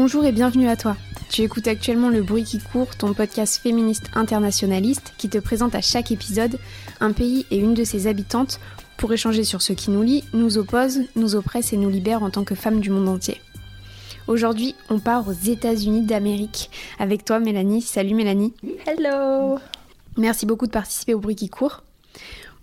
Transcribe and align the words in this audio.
Bonjour 0.00 0.24
et 0.24 0.30
bienvenue 0.30 0.68
à 0.68 0.76
toi. 0.76 0.96
Tu 1.28 1.42
écoutes 1.42 1.66
actuellement 1.66 2.08
Le 2.08 2.22
Bruit 2.22 2.44
qui 2.44 2.60
court, 2.60 2.94
ton 2.94 3.14
podcast 3.14 3.60
féministe 3.60 4.04
internationaliste 4.14 5.12
qui 5.18 5.28
te 5.28 5.38
présente 5.38 5.74
à 5.74 5.80
chaque 5.80 6.12
épisode 6.12 6.60
un 7.00 7.10
pays 7.10 7.46
et 7.50 7.58
une 7.58 7.74
de 7.74 7.82
ses 7.82 8.06
habitantes 8.06 8.60
pour 8.96 9.12
échanger 9.12 9.42
sur 9.42 9.60
ce 9.60 9.72
qui 9.72 9.90
nous 9.90 10.04
lie, 10.04 10.22
nous 10.32 10.56
oppose, 10.56 11.00
nous 11.16 11.34
oppresse 11.34 11.72
et 11.72 11.76
nous 11.76 11.90
libère 11.90 12.22
en 12.22 12.30
tant 12.30 12.44
que 12.44 12.54
femmes 12.54 12.78
du 12.78 12.90
monde 12.90 13.08
entier. 13.08 13.40
Aujourd'hui, 14.28 14.76
on 14.88 15.00
part 15.00 15.26
aux 15.26 15.32
États-Unis 15.32 16.02
d'Amérique 16.02 16.70
avec 17.00 17.24
toi 17.24 17.40
Mélanie. 17.40 17.82
Salut 17.82 18.14
Mélanie. 18.14 18.54
Hello 18.86 19.58
Merci 20.16 20.46
beaucoup 20.46 20.68
de 20.68 20.72
participer 20.72 21.14
au 21.14 21.18
Bruit 21.18 21.34
qui 21.34 21.48
court. 21.48 21.82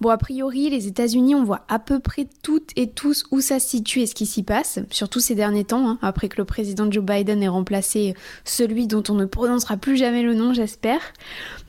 Bon, 0.01 0.09
a 0.09 0.17
priori, 0.17 0.69
les 0.69 0.88
États-Unis, 0.88 1.35
on 1.35 1.43
voit 1.43 1.65
à 1.67 1.79
peu 1.79 1.99
près 1.99 2.27
toutes 2.43 2.71
et 2.75 2.89
tous 2.89 3.25
où 3.31 3.41
ça 3.41 3.59
se 3.59 3.69
situe 3.69 4.01
et 4.01 4.05
ce 4.05 4.15
qui 4.15 4.25
s'y 4.25 4.43
passe, 4.43 4.79
surtout 4.91 5.19
ces 5.19 5.35
derniers 5.35 5.63
temps, 5.63 5.89
hein, 5.89 5.97
après 6.01 6.29
que 6.29 6.38
le 6.38 6.45
président 6.45 6.91
Joe 6.91 7.03
Biden 7.03 7.41
ait 7.41 7.47
remplacé 7.47 8.13
celui 8.43 8.88
dont 8.88 9.03
on 9.09 9.13
ne 9.13 9.25
prononcera 9.25 9.77
plus 9.77 9.97
jamais 9.97 10.21
le 10.21 10.33
nom, 10.33 10.53
j'espère. 10.53 10.99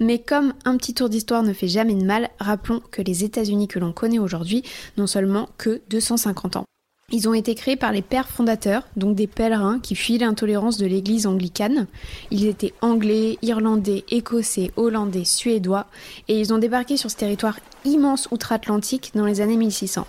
Mais 0.01 0.19
comme 0.19 0.55
un 0.65 0.77
petit 0.77 0.95
tour 0.95 1.09
d'histoire 1.09 1.43
ne 1.43 1.53
fait 1.53 1.69
jamais 1.69 1.95
de 1.95 2.05
mal, 2.05 2.31
rappelons 2.39 2.83
que 2.91 3.03
les 3.03 3.25
États-Unis 3.25 3.69
que 3.69 3.79
l'on 3.79 3.93
connaît 3.93 4.19
aujourd'hui 4.19 4.63
n'ont 4.97 5.07
seulement 5.07 5.49
que 5.57 5.81
250 5.89 6.57
ans. 6.57 6.65
Ils 7.13 7.29
ont 7.29 7.35
été 7.35 7.55
créés 7.55 7.77
par 7.77 7.93
les 7.93 8.03
pères 8.03 8.29
fondateurs, 8.29 8.83
donc 8.97 9.15
des 9.15 9.29
pèlerins 9.29 9.79
qui 9.79 9.95
fuient 9.95 10.19
l'intolérance 10.19 10.77
de 10.77 10.87
l'église 10.87 11.29
anglicane. 11.29 11.87
Ils 12.33 12.47
étaient 12.47 12.75
anglais, 12.81 13.39
irlandais, 13.43 14.05
écossais, 14.09 14.73
hollandais, 14.77 15.25
suédois, 15.25 15.87
et 16.27 16.41
ils 16.41 16.53
ont 16.53 16.59
débarqué 16.59 16.97
sur 16.97 17.09
ce 17.09 17.17
territoire 17.17 17.61
immense 17.85 18.27
outre-Atlantique 18.33 19.13
dans 19.15 19.25
les 19.25 19.41
années 19.41 19.57
1600. 19.57 20.05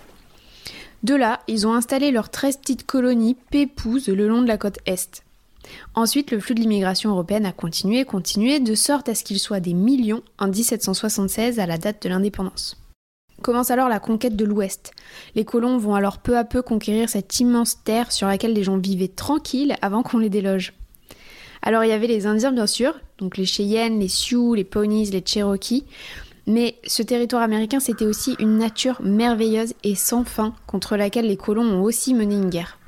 De 1.04 1.14
là, 1.14 1.38
ils 1.46 1.68
ont 1.68 1.74
installé 1.74 2.10
leurs 2.10 2.30
13 2.30 2.56
petites 2.56 2.84
colonies 2.84 3.36
pépouses 3.52 4.08
le 4.08 4.26
long 4.26 4.42
de 4.42 4.48
la 4.48 4.58
côte 4.58 4.80
Est. 4.84 5.22
Ensuite, 5.94 6.32
le 6.32 6.40
flux 6.40 6.56
de 6.56 6.60
l'immigration 6.60 7.10
européenne 7.10 7.46
a 7.46 7.52
continué, 7.52 8.04
continué, 8.06 8.58
de 8.58 8.74
sorte 8.74 9.08
à 9.08 9.14
ce 9.14 9.22
qu'il 9.22 9.38
soit 9.38 9.60
des 9.60 9.74
millions 9.74 10.22
en 10.40 10.48
1776 10.48 11.60
à 11.60 11.66
la 11.66 11.78
date 11.78 12.02
de 12.02 12.08
l'indépendance. 12.08 12.76
Commence 13.42 13.70
alors 13.70 13.88
la 13.88 14.00
conquête 14.00 14.36
de 14.36 14.44
l'Ouest. 14.44 14.92
Les 15.34 15.44
colons 15.44 15.78
vont 15.78 15.94
alors 15.94 16.18
peu 16.18 16.36
à 16.36 16.44
peu 16.44 16.60
conquérir 16.60 17.08
cette 17.08 17.38
immense 17.38 17.82
terre 17.84 18.10
sur 18.10 18.26
laquelle 18.26 18.52
les 18.52 18.64
gens 18.64 18.78
vivaient 18.78 19.08
tranquilles 19.08 19.76
avant 19.80 20.02
qu'on 20.02 20.18
les 20.18 20.28
déloge. 20.28 20.72
Alors 21.62 21.84
il 21.84 21.88
y 21.88 21.92
avait 21.92 22.06
les 22.06 22.26
Indiens 22.26 22.52
bien 22.52 22.66
sûr, 22.66 22.98
donc 23.18 23.36
les 23.36 23.46
Cheyennes, 23.46 24.00
les 24.00 24.08
Sioux, 24.08 24.54
les 24.54 24.64
Pawnees, 24.64 25.10
les 25.10 25.22
Cherokees, 25.24 25.84
mais 26.46 26.76
ce 26.84 27.02
territoire 27.02 27.42
américain 27.42 27.80
c'était 27.80 28.06
aussi 28.06 28.34
une 28.38 28.58
nature 28.58 29.00
merveilleuse 29.02 29.74
et 29.84 29.94
sans 29.94 30.24
fin 30.24 30.54
contre 30.66 30.96
laquelle 30.96 31.26
les 31.26 31.36
colons 31.36 31.62
ont 31.62 31.82
aussi 31.82 32.14
mené 32.14 32.34
une 32.34 32.50
guerre. 32.50 32.78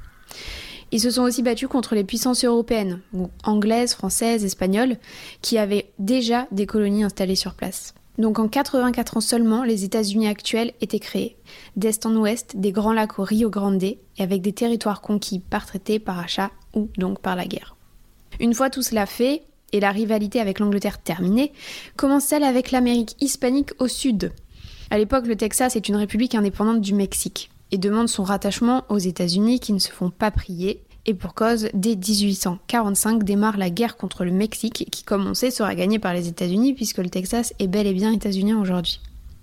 Ils 0.92 1.00
se 1.00 1.10
sont 1.10 1.22
aussi 1.22 1.42
battus 1.42 1.68
contre 1.68 1.94
les 1.94 2.04
puissances 2.04 2.44
européennes, 2.44 3.00
anglaises, 3.44 3.94
françaises, 3.94 4.44
espagnoles, 4.44 4.96
qui 5.40 5.56
avaient 5.56 5.92
déjà 6.00 6.48
des 6.50 6.66
colonies 6.66 7.04
installées 7.04 7.36
sur 7.36 7.54
place. 7.54 7.94
Donc 8.20 8.38
en 8.38 8.48
84 8.48 9.16
ans 9.16 9.22
seulement, 9.22 9.64
les 9.64 9.84
États-Unis 9.84 10.28
actuels 10.28 10.74
étaient 10.82 10.98
créés, 10.98 11.38
d'est 11.76 12.04
en 12.04 12.14
ouest, 12.16 12.54
des 12.54 12.70
grands 12.70 12.92
lacs 12.92 13.18
au 13.18 13.24
Rio 13.24 13.48
Grande, 13.48 13.82
et 13.82 13.98
avec 14.18 14.42
des 14.42 14.52
territoires 14.52 15.00
conquis 15.00 15.38
par 15.38 15.64
traité, 15.64 15.98
par 15.98 16.18
achat 16.18 16.50
ou 16.74 16.90
donc 16.98 17.20
par 17.20 17.34
la 17.34 17.46
guerre. 17.46 17.76
Une 18.38 18.52
fois 18.52 18.68
tout 18.68 18.82
cela 18.82 19.06
fait, 19.06 19.44
et 19.72 19.80
la 19.80 19.90
rivalité 19.90 20.38
avec 20.38 20.58
l'Angleterre 20.58 20.98
terminée, 20.98 21.52
commence 21.96 22.24
celle 22.24 22.44
avec 22.44 22.72
l'Amérique 22.72 23.16
hispanique 23.22 23.70
au 23.78 23.88
sud? 23.88 24.32
À 24.90 24.98
l'époque, 24.98 25.26
le 25.26 25.36
Texas 25.36 25.74
est 25.74 25.88
une 25.88 25.96
république 25.96 26.34
indépendante 26.34 26.82
du 26.82 26.92
Mexique 26.92 27.50
et 27.70 27.78
demande 27.78 28.10
son 28.10 28.24
rattachement 28.24 28.84
aux 28.90 28.98
États-Unis 28.98 29.60
qui 29.60 29.72
ne 29.72 29.78
se 29.78 29.90
font 29.90 30.10
pas 30.10 30.30
prier 30.30 30.82
et 31.06 31.14
pour 31.14 31.34
cause, 31.34 31.68
dès 31.72 31.96
1845 31.96 33.24
démarre 33.24 33.56
la 33.56 33.70
guerre 33.70 33.96
contre 33.96 34.24
le 34.24 34.32
Mexique 34.32 34.86
qui, 34.90 35.02
comme 35.02 35.26
on 35.26 35.34
sait, 35.34 35.50
sera 35.50 35.74
gagnée 35.74 35.98
par 35.98 36.14
les 36.14 36.28
États-Unis 36.28 36.74
puisque 36.74 36.98
le 36.98 37.08
Texas 37.08 37.54
est 37.58 37.68
bel 37.68 37.86
et 37.86 37.94
bien 37.94 38.12
états-unien 38.12 38.60
aujourd'hui. 38.60 39.00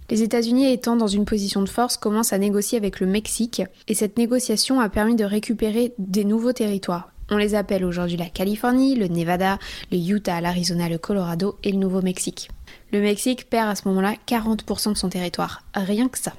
Les 0.10 0.24
États-Unis 0.24 0.72
étant 0.72 0.96
dans 0.96 1.08
une 1.08 1.26
position 1.26 1.62
de 1.62 1.68
force 1.68 1.98
commencent 1.98 2.32
à 2.32 2.38
négocier 2.38 2.78
avec 2.78 3.00
le 3.00 3.08
Mexique 3.08 3.62
et 3.88 3.94
cette 3.94 4.18
négociation 4.18 4.80
a 4.80 4.88
permis 4.88 5.16
de 5.16 5.26
récupérer 5.26 5.94
des 5.98 6.24
nouveaux 6.24 6.54
territoires. 6.54 7.12
On 7.30 7.36
les 7.36 7.56
appelle 7.56 7.84
aujourd'hui 7.84 8.16
la 8.16 8.30
Californie, 8.30 8.96
le 8.96 9.10
Nevada, 9.10 9.60
le 9.92 9.98
Utah, 9.98 10.40
l'Arizona, 10.40 10.88
le 10.88 10.98
Colorado 10.98 11.58
et 11.64 11.74
le 11.74 11.78
Nouveau-Mexique. 11.78 12.50
Le 12.94 13.02
Mexique 13.02 13.50
perd 13.50 13.68
à 13.68 13.76
ce 13.76 13.86
moment-là 13.90 14.14
40% 14.28 14.94
de 14.94 14.98
son 14.98 15.10
territoire, 15.10 15.64
rien 15.74 16.08
que 16.08 16.20
ça. 16.20 16.32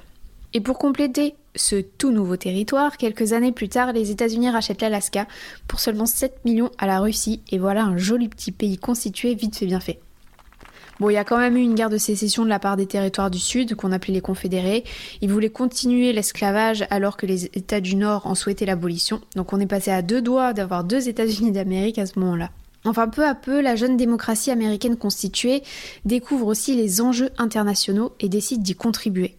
Et 0.53 0.61
pour 0.61 0.79
compléter 0.79 1.35
ce 1.61 1.77
tout 1.77 2.11
nouveau 2.11 2.37
territoire, 2.37 2.97
quelques 2.97 3.33
années 3.33 3.51
plus 3.51 3.69
tard, 3.69 3.93
les 3.93 4.11
États-Unis 4.11 4.49
rachètent 4.49 4.81
l'Alaska 4.81 5.27
pour 5.67 5.79
seulement 5.79 6.05
7 6.05 6.45
millions 6.45 6.71
à 6.77 6.87
la 6.87 6.99
Russie, 6.99 7.41
et 7.51 7.57
voilà 7.57 7.83
un 7.83 7.97
joli 7.97 8.29
petit 8.29 8.51
pays 8.51 8.77
constitué 8.77 9.35
vite 9.35 9.57
fait 9.57 9.65
bien 9.65 9.79
fait. 9.79 9.99
Bon, 10.99 11.09
il 11.09 11.13
y 11.13 11.17
a 11.17 11.23
quand 11.23 11.37
même 11.37 11.55
eu 11.55 11.61
une 11.61 11.75
guerre 11.75 11.89
de 11.89 11.97
sécession 11.97 12.43
de 12.43 12.49
la 12.49 12.59
part 12.59 12.75
des 12.75 12.85
territoires 12.85 13.31
du 13.31 13.39
Sud, 13.39 13.75
qu'on 13.75 13.93
appelait 13.93 14.13
les 14.13 14.19
Confédérés. 14.19 14.83
Ils 15.21 15.31
voulaient 15.31 15.49
continuer 15.49 16.11
l'esclavage 16.11 16.85
alors 16.89 17.15
que 17.15 17.25
les 17.25 17.45
États 17.45 17.79
du 17.79 17.95
Nord 17.95 18.27
en 18.27 18.35
souhaitaient 18.35 18.65
l'abolition. 18.65 19.21
Donc 19.37 19.53
on 19.53 19.61
est 19.61 19.65
passé 19.65 19.91
à 19.91 20.01
deux 20.01 20.21
doigts 20.21 20.51
d'avoir 20.51 20.83
deux 20.83 21.07
États-Unis 21.07 21.53
d'Amérique 21.53 21.99
à 21.99 22.05
ce 22.05 22.19
moment-là. 22.19 22.49
Enfin, 22.83 23.07
peu 23.07 23.25
à 23.25 23.33
peu, 23.33 23.61
la 23.61 23.77
jeune 23.77 23.95
démocratie 23.95 24.51
américaine 24.51 24.97
constituée 24.97 25.63
découvre 26.03 26.47
aussi 26.47 26.75
les 26.75 26.99
enjeux 26.99 27.29
internationaux 27.37 28.13
et 28.19 28.27
décide 28.27 28.61
d'y 28.61 28.75
contribuer. 28.75 29.37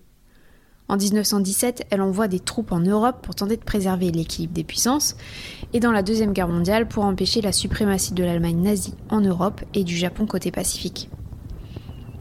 En 0.91 0.97
1917, 0.97 1.87
elle 1.91 2.03
envoie 2.03 2.27
des 2.27 2.41
troupes 2.41 2.73
en 2.73 2.81
Europe 2.81 3.19
pour 3.23 3.37
tenter 3.37 3.56
de 3.56 3.62
préserver 3.62 4.11
l'équilibre 4.11 4.55
des 4.55 4.65
puissances, 4.65 5.15
et 5.73 5.78
dans 5.78 5.93
la 5.93 6.03
Deuxième 6.03 6.33
Guerre 6.33 6.49
mondiale 6.49 6.89
pour 6.89 7.05
empêcher 7.05 7.41
la 7.41 7.53
suprématie 7.53 8.12
de 8.12 8.25
l'Allemagne 8.25 8.61
nazie 8.61 8.95
en 9.09 9.21
Europe 9.21 9.61
et 9.73 9.84
du 9.84 9.97
Japon 9.97 10.27
côté 10.27 10.51
Pacifique. 10.51 11.09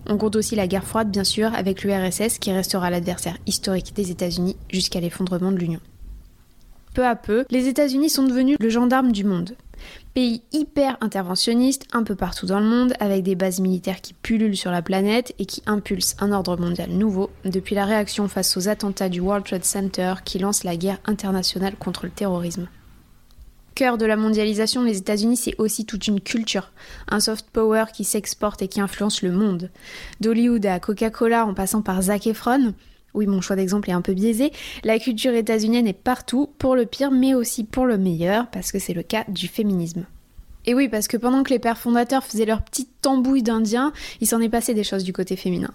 On 0.05 0.19
compte 0.19 0.35
aussi 0.35 0.55
la 0.55 0.67
guerre 0.67 0.83
froide, 0.83 1.09
bien 1.09 1.23
sûr, 1.23 1.51
avec 1.55 1.81
l'URSS 1.83 2.37
qui 2.37 2.51
restera 2.51 2.91
l'adversaire 2.91 3.39
historique 3.47 3.95
des 3.95 4.11
États-Unis 4.11 4.55
jusqu'à 4.69 4.99
l'effondrement 4.99 5.51
de 5.51 5.57
l'Union. 5.57 5.79
Peu 6.99 7.05
à 7.05 7.15
peu, 7.15 7.45
les 7.49 7.69
États-Unis 7.69 8.09
sont 8.09 8.23
devenus 8.23 8.57
le 8.59 8.69
gendarme 8.69 9.13
du 9.13 9.23
monde. 9.23 9.55
Pays 10.13 10.41
hyper 10.51 10.97
interventionniste 10.99 11.85
un 11.93 12.03
peu 12.03 12.13
partout 12.13 12.45
dans 12.45 12.59
le 12.59 12.65
monde, 12.65 12.93
avec 12.99 13.23
des 13.23 13.35
bases 13.35 13.61
militaires 13.61 14.01
qui 14.01 14.13
pullulent 14.13 14.57
sur 14.57 14.69
la 14.69 14.81
planète 14.81 15.33
et 15.39 15.45
qui 15.45 15.63
impulsent 15.65 16.17
un 16.19 16.33
ordre 16.33 16.57
mondial 16.57 16.89
nouveau, 16.89 17.29
depuis 17.45 17.73
la 17.73 17.85
réaction 17.85 18.27
face 18.27 18.57
aux 18.57 18.67
attentats 18.67 19.07
du 19.07 19.21
World 19.21 19.45
Trade 19.45 19.63
Center 19.63 20.15
qui 20.25 20.39
lance 20.39 20.65
la 20.65 20.75
guerre 20.75 20.99
internationale 21.05 21.77
contre 21.79 22.03
le 22.03 22.11
terrorisme. 22.11 22.67
Cœur 23.75 23.97
de 23.97 24.05
la 24.05 24.17
mondialisation, 24.17 24.83
les 24.83 24.97
États-Unis, 24.97 25.37
c'est 25.37 25.55
aussi 25.57 25.85
toute 25.85 26.05
une 26.07 26.19
culture, 26.19 26.73
un 27.07 27.21
soft 27.21 27.45
power 27.53 27.85
qui 27.93 28.03
s'exporte 28.03 28.61
et 28.61 28.67
qui 28.67 28.81
influence 28.81 29.21
le 29.21 29.31
monde. 29.31 29.69
D'Hollywood 30.19 30.65
à 30.65 30.81
Coca-Cola 30.81 31.45
en 31.45 31.53
passant 31.53 31.81
par 31.81 32.01
Zac 32.01 32.27
Efron, 32.27 32.73
oui, 33.13 33.27
mon 33.27 33.41
choix 33.41 33.55
d'exemple 33.55 33.89
est 33.89 33.93
un 33.93 34.01
peu 34.01 34.13
biaisé. 34.13 34.51
La 34.83 34.99
culture 34.99 35.33
états-unienne 35.33 35.87
est 35.87 35.93
partout, 35.93 36.49
pour 36.57 36.75
le 36.75 36.85
pire, 36.85 37.11
mais 37.11 37.33
aussi 37.33 37.63
pour 37.63 37.85
le 37.85 37.97
meilleur, 37.97 38.47
parce 38.47 38.71
que 38.71 38.79
c'est 38.79 38.93
le 38.93 39.03
cas 39.03 39.25
du 39.27 39.47
féminisme. 39.47 40.05
Et 40.65 40.73
oui, 40.73 40.89
parce 40.89 41.07
que 41.07 41.17
pendant 41.17 41.41
que 41.43 41.49
les 41.49 41.59
pères 41.59 41.77
fondateurs 41.77 42.23
faisaient 42.23 42.45
leur 42.45 42.61
petite 42.61 42.89
tambouille 43.01 43.43
d'indiens, 43.43 43.93
il 44.21 44.27
s'en 44.27 44.41
est 44.41 44.49
passé 44.49 44.73
des 44.73 44.83
choses 44.83 45.03
du 45.03 45.13
côté 45.13 45.35
féminin. 45.35 45.71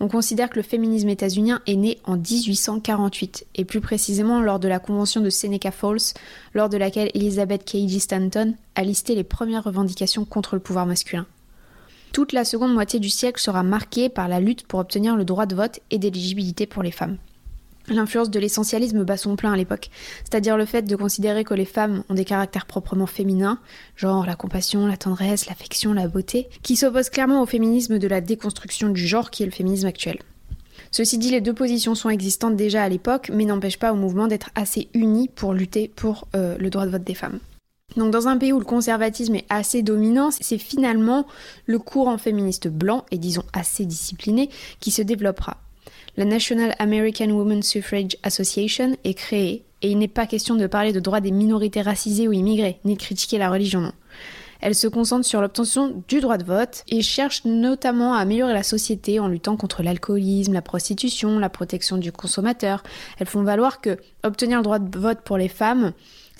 On 0.00 0.08
considère 0.08 0.50
que 0.50 0.56
le 0.56 0.62
féminisme 0.62 1.08
états-unien 1.08 1.60
est 1.66 1.76
né 1.76 1.98
en 2.04 2.16
1848, 2.16 3.46
et 3.54 3.64
plus 3.64 3.80
précisément 3.80 4.40
lors 4.40 4.58
de 4.58 4.68
la 4.68 4.78
convention 4.78 5.20
de 5.20 5.30
Seneca 5.30 5.70
Falls, 5.70 6.14
lors 6.54 6.68
de 6.68 6.76
laquelle 6.76 7.10
Elizabeth 7.14 7.64
Cady 7.64 8.00
Stanton 8.00 8.54
a 8.74 8.82
listé 8.82 9.14
les 9.14 9.24
premières 9.24 9.64
revendications 9.64 10.24
contre 10.24 10.56
le 10.56 10.60
pouvoir 10.60 10.86
masculin. 10.86 11.26
Toute 12.12 12.34
la 12.34 12.44
seconde 12.44 12.74
moitié 12.74 13.00
du 13.00 13.08
siècle 13.08 13.40
sera 13.40 13.62
marquée 13.62 14.10
par 14.10 14.28
la 14.28 14.38
lutte 14.38 14.66
pour 14.66 14.80
obtenir 14.80 15.16
le 15.16 15.24
droit 15.24 15.46
de 15.46 15.54
vote 15.54 15.80
et 15.90 15.98
d'éligibilité 15.98 16.66
pour 16.66 16.82
les 16.82 16.90
femmes. 16.90 17.16
L'influence 17.88 18.30
de 18.30 18.38
l'essentialisme 18.38 19.02
bat 19.02 19.16
son 19.16 19.34
plein 19.34 19.54
à 19.54 19.56
l'époque, 19.56 19.88
c'est-à-dire 20.22 20.58
le 20.58 20.66
fait 20.66 20.82
de 20.82 20.94
considérer 20.94 21.42
que 21.42 21.54
les 21.54 21.64
femmes 21.64 22.04
ont 22.10 22.14
des 22.14 22.26
caractères 22.26 22.66
proprement 22.66 23.06
féminins, 23.06 23.58
genre 23.96 24.26
la 24.26 24.36
compassion, 24.36 24.86
la 24.86 24.98
tendresse, 24.98 25.46
l'affection, 25.46 25.94
la 25.94 26.06
beauté, 26.06 26.48
qui 26.62 26.76
s'oppose 26.76 27.08
clairement 27.08 27.42
au 27.42 27.46
féminisme 27.46 27.98
de 27.98 28.08
la 28.08 28.20
déconstruction 28.20 28.90
du 28.90 29.04
genre 29.04 29.30
qui 29.30 29.42
est 29.42 29.46
le 29.46 29.52
féminisme 29.52 29.86
actuel. 29.86 30.18
Ceci 30.90 31.16
dit, 31.16 31.30
les 31.30 31.40
deux 31.40 31.54
positions 31.54 31.94
sont 31.94 32.10
existantes 32.10 32.56
déjà 32.56 32.82
à 32.82 32.88
l'époque, 32.90 33.30
mais 33.32 33.46
n'empêchent 33.46 33.78
pas 33.78 33.92
au 33.92 33.96
mouvement 33.96 34.26
d'être 34.26 34.50
assez 34.54 34.88
uni 34.92 35.28
pour 35.28 35.54
lutter 35.54 35.90
pour 35.96 36.28
euh, 36.36 36.58
le 36.58 36.68
droit 36.68 36.84
de 36.84 36.90
vote 36.90 37.04
des 37.04 37.14
femmes. 37.14 37.40
Donc 37.96 38.10
dans 38.10 38.28
un 38.28 38.38
pays 38.38 38.52
où 38.52 38.58
le 38.58 38.64
conservatisme 38.64 39.34
est 39.34 39.46
assez 39.48 39.82
dominant, 39.82 40.30
c'est 40.30 40.58
finalement 40.58 41.26
le 41.66 41.78
courant 41.78 42.18
féministe 42.18 42.68
blanc, 42.68 43.04
et 43.10 43.18
disons 43.18 43.44
assez 43.52 43.84
discipliné, 43.84 44.50
qui 44.80 44.90
se 44.90 45.02
développera. 45.02 45.58
La 46.16 46.24
National 46.24 46.74
American 46.78 47.30
Women's 47.30 47.66
Suffrage 47.66 48.16
Association 48.22 48.96
est 49.04 49.14
créée, 49.14 49.64
et 49.82 49.90
il 49.90 49.98
n'est 49.98 50.08
pas 50.08 50.26
question 50.26 50.54
de 50.54 50.66
parler 50.66 50.92
de 50.92 51.00
droits 51.00 51.20
des 51.20 51.30
minorités 51.30 51.82
racisées 51.82 52.28
ou 52.28 52.32
immigrées, 52.32 52.78
ni 52.84 52.94
de 52.94 53.00
critiquer 53.00 53.38
la 53.38 53.50
religion, 53.50 53.80
non. 53.80 53.92
Elle 54.62 54.76
se 54.76 54.86
concentre 54.86 55.26
sur 55.26 55.40
l'obtention 55.40 56.04
du 56.06 56.20
droit 56.20 56.38
de 56.38 56.44
vote 56.44 56.84
et 56.88 57.02
cherche 57.02 57.44
notamment 57.44 58.14
à 58.14 58.18
améliorer 58.18 58.52
la 58.52 58.62
société 58.62 59.18
en 59.18 59.26
luttant 59.26 59.56
contre 59.56 59.82
l'alcoolisme, 59.82 60.52
la 60.52 60.62
prostitution, 60.62 61.40
la 61.40 61.48
protection 61.48 61.96
du 61.96 62.12
consommateur. 62.12 62.84
Elles 63.18 63.26
font 63.26 63.42
valoir 63.42 63.80
que 63.80 63.96
obtenir 64.22 64.58
le 64.58 64.62
droit 64.62 64.78
de 64.78 64.98
vote 64.98 65.22
pour 65.24 65.36
les 65.36 65.48
femmes, 65.48 65.92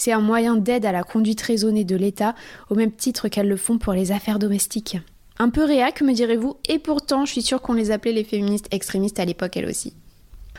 c'est 0.03 0.11
un 0.11 0.21
moyen 0.21 0.57
d'aide 0.57 0.85
à 0.85 0.91
la 0.91 1.05
conduite 1.05 1.41
raisonnée 1.43 1.85
de 1.85 1.95
l'État, 1.95 2.35
au 2.71 2.75
même 2.75 2.91
titre 2.91 3.29
qu'elles 3.29 3.47
le 3.47 3.57
font 3.57 3.79
pour 3.79 3.93
les 3.93 4.11
affaires 4.11 4.41
domestiques. 4.41 4.99
Un 5.39 5.49
peu 5.49 5.65
réac, 5.65 6.03
me 6.03 6.13
direz-vous, 6.13 6.57
et 6.69 6.81
pourtant 6.81 7.25
je 7.25 7.31
suis 7.31 7.43
sûre 7.43 7.63
qu'on 7.63 7.75
les 7.75 7.93
appelait 7.93 8.11
les 8.11 8.25
féministes 8.25 8.67
extrémistes 8.73 9.21
à 9.21 9.25
l'époque 9.25 9.57
elles 9.57 9.69
aussi. 9.69 9.95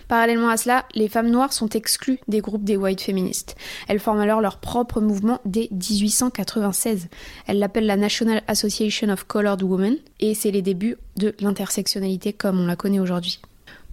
Parallèlement 0.07 0.47
à 0.47 0.55
cela, 0.55 0.85
les 0.95 1.09
femmes 1.09 1.29
noires 1.29 1.51
sont 1.51 1.67
exclues 1.67 2.19
des 2.29 2.39
groupes 2.39 2.63
des 2.63 2.77
white 2.77 3.01
féministes. 3.01 3.57
Elles 3.89 3.99
forment 3.99 4.21
alors 4.21 4.39
leur 4.39 4.59
propre 4.59 5.01
mouvement 5.01 5.41
dès 5.43 5.67
1896. 5.71 7.09
Elles 7.45 7.59
l'appellent 7.59 7.85
la 7.85 7.97
National 7.97 8.43
Association 8.47 9.09
of 9.09 9.25
Colored 9.25 9.61
Women 9.61 9.97
et 10.21 10.35
c'est 10.35 10.51
les 10.51 10.61
débuts 10.61 10.95
de 11.17 11.35
l'intersectionnalité 11.41 12.31
comme 12.31 12.61
on 12.61 12.65
la 12.65 12.77
connaît 12.77 12.99
aujourd'hui. 13.01 13.41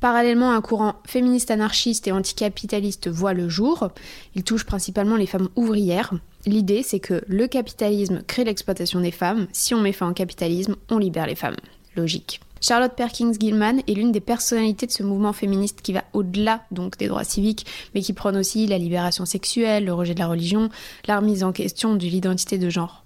Parallèlement, 0.01 0.53
un 0.53 0.63
courant 0.63 0.97
féministe 1.07 1.51
anarchiste 1.51 2.09
et 2.09 2.13
anticapitaliste 2.13 3.09
voit 3.09 3.35
le 3.35 3.51
jour. 3.51 3.91
Il 4.35 4.45
touche 4.45 4.65
principalement 4.65 5.17
les 5.17 5.27
femmes 5.27 5.51
ouvrières. 5.57 6.15
L'idée, 6.47 6.83
c'est 6.83 7.01
que 7.01 7.23
le 7.27 7.47
capitalisme 7.47 8.23
crée 8.27 8.45
l'exploitation 8.45 9.01
des 9.01 9.11
femmes. 9.11 9.47
Si 9.53 9.75
on 9.75 9.81
met 9.81 9.93
fin 9.93 10.11
au 10.11 10.15
capitalisme, 10.15 10.77
on 10.89 10.97
libère 10.97 11.27
les 11.27 11.35
femmes. 11.35 11.57
Logique. 11.97 12.41
Charlotte 12.63 12.95
Perkins 12.95 13.33
Gilman 13.39 13.81
est 13.87 13.95
l'une 13.95 14.13
des 14.13 14.21
personnalités 14.21 14.87
de 14.87 14.93
ce 14.93 15.03
mouvement 15.03 15.33
féministe 15.33 15.81
qui 15.83 15.93
va 15.93 16.05
au-delà 16.13 16.63
des 16.71 17.09
droits 17.09 17.25
civiques, 17.25 17.67
mais 17.95 18.03
qui 18.03 18.13
prône 18.13 18.37
aussi 18.37 18.67
la 18.67 18.79
libération 18.79 19.25
sexuelle, 19.25 19.85
le 19.85 19.95
rejet 19.95 20.15
de 20.15 20.19
la 20.19 20.29
religion, 20.29 20.69
la 21.07 21.19
remise 21.19 21.43
en 21.43 21.53
question 21.53 21.95
de 21.95 22.05
l'identité 22.05 22.59
de 22.59 22.69
genre. 22.71 23.03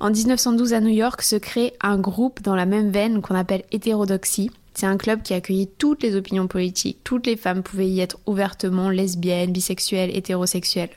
En 0.00 0.10
1912 0.10 0.74
à 0.74 0.80
New 0.80 0.88
York 0.88 1.22
se 1.22 1.36
crée 1.36 1.72
un 1.80 1.98
groupe 1.98 2.42
dans 2.42 2.54
la 2.54 2.66
même 2.66 2.90
veine 2.90 3.20
qu'on 3.20 3.34
appelle 3.34 3.64
hétérodoxie. 3.72 4.50
C'est 4.78 4.86
un 4.86 4.96
club 4.96 5.22
qui 5.22 5.34
accueillait 5.34 5.68
toutes 5.76 6.04
les 6.04 6.14
opinions 6.14 6.46
politiques, 6.46 7.00
toutes 7.02 7.26
les 7.26 7.36
femmes 7.36 7.64
pouvaient 7.64 7.88
y 7.88 7.98
être 7.98 8.20
ouvertement 8.26 8.90
lesbiennes, 8.90 9.50
bisexuelles, 9.50 10.16
hétérosexuelles. 10.16 10.92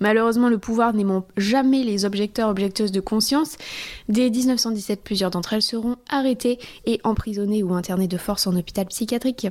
Malheureusement, 0.00 0.48
le 0.48 0.56
pouvoir 0.56 0.94
n'aimant 0.94 1.26
jamais 1.36 1.84
les 1.84 2.06
objecteurs 2.06 2.48
objecteuses 2.48 2.90
de 2.90 3.00
conscience, 3.00 3.58
dès 4.08 4.30
1917, 4.30 5.02
plusieurs 5.04 5.28
d'entre 5.28 5.52
elles 5.52 5.60
seront 5.60 5.96
arrêtées 6.08 6.58
et 6.86 7.00
emprisonnées 7.04 7.62
ou 7.62 7.74
internées 7.74 8.08
de 8.08 8.16
force 8.16 8.46
en 8.46 8.56
hôpital 8.56 8.86
psychiatrique. 8.86 9.46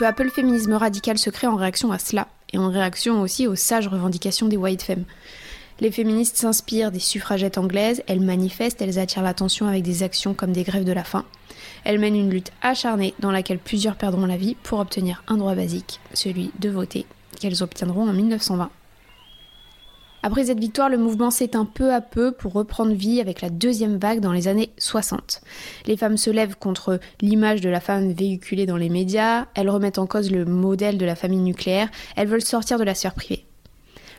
Peu 0.00 0.06
à 0.06 0.12
peu, 0.12 0.24
le 0.24 0.30
féminisme 0.30 0.72
radical 0.72 1.16
se 1.16 1.30
crée 1.30 1.46
en 1.46 1.54
réaction 1.54 1.92
à 1.92 2.00
cela, 2.00 2.26
et 2.52 2.58
en 2.58 2.70
réaction 2.70 3.20
aussi 3.20 3.46
aux 3.46 3.54
sages 3.54 3.86
revendications 3.86 4.48
des 4.48 4.56
white 4.56 4.82
femmes. 4.82 5.04
Les 5.80 5.92
féministes 5.92 6.36
s'inspirent 6.36 6.90
des 6.90 6.98
suffragettes 6.98 7.56
anglaises, 7.56 8.02
elles 8.08 8.20
manifestent, 8.20 8.82
elles 8.82 8.98
attirent 8.98 9.22
l'attention 9.22 9.66
avec 9.66 9.84
des 9.84 10.02
actions 10.02 10.34
comme 10.34 10.52
des 10.52 10.64
grèves 10.64 10.84
de 10.84 10.92
la 10.92 11.04
faim. 11.04 11.24
Elles 11.84 12.00
mènent 12.00 12.16
une 12.16 12.30
lutte 12.30 12.50
acharnée 12.62 13.14
dans 13.20 13.30
laquelle 13.30 13.60
plusieurs 13.60 13.94
perdront 13.94 14.26
la 14.26 14.36
vie 14.36 14.56
pour 14.62 14.80
obtenir 14.80 15.22
un 15.28 15.36
droit 15.36 15.54
basique, 15.54 16.00
celui 16.14 16.50
de 16.58 16.68
voter, 16.68 17.06
qu'elles 17.38 17.62
obtiendront 17.62 18.08
en 18.08 18.12
1920. 18.12 18.70
Après 20.24 20.46
cette 20.46 20.58
victoire, 20.58 20.88
le 20.88 20.98
mouvement 20.98 21.30
s'éteint 21.30 21.64
peu 21.64 21.94
à 21.94 22.00
peu 22.00 22.32
pour 22.32 22.52
reprendre 22.52 22.92
vie 22.92 23.20
avec 23.20 23.40
la 23.40 23.50
deuxième 23.50 23.98
vague 23.98 24.18
dans 24.18 24.32
les 24.32 24.48
années 24.48 24.70
60. 24.78 25.42
Les 25.86 25.96
femmes 25.96 26.16
se 26.16 26.30
lèvent 26.30 26.56
contre 26.56 26.98
l'image 27.20 27.60
de 27.60 27.68
la 27.68 27.80
femme 27.80 28.12
véhiculée 28.12 28.66
dans 28.66 28.76
les 28.76 28.88
médias, 28.88 29.46
elles 29.54 29.70
remettent 29.70 29.98
en 29.98 30.08
cause 30.08 30.32
le 30.32 30.44
modèle 30.44 30.98
de 30.98 31.06
la 31.06 31.14
famille 31.14 31.38
nucléaire, 31.38 31.88
elles 32.16 32.26
veulent 32.26 32.42
sortir 32.42 32.80
de 32.80 32.84
la 32.84 32.96
sphère 32.96 33.14
privée. 33.14 33.47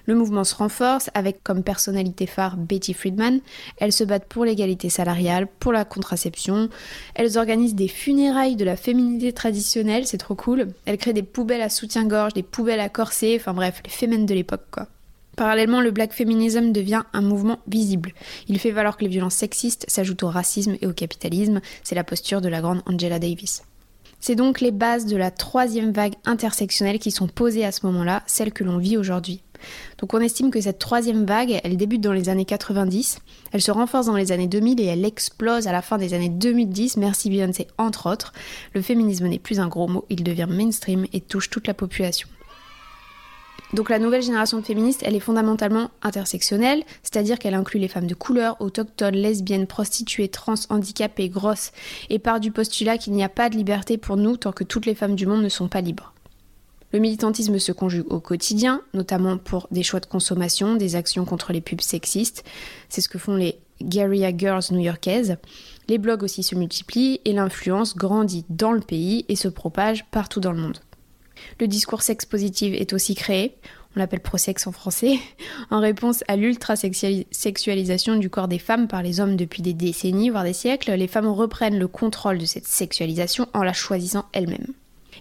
Le 0.09 0.15
mouvement 0.15 0.43
se 0.43 0.55
renforce 0.55 1.11
avec 1.13 1.43
comme 1.43 1.61
personnalité 1.61 2.25
phare 2.25 2.57
Betty 2.57 2.95
Friedman. 2.95 3.41
Elles 3.77 3.93
se 3.93 4.03
battent 4.03 4.25
pour 4.25 4.43
l'égalité 4.43 4.89
salariale, 4.89 5.45
pour 5.59 5.71
la 5.71 5.85
contraception. 5.85 6.67
Elles 7.13 7.37
organisent 7.37 7.75
des 7.75 7.87
funérailles 7.87 8.55
de 8.55 8.65
la 8.65 8.75
féminité 8.75 9.33
traditionnelle, 9.33 10.07
c'est 10.07 10.17
trop 10.17 10.33
cool. 10.33 10.69
Elles 10.87 10.97
créent 10.97 11.13
des 11.13 11.21
poubelles 11.21 11.61
à 11.61 11.69
soutien-gorge, 11.69 12.33
des 12.33 12.41
poubelles 12.41 12.79
à 12.79 12.89
corset, 12.89 13.35
enfin 13.39 13.53
bref, 13.53 13.83
les 13.85 13.91
fémènes 13.91 14.25
de 14.25 14.33
l'époque 14.33 14.65
quoi. 14.71 14.87
Parallèlement, 15.35 15.79
le 15.79 15.91
black 15.91 16.11
feminism 16.11 16.71
devient 16.71 17.03
un 17.13 17.21
mouvement 17.21 17.59
visible. 17.67 18.13
Il 18.47 18.57
fait 18.57 18.71
valoir 18.71 18.97
que 18.97 19.03
les 19.03 19.11
violences 19.11 19.35
sexistes 19.35 19.85
s'ajoutent 19.87 20.23
au 20.23 20.29
racisme 20.29 20.75
et 20.81 20.87
au 20.87 20.93
capitalisme. 20.93 21.61
C'est 21.83 21.93
la 21.93 22.03
posture 22.03 22.41
de 22.41 22.49
la 22.49 22.61
grande 22.61 22.81
Angela 22.87 23.19
Davis. 23.19 23.61
C'est 24.19 24.35
donc 24.35 24.59
les 24.59 24.71
bases 24.71 25.05
de 25.05 25.15
la 25.15 25.29
troisième 25.29 25.91
vague 25.91 26.15
intersectionnelle 26.25 26.97
qui 26.97 27.11
sont 27.11 27.27
posées 27.27 27.63
à 27.63 27.71
ce 27.71 27.85
moment-là, 27.85 28.23
celle 28.25 28.51
que 28.51 28.63
l'on 28.63 28.79
vit 28.79 28.97
aujourd'hui. 28.97 29.43
Donc 29.97 30.13
on 30.13 30.19
estime 30.19 30.51
que 30.51 30.61
cette 30.61 30.79
troisième 30.79 31.25
vague, 31.25 31.59
elle 31.63 31.77
débute 31.77 32.01
dans 32.01 32.13
les 32.13 32.29
années 32.29 32.45
90, 32.45 33.19
elle 33.51 33.61
se 33.61 33.71
renforce 33.71 34.05
dans 34.05 34.15
les 34.15 34.31
années 34.31 34.47
2000 34.47 34.79
et 34.81 34.85
elle 34.85 35.05
explose 35.05 35.67
à 35.67 35.71
la 35.71 35.81
fin 35.81 35.97
des 35.97 36.13
années 36.13 36.29
2010, 36.29 36.97
merci 36.97 37.29
Beyoncé 37.29 37.67
entre 37.77 38.11
autres. 38.11 38.33
Le 38.73 38.81
féminisme 38.81 39.27
n'est 39.27 39.39
plus 39.39 39.59
un 39.59 39.67
gros 39.67 39.87
mot, 39.87 40.05
il 40.09 40.23
devient 40.23 40.47
mainstream 40.49 41.05
et 41.13 41.21
touche 41.21 41.49
toute 41.49 41.67
la 41.67 41.73
population. 41.73 42.27
Donc 43.73 43.89
la 43.89 43.99
nouvelle 43.99 44.23
génération 44.23 44.59
de 44.59 44.65
féministes, 44.65 45.03
elle 45.05 45.15
est 45.15 45.19
fondamentalement 45.19 45.91
intersectionnelle, 46.01 46.83
c'est-à-dire 47.03 47.37
qu'elle 47.37 47.53
inclut 47.53 47.79
les 47.79 47.87
femmes 47.87 48.07
de 48.07 48.15
couleur, 48.15 48.59
autochtones, 48.61 49.15
lesbiennes, 49.15 49.67
prostituées, 49.67 50.27
trans, 50.27 50.55
handicapées, 50.69 51.29
grosses, 51.29 51.71
et 52.09 52.17
part 52.17 52.39
du 52.39 52.51
postulat 52.51 52.97
qu'il 52.97 53.13
n'y 53.13 53.23
a 53.23 53.29
pas 53.29 53.49
de 53.49 53.55
liberté 53.55 53.97
pour 53.97 54.17
nous 54.17 54.37
tant 54.37 54.51
que 54.51 54.63
toutes 54.63 54.87
les 54.87 54.95
femmes 54.95 55.15
du 55.15 55.27
monde 55.27 55.43
ne 55.43 55.49
sont 55.49 55.67
pas 55.67 55.81
libres. 55.81 56.13
Le 56.91 56.99
militantisme 56.99 57.59
se 57.59 57.71
conjugue 57.71 58.11
au 58.11 58.19
quotidien, 58.19 58.81
notamment 58.93 59.37
pour 59.37 59.67
des 59.71 59.83
choix 59.83 59.99
de 59.99 60.07
consommation, 60.07 60.75
des 60.75 60.95
actions 60.95 61.25
contre 61.25 61.53
les 61.53 61.61
pubs 61.61 61.81
sexistes. 61.81 62.43
C'est 62.89 63.01
ce 63.01 63.09
que 63.09 63.19
font 63.19 63.35
les 63.35 63.59
Guerrilla 63.81 64.35
Girls 64.35 64.63
new-yorkaises. 64.71 65.37
Les 65.87 65.97
blogs 65.97 66.23
aussi 66.23 66.43
se 66.43 66.55
multiplient 66.55 67.21
et 67.25 67.33
l'influence 67.33 67.95
grandit 67.95 68.45
dans 68.49 68.71
le 68.71 68.81
pays 68.81 69.25
et 69.29 69.35
se 69.35 69.47
propage 69.47 70.05
partout 70.11 70.39
dans 70.39 70.51
le 70.51 70.61
monde. 70.61 70.79
Le 71.59 71.67
discours 71.67 72.01
sex 72.01 72.25
positive 72.25 72.73
est 72.73 72.91
aussi 72.91 73.15
créé, 73.15 73.55
on 73.95 73.99
l'appelle 73.99 74.19
pro-sex 74.19 74.67
en 74.67 74.71
français, 74.71 75.17
en 75.71 75.79
réponse 75.79 76.23
à 76.27 76.35
l'ultra-sexualisation 76.35 78.17
du 78.17 78.29
corps 78.29 78.47
des 78.47 78.59
femmes 78.59 78.87
par 78.87 79.03
les 79.03 79.19
hommes 79.19 79.35
depuis 79.35 79.61
des 79.61 79.73
décennies, 79.73 80.29
voire 80.29 80.43
des 80.43 80.53
siècles. 80.53 80.91
Les 80.91 81.07
femmes 81.07 81.27
reprennent 81.27 81.79
le 81.79 81.87
contrôle 81.87 82.37
de 82.37 82.45
cette 82.45 82.67
sexualisation 82.67 83.47
en 83.53 83.63
la 83.63 83.73
choisissant 83.73 84.25
elles-mêmes. 84.33 84.73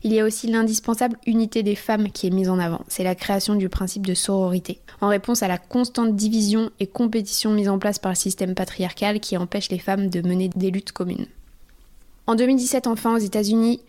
Il 0.05 0.13
y 0.13 0.21
a 0.21 0.25
aussi 0.25 0.47
l'indispensable 0.47 1.17
unité 1.27 1.63
des 1.63 1.75
femmes 1.75 2.11
qui 2.11 2.27
est 2.27 2.31
mise 2.31 2.49
en 2.49 2.59
avant. 2.59 2.83
C'est 2.89 3.05
la 3.05 3.15
création 3.15 3.55
du 3.55 3.69
principe 3.69 4.07
de 4.07 4.15
sororité, 4.15 4.81
en 5.01 5.09
réponse 5.09 5.43
à 5.43 5.49
la 5.49 5.59
constante 5.59 6.15
division 6.15 6.71
et 6.81 6.87
compétition 6.87 7.53
mise 7.53 7.69
en 7.69 7.79
place 7.79 7.99
par 7.99 8.13
le 8.13 8.17
système 8.17 8.55
patriarcal 8.55 9.21
qui 9.21 9.37
empêche 9.37 9.71
les 9.71 9.79
femmes 9.79 10.09
de 10.09 10.27
mener 10.27 10.49
des 10.55 10.71
luttes 10.71 10.93
communes. 10.93 11.27
En 12.27 12.35
2017, 12.35 12.87
enfin, 12.87 13.15
aux 13.15 13.21
États-Unis, 13.21 13.81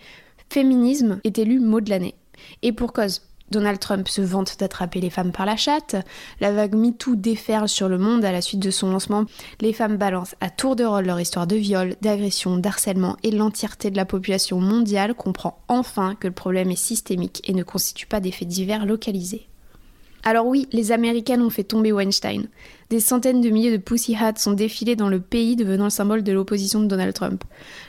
féminisme 0.49 1.19
est 1.23 1.37
élu 1.37 1.59
mot 1.59 1.81
de 1.81 1.89
l'année. 1.89 2.15
Et 2.61 2.71
pour 2.71 2.93
cause, 2.93 3.21
Donald 3.51 3.79
Trump 3.79 4.08
se 4.08 4.22
vante 4.22 4.58
d'attraper 4.60 5.01
les 5.01 5.10
femmes 5.10 5.32
par 5.32 5.46
la 5.46 5.56
chatte, 5.56 5.96
la 6.39 6.51
vague 6.51 6.75
MeToo 6.75 7.15
déferle 7.15 7.68
sur 7.68 7.89
le 7.89 7.98
monde 7.98 8.25
à 8.25 8.32
la 8.32 8.41
suite 8.41 8.60
de 8.60 8.72
son 8.72 8.91
lancement, 8.91 9.25
les 9.62 9.74
femmes 9.74 9.98
balancent 9.98 10.36
à 10.41 10.50
tour 10.50 10.75
de 10.75 10.84
rôle 10.84 11.06
leur 11.06 11.20
histoire 11.20 11.48
de 11.48 11.56
viol, 11.56 11.96
d'agression, 12.01 12.58
d'harcèlement 12.58 13.18
et 13.24 13.32
l'entièreté 13.32 13.91
de 13.91 13.98
la 13.98 14.06
population 14.06 14.60
mondiale 14.60 15.13
comprend 15.13 15.60
enfin 15.68 16.15
que 16.15 16.27
le 16.27 16.34
problème 16.34 16.72
est 16.72 16.75
systémique 16.75 17.41
et 17.48 17.53
ne 17.53 17.63
constitue 17.63 18.08
pas 18.08 18.20
d'effets 18.20 18.46
divers 18.46 18.86
localisés. 18.86 19.48
Alors 20.23 20.45
oui, 20.45 20.67
les 20.71 20.91
Américaines 20.91 21.41
ont 21.41 21.49
fait 21.49 21.63
tomber 21.63 21.91
Weinstein. 21.91 22.47
Des 22.89 22.99
centaines 22.99 23.41
de 23.41 23.49
milliers 23.49 23.71
de 23.71 23.81
Pussy 23.81 24.15
Hats 24.15 24.38
sont 24.38 24.53
défilés 24.53 24.95
dans 24.95 25.09
le 25.09 25.21
pays 25.21 25.55
devenant 25.55 25.85
le 25.85 25.89
symbole 25.89 26.23
de 26.23 26.31
l'opposition 26.31 26.81
de 26.81 26.88
Donald 26.88 27.13
Trump. 27.13 27.43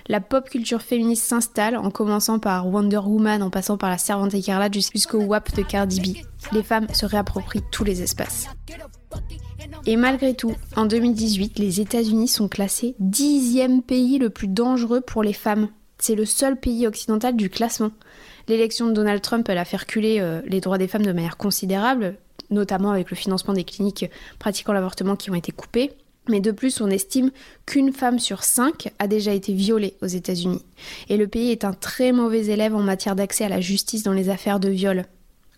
La 0.08 0.20
pop 0.20 0.48
culture 0.48 0.82
féministe 0.82 1.24
s'installe 1.24 1.76
en 1.76 1.90
commençant 1.90 2.38
par 2.38 2.68
Wonder 2.68 2.98
Woman 2.98 3.42
en 3.42 3.50
passant 3.50 3.78
par 3.78 3.90
la 3.90 3.98
servante 3.98 4.34
écarlate 4.34 4.74
jusqu'au 4.74 5.22
WAP 5.22 5.54
de 5.56 5.62
Cardi 5.62 6.00
B. 6.00 6.16
Les 6.54 6.62
femmes 6.62 6.86
se 6.92 7.06
réapproprient 7.06 7.62
tous 7.72 7.84
les 7.84 8.02
espaces. 8.02 8.46
Et 9.86 9.96
malgré 9.96 10.34
tout, 10.34 10.54
en 10.76 10.86
2018, 10.86 11.58
les 11.58 11.80
États-Unis 11.80 12.28
sont 12.28 12.48
classés 12.48 12.94
dixième 12.98 13.82
pays 13.82 14.18
le 14.18 14.30
plus 14.30 14.48
dangereux 14.48 15.00
pour 15.00 15.22
les 15.22 15.32
femmes. 15.32 15.68
C'est 15.98 16.14
le 16.14 16.24
seul 16.24 16.58
pays 16.58 16.86
occidental 16.86 17.36
du 17.36 17.50
classement. 17.50 17.90
L'élection 18.48 18.86
de 18.86 18.92
Donald 18.92 19.22
Trump, 19.22 19.48
elle 19.48 19.58
a 19.58 19.64
fait 19.64 19.76
reculer 19.76 20.18
euh, 20.20 20.40
les 20.46 20.60
droits 20.60 20.78
des 20.78 20.88
femmes 20.88 21.04
de 21.04 21.12
manière 21.12 21.36
considérable, 21.36 22.16
notamment 22.50 22.90
avec 22.90 23.10
le 23.10 23.16
financement 23.16 23.54
des 23.54 23.64
cliniques 23.64 24.06
pratiquant 24.38 24.72
l'avortement 24.72 25.16
qui 25.16 25.30
ont 25.30 25.34
été 25.34 25.52
coupées. 25.52 25.92
Mais 26.28 26.40
de 26.40 26.50
plus, 26.50 26.80
on 26.80 26.88
estime 26.88 27.30
qu'une 27.66 27.92
femme 27.92 28.18
sur 28.18 28.44
cinq 28.44 28.92
a 28.98 29.08
déjà 29.08 29.32
été 29.32 29.52
violée 29.52 29.94
aux 30.02 30.06
États-Unis. 30.06 30.62
Et 31.08 31.16
le 31.16 31.26
pays 31.26 31.50
est 31.50 31.64
un 31.64 31.72
très 31.72 32.12
mauvais 32.12 32.46
élève 32.46 32.76
en 32.76 32.82
matière 32.82 33.16
d'accès 33.16 33.44
à 33.44 33.48
la 33.48 33.60
justice 33.60 34.02
dans 34.02 34.12
les 34.12 34.28
affaires 34.28 34.60
de 34.60 34.68
viol. 34.68 35.06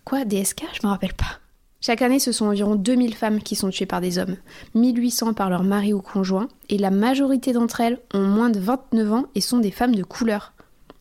Quoi, 0.05 0.25
DSK 0.25 0.63
Je 0.73 0.87
me 0.87 0.91
rappelle 0.91 1.13
pas. 1.13 1.39
Chaque 1.85 2.01
année, 2.01 2.19
ce 2.19 2.31
sont 2.31 2.45
environ 2.45 2.75
2000 2.75 3.13
femmes 3.13 3.41
qui 3.41 3.57
sont 3.57 3.69
tuées 3.69 3.85
par 3.85 3.99
des 3.99 4.17
hommes, 4.17 4.37
1800 4.73 5.33
par 5.33 5.49
leur 5.49 5.63
mari 5.63 5.91
ou 5.91 6.01
conjoint, 6.01 6.47
et 6.69 6.77
la 6.77 6.91
majorité 6.91 7.51
d'entre 7.51 7.81
elles 7.81 7.99
ont 8.13 8.21
moins 8.21 8.49
de 8.49 8.59
29 8.59 9.11
ans 9.11 9.25
et 9.35 9.41
sont 9.41 9.57
des 9.57 9.69
femmes 9.69 9.93
de 9.93 10.03
couleur. 10.03 10.53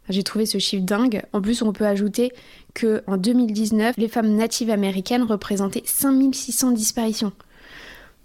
J'ai 0.09 0.23
trouvé 0.23 0.47
ce 0.47 0.59
chiffre 0.59 0.85
dingue. 0.85 1.23
En 1.33 1.41
plus, 1.41 1.63
on 1.63 1.73
peut 1.73 1.87
ajouter 1.87 2.33
que 2.75 3.03
en 3.07 3.17
2019, 3.17 3.97
les 3.97 4.09
femmes 4.09 4.35
natives 4.35 4.71
américaines 4.71 5.23
représentaient 5.23 5.83
5600 5.85 6.73
disparitions. 6.73 7.33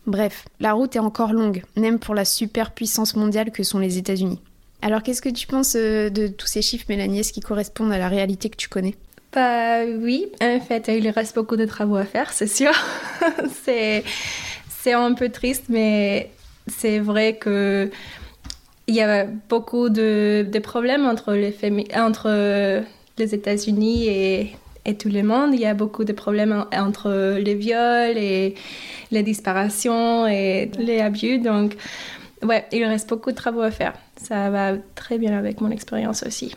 Bref, 0.07 0.45
la 0.59 0.73
route 0.73 0.95
est 0.95 0.99
encore 0.99 1.33
longue, 1.33 1.63
même 1.75 1.99
pour 1.99 2.15
la 2.15 2.25
superpuissance 2.25 3.15
mondiale 3.15 3.51
que 3.51 3.63
sont 3.63 3.79
les 3.79 3.97
États-Unis. 3.97 4.39
Alors, 4.81 5.03
qu'est-ce 5.03 5.21
que 5.21 5.29
tu 5.29 5.47
penses 5.47 5.75
euh, 5.75 6.09
de 6.09 6.27
tous 6.27 6.47
ces 6.47 6.61
chiffres, 6.61 6.85
Mélanie? 6.87 7.19
Est-ce 7.19 7.33
qui 7.33 7.41
correspondent 7.41 7.91
à 7.91 7.97
la 7.97 8.07
réalité 8.07 8.49
que 8.49 8.55
tu 8.55 8.69
connais? 8.69 8.95
Bah 9.33 9.83
oui, 9.85 10.27
en 10.41 10.59
fait, 10.61 10.87
il 10.87 11.09
reste 11.09 11.35
beaucoup 11.35 11.57
de 11.57 11.65
travaux 11.65 11.97
à 11.97 12.05
faire, 12.05 12.31
c'est 12.31 12.47
sûr. 12.47 12.71
c'est 13.63 14.03
un 14.93 15.13
peu 15.13 15.29
triste, 15.29 15.65
mais 15.67 16.31
c'est 16.67 16.99
vrai 16.99 17.35
que 17.35 17.91
il 18.87 18.95
y 18.95 19.01
a 19.01 19.25
beaucoup 19.25 19.89
de, 19.89 20.59
problèmes 20.63 21.05
entre 21.05 21.33
les, 21.33 21.55
entre 21.95 22.83
les 23.17 23.35
États-Unis 23.35 24.07
et, 24.07 24.55
et, 24.85 24.95
tout 24.95 25.09
le 25.09 25.23
monde. 25.23 25.53
Il 25.53 25.59
y 25.59 25.65
a 25.65 25.73
beaucoup 25.73 26.05
de 26.05 26.13
problèmes 26.13 26.65
entre 26.73 27.37
les 27.37 27.55
viols 27.55 28.17
et 28.17 28.55
les 29.11 29.23
disparitions 29.23 30.25
et 30.27 30.71
les 30.79 31.01
abus. 31.01 31.39
Donc, 31.39 31.75
ouais, 32.43 32.65
il 32.71 32.83
reste 32.85 33.09
beaucoup 33.09 33.31
de 33.31 33.35
travaux 33.35 33.61
à 33.61 33.71
faire. 33.71 33.93
Ça 34.15 34.49
va 34.49 34.73
très 34.95 35.17
bien 35.17 35.37
avec 35.37 35.61
mon 35.61 35.69
expérience 35.71 36.23
aussi. 36.23 36.55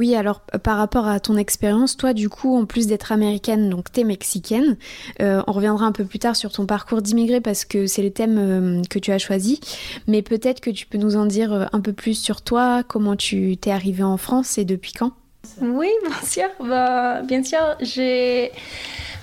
Oui, 0.00 0.16
alors 0.16 0.40
euh, 0.54 0.58
par 0.58 0.78
rapport 0.78 1.06
à 1.06 1.20
ton 1.20 1.36
expérience, 1.36 1.94
toi 1.98 2.14
du 2.14 2.30
coup, 2.30 2.56
en 2.56 2.64
plus 2.64 2.86
d'être 2.86 3.12
américaine, 3.12 3.68
donc 3.68 3.92
t'es 3.92 4.02
mexicaine, 4.02 4.78
euh, 5.20 5.42
on 5.46 5.52
reviendra 5.52 5.84
un 5.84 5.92
peu 5.92 6.06
plus 6.06 6.18
tard 6.18 6.36
sur 6.36 6.50
ton 6.50 6.64
parcours 6.64 7.02
d'immigré 7.02 7.42
parce 7.42 7.66
que 7.66 7.86
c'est 7.86 8.00
le 8.00 8.10
thème 8.10 8.38
euh, 8.38 8.82
que 8.88 8.98
tu 8.98 9.12
as 9.12 9.18
choisi, 9.18 9.60
mais 10.06 10.22
peut-être 10.22 10.62
que 10.62 10.70
tu 10.70 10.86
peux 10.86 10.96
nous 10.96 11.16
en 11.16 11.26
dire 11.26 11.68
un 11.70 11.80
peu 11.82 11.92
plus 11.92 12.14
sur 12.14 12.40
toi, 12.40 12.82
comment 12.82 13.14
tu 13.14 13.58
t'es 13.58 13.72
arrivée 13.72 14.02
en 14.02 14.16
France 14.16 14.56
et 14.56 14.64
depuis 14.64 14.94
quand? 14.94 15.12
Oui, 15.60 15.90
bien 16.06 16.22
sûr, 16.26 16.48
bah, 16.66 17.20
bien 17.20 17.44
sûr, 17.44 17.76
j'ai... 17.80 18.52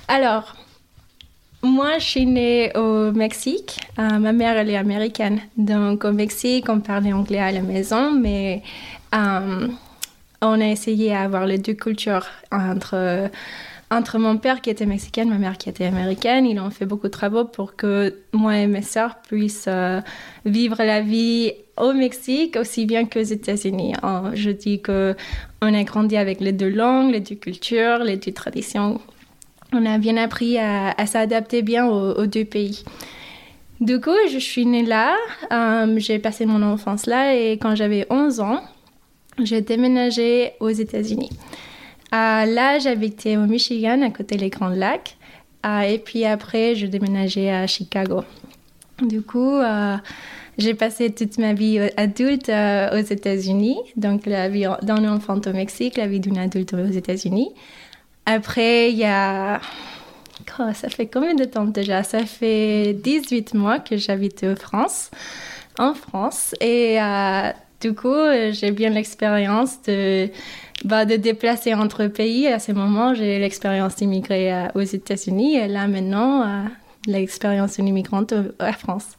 Alors, 0.08 0.56
moi, 1.64 1.98
je 1.98 2.06
suis 2.06 2.28
née 2.28 2.72
au 2.78 3.12
Mexique. 3.14 3.80
ma 3.98 4.32
mère, 4.32 4.56
elle 4.58 4.70
est 4.70 4.78
américaine. 4.78 5.40
Donc, 5.58 6.06
au 6.06 6.12
Mexique, 6.12 6.70
on 6.70 6.82
parlait 6.82 7.14
anglais 7.14 7.40
à 7.40 7.52
la 7.52 7.62
maison, 7.62 8.12
mais 8.12 8.62
on 10.42 10.62
a 10.62 10.68
essayé 10.68 11.10
d'avoir 11.10 11.46
les 11.46 11.58
deux 11.58 11.74
cultures 11.74 12.28
entre, 12.52 13.30
entre 13.90 14.18
mon 14.20 14.38
père 14.38 14.62
qui 14.62 14.70
était 14.70 14.86
mexicain, 14.86 15.26
ma 15.26 15.38
mère 15.38 15.58
qui 15.58 15.70
était 15.70 15.86
américaine. 15.86 16.46
Ils 16.46 16.60
ont 16.60 16.70
fait 16.70 16.86
beaucoup 16.86 17.08
de 17.08 17.12
travaux 17.12 17.46
pour 17.46 17.76
que 17.76 18.16
moi 18.34 18.58
et 18.58 18.68
mes 18.68 18.82
sœurs 18.82 19.22
puissent 19.22 19.66
euh, 19.68 20.02
vivre 20.46 20.78
la 20.84 21.02
vie 21.02 21.54
au 21.78 21.94
Mexique 21.94 22.58
aussi 22.60 22.86
bien 22.86 23.06
qu'aux 23.06 23.22
États-Unis. 23.22 23.94
Je 24.34 24.50
dis 24.50 24.82
que 24.82 25.16
on 25.62 25.74
a 25.74 25.84
grandi 25.84 26.18
avec 26.18 26.42
les 26.42 26.52
deux 26.52 26.70
langues, 26.70 27.12
les 27.12 27.20
deux 27.20 27.36
cultures, 27.36 28.00
les 28.00 28.18
deux 28.18 28.34
traditions. 28.34 29.00
On 29.74 29.86
a 29.86 29.98
bien 29.98 30.18
appris 30.18 30.58
à, 30.58 31.06
s'adapter 31.06 31.62
bien 31.62 31.86
aux, 31.88 32.26
deux 32.26 32.46
pays. 32.46 32.84
Du 33.80 34.00
coup, 34.00 34.16
je 34.32 34.40
suis 34.40 34.66
née 34.66 34.84
là, 34.84 35.16
euh, 35.52 35.94
j'ai 35.98 36.20
passé 36.20 36.46
mon 36.46 36.64
enfance 36.64 37.06
là 37.06 37.36
et 37.36 37.54
quand 37.54 37.76
j'avais 37.76 38.08
11 38.10 38.40
ans, 38.40 38.62
j'ai 39.44 39.62
déménagé 39.62 40.54
aux 40.60 40.70
États-Unis. 40.70 41.30
là, 42.12 42.80
j'habitais 42.80 43.38
au 43.38 43.46
Michigan, 43.46 44.02
à 44.02 44.10
côté 44.10 44.38
des 44.38 44.50
Grands 44.50 44.70
Lacs. 44.70 45.18
et 45.66 46.00
puis 46.00 46.26
après, 46.26 46.76
je 46.76 46.86
déménageais 46.86 47.50
à 47.52 47.68
Chicago. 47.68 48.24
Du 49.02 49.22
coup, 49.22 49.56
euh, 49.56 49.96
j'ai 50.58 50.74
passé 50.74 51.12
toute 51.12 51.38
ma 51.38 51.54
vie 51.54 51.80
adulte 51.98 52.50
euh, 52.50 53.00
aux 53.00 53.06
États-Unis, 53.06 53.78
donc 53.96 54.26
la 54.26 54.50
vie 54.50 54.66
d'un 54.82 55.08
enfant 55.08 55.40
au 55.46 55.54
Mexique, 55.54 55.98
la 55.98 56.08
vie 56.08 56.20
d'une 56.20 56.40
adulte 56.40 56.74
aux 56.74 56.92
États-Unis. 56.92 57.52
Après, 58.26 58.92
il 58.92 58.98
y 58.98 59.06
a... 59.06 59.62
Oh, 60.60 60.64
ça 60.74 60.90
fait 60.90 61.08
combien 61.08 61.36
de 61.36 61.44
temps 61.46 61.66
déjà? 61.66 62.04
Ça 62.04 62.26
fait 62.26 62.94
18 62.94 63.54
mois 63.54 63.80
que 63.80 63.98
j'habite 63.98 64.44
en 64.44 64.56
France, 64.56 65.12
en 65.78 65.94
France. 65.94 66.56
Et 66.60 67.00
euh, 67.00 67.52
du 67.82 67.94
coup, 67.94 68.08
euh, 68.08 68.52
j'ai 68.52 68.72
bien 68.72 68.90
l'expérience 68.90 69.82
de, 69.84 70.30
bah, 70.84 71.06
de 71.06 71.16
déplacer 71.16 71.74
entre 71.74 72.08
pays. 72.08 72.48
À 72.48 72.60
ce 72.60 72.72
moment, 72.72 73.14
j'ai 73.14 73.40
l'expérience 73.40 73.96
d'immigrer 73.98 74.54
euh, 74.54 74.68
aux 74.74 74.82
États-Unis 74.82 75.58
et 75.58 75.68
là 75.68 75.88
maintenant, 75.88 76.42
euh, 76.42 76.64
l'expérience 77.06 77.76
d'une 77.76 77.88
immigrante 77.88 78.34
en 78.60 78.74
France. 78.74 79.16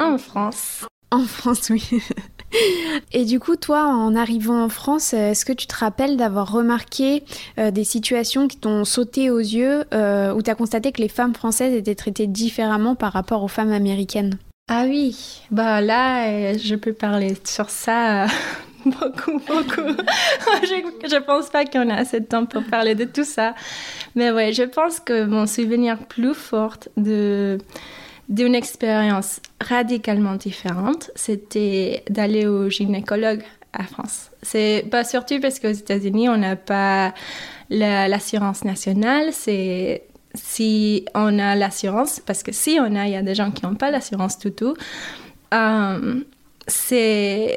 En 0.00 0.18
France. 0.18 0.86
En 1.10 1.24
France, 1.24 1.70
oui. 1.70 1.88
Et 3.12 3.26
du 3.26 3.40
coup, 3.40 3.56
toi, 3.56 3.86
en 3.88 4.16
arrivant 4.16 4.64
en 4.64 4.68
France, 4.70 5.12
est-ce 5.12 5.44
que 5.44 5.52
tu 5.52 5.66
te 5.66 5.74
rappelles 5.74 6.16
d'avoir 6.16 6.50
remarqué 6.50 7.22
des 7.58 7.84
situations 7.84 8.48
qui 8.48 8.56
t'ont 8.56 8.86
sauté 8.86 9.30
aux 9.30 9.38
yeux, 9.38 9.80
où 9.92 10.42
tu 10.42 10.50
as 10.50 10.54
constaté 10.54 10.90
que 10.92 11.02
les 11.02 11.08
femmes 11.08 11.34
françaises 11.34 11.74
étaient 11.74 11.94
traitées 11.94 12.26
différemment 12.26 12.94
par 12.94 13.12
rapport 13.12 13.42
aux 13.42 13.48
femmes 13.48 13.72
américaines? 13.72 14.38
Ah 14.68 14.84
oui, 14.86 15.40
bah 15.50 15.80
là, 15.80 16.28
euh, 16.28 16.58
je 16.58 16.74
peux 16.74 16.92
parler 16.92 17.34
sur 17.44 17.70
ça 17.70 18.24
euh, 18.24 18.28
beaucoup, 18.84 19.38
beaucoup. 19.46 19.80
je, 20.62 21.14
ne 21.14 21.20
pense 21.20 21.48
pas 21.48 21.64
qu'on 21.64 21.88
a 21.88 21.94
assez 21.94 22.20
de 22.20 22.26
temps 22.26 22.44
pour 22.44 22.62
parler 22.64 22.94
de 22.94 23.04
tout 23.04 23.24
ça. 23.24 23.54
Mais 24.14 24.30
ouais, 24.30 24.52
je 24.52 24.64
pense 24.64 25.00
que 25.00 25.24
mon 25.24 25.46
souvenir 25.46 25.98
plus 25.98 26.34
fort 26.34 26.76
de 26.96 27.58
d'une 28.28 28.54
expérience 28.54 29.40
radicalement 29.58 30.34
différente, 30.34 31.10
c'était 31.14 32.04
d'aller 32.10 32.46
au 32.46 32.68
gynécologue 32.68 33.42
à 33.72 33.84
France. 33.84 34.30
C'est 34.42 34.84
pas 34.90 35.02
surtout 35.02 35.40
parce 35.40 35.58
qu'aux 35.58 35.68
États-Unis, 35.68 36.28
on 36.28 36.36
n'a 36.36 36.56
pas 36.56 37.14
l'assurance 37.70 38.64
nationale, 38.64 39.32
c'est 39.32 40.02
si 40.34 41.04
on 41.14 41.38
a 41.38 41.54
l'assurance, 41.54 42.20
parce 42.20 42.42
que 42.42 42.52
si 42.52 42.78
on 42.80 42.94
a, 42.94 43.06
il 43.06 43.12
y 43.12 43.16
a 43.16 43.22
des 43.22 43.34
gens 43.34 43.50
qui 43.50 43.64
n'ont 43.64 43.74
pas 43.74 43.90
l'assurance 43.90 44.38
tout 44.38 44.50
tout, 44.50 44.74
euh, 45.54 46.20
c'est 46.66 47.56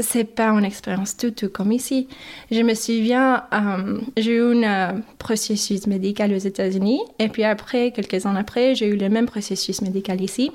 c'est 0.00 0.24
pas 0.24 0.50
une 0.50 0.64
expérience 0.64 1.16
tout 1.16 1.32
tout 1.32 1.48
comme 1.48 1.72
ici. 1.72 2.06
Je 2.50 2.60
me 2.60 2.74
souviens, 2.74 3.44
euh, 3.52 4.00
j'ai 4.16 4.36
eu 4.36 4.64
un 4.64 4.94
euh, 4.94 4.98
processus 5.18 5.86
médical 5.88 6.32
aux 6.32 6.38
États-Unis 6.38 7.00
et 7.18 7.28
puis 7.28 7.42
après, 7.42 7.90
quelques 7.90 8.24
années 8.24 8.38
après, 8.38 8.74
j'ai 8.76 8.86
eu 8.86 8.96
le 8.96 9.08
même 9.08 9.26
processus 9.26 9.82
médical 9.82 10.20
ici. 10.20 10.52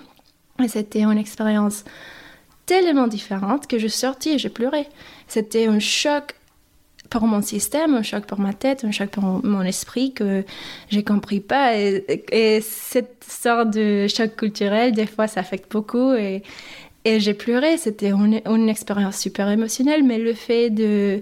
Et 0.63 0.67
c'était 0.69 1.03
une 1.03 1.17
expérience 1.17 1.83
tellement 2.65 3.07
différente 3.07 3.67
que 3.67 3.77
je 3.77 3.87
sortis 3.87 4.29
et 4.29 4.37
j'ai 4.37 4.49
pleuré. 4.49 4.87
C'était 5.27 5.65
un 5.65 5.79
choc 5.79 6.35
pour 7.13 7.27
mon 7.27 7.43
système, 7.43 7.93
un 7.93 8.01
choc 8.01 8.25
pour 8.25 8.39
ma 8.39 8.53
tête, 8.53 8.83
un 8.85 8.91
choc 8.91 9.11
pour 9.11 9.23
mon 9.23 9.61
esprit 9.61 10.13
que 10.13 10.43
j'ai 10.89 11.03
compris 11.03 11.41
pas. 11.41 11.77
Et, 11.77 12.59
cette 12.61 13.23
sorte 13.23 13.69
de 13.69 14.07
choc 14.07 14.35
culturel, 14.35 14.93
des 14.93 15.05
fois, 15.05 15.27
ça 15.27 15.41
affecte 15.41 15.71
beaucoup. 15.71 16.13
Et, 16.13 16.41
j'ai 17.05 17.35
pleuré. 17.35 17.77
C'était 17.77 18.09
une, 18.09 18.41
une, 18.47 18.67
expérience 18.67 19.17
super 19.19 19.47
émotionnelle, 19.49 20.03
mais 20.03 20.17
le 20.17 20.33
fait 20.33 20.71
de 20.71 21.21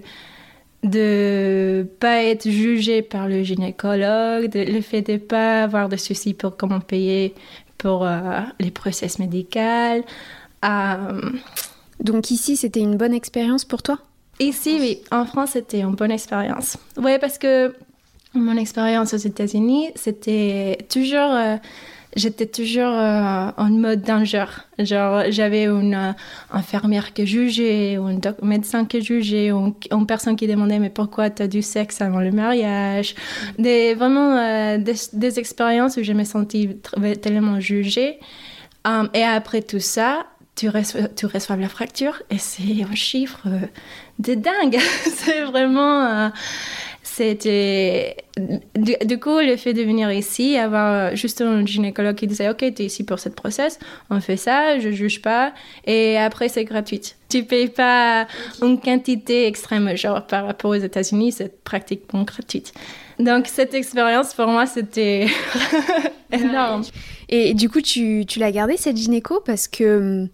de 0.82 1.86
pas 2.00 2.24
être 2.24 2.50
jugé 2.50 3.02
par 3.02 3.28
le 3.28 3.42
gynécologue, 3.44 4.50
le 4.54 4.80
fait 4.80 5.02
de 5.02 5.16
pas 5.18 5.62
avoir 5.62 5.88
de 5.88 5.96
soucis 5.96 6.34
pour 6.34 6.56
comment 6.56 6.80
payer 6.80 7.34
pour 7.78 8.04
euh, 8.04 8.40
les 8.58 8.70
process 8.70 9.18
médicaux. 9.18 9.60
Euh, 10.64 11.30
Donc 12.00 12.30
ici, 12.30 12.56
c'était 12.56 12.80
une 12.80 12.96
bonne 12.96 13.14
expérience 13.14 13.64
pour 13.64 13.82
toi? 13.82 13.98
Ici, 14.40 14.78
oui. 14.80 14.98
En 15.10 15.24
France, 15.24 15.50
c'était 15.50 15.80
une 15.80 15.94
bonne 15.94 16.10
expérience. 16.10 16.76
Oui, 16.96 17.12
parce 17.20 17.38
que 17.38 17.74
mon 18.34 18.56
expérience 18.56 19.12
aux 19.12 19.18
États-Unis, 19.18 19.90
c'était 19.94 20.78
toujours. 20.88 21.32
Euh, 21.32 21.56
j'étais 22.16 22.46
toujours 22.46 22.92
euh, 22.92 23.50
en 23.56 23.70
mode 23.70 24.02
danger. 24.02 24.46
Genre, 24.78 25.24
j'avais 25.28 25.64
une 25.66 25.94
euh, 25.94 26.12
infirmière 26.50 27.12
qui 27.12 27.26
jugeait, 27.26 27.96
un 27.96 28.18
médecin 28.42 28.86
qui 28.86 29.02
jugeait, 29.02 29.52
ou 29.52 29.74
une 29.90 30.06
personne 30.06 30.36
qui 30.36 30.46
demandait 30.46 30.78
Mais 30.78 30.90
pourquoi 30.90 31.28
tu 31.28 31.42
as 31.42 31.48
du 31.48 31.60
sexe 31.60 32.00
avant 32.00 32.20
le 32.20 32.32
mariage? 32.32 33.14
Des, 33.58 33.94
Vraiment 33.94 34.78
des, 34.78 34.94
des, 35.12 35.38
expériences 35.38 35.98
où 35.98 36.02
je 36.02 36.12
me 36.12 36.24
sentais 36.24 36.78
tellement 37.20 37.60
jugée. 37.60 38.18
et 39.12 39.22
après 39.22 39.60
tout 39.60 39.80
ça, 39.80 40.26
tu 40.62 40.68
reçois, 40.68 41.08
tu 41.08 41.26
reçois 41.26 41.56
la 41.56 41.68
fracture 41.68 42.22
et 42.30 42.38
c'est 42.38 42.84
un 42.88 42.94
chiffre 42.94 43.48
de 44.20 44.34
dingue. 44.34 44.78
c'est 45.04 45.42
vraiment. 45.42 46.04
Euh, 46.04 46.28
c'était 47.02 48.16
du, 48.76 49.18
coup 49.18 49.40
le 49.40 49.56
fait 49.56 49.74
de 49.74 49.82
venir 49.82 50.10
ici 50.12 50.56
avoir 50.56 51.16
juste 51.16 51.40
un 51.42 51.66
gynécologue 51.66 52.14
qui 52.14 52.28
disait 52.28 52.48
ok 52.48 52.58
tu 52.58 52.82
es 52.82 52.86
ici 52.86 53.04
pour 53.04 53.18
cette 53.18 53.34
process 53.34 53.78
on 54.08 54.20
fait 54.20 54.38
ça 54.38 54.78
je 54.78 54.90
juge 54.90 55.20
pas 55.20 55.52
et 55.84 56.16
après 56.16 56.48
c'est 56.48 56.64
gratuit 56.64 57.14
tu 57.28 57.42
payes 57.42 57.68
pas 57.68 58.26
une 58.62 58.80
quantité 58.80 59.46
extrême 59.46 59.94
genre 59.94 60.26
par 60.26 60.46
rapport 60.46 60.70
aux 60.70 60.74
États-Unis 60.74 61.32
c'est 61.32 61.62
pratiquement 61.64 62.22
gratuite 62.22 62.72
donc 63.18 63.46
cette 63.46 63.74
expérience 63.74 64.32
pour 64.32 64.46
moi 64.46 64.64
c'était 64.64 65.26
énorme 66.32 66.84
et 67.32 67.54
du 67.54 67.68
coup 67.68 67.80
tu, 67.80 68.24
l'as 68.36 68.52
gardé 68.52 68.76
cette 68.76 68.96
gynéco 68.96 69.40
parce 69.40 69.66
que 69.66 70.28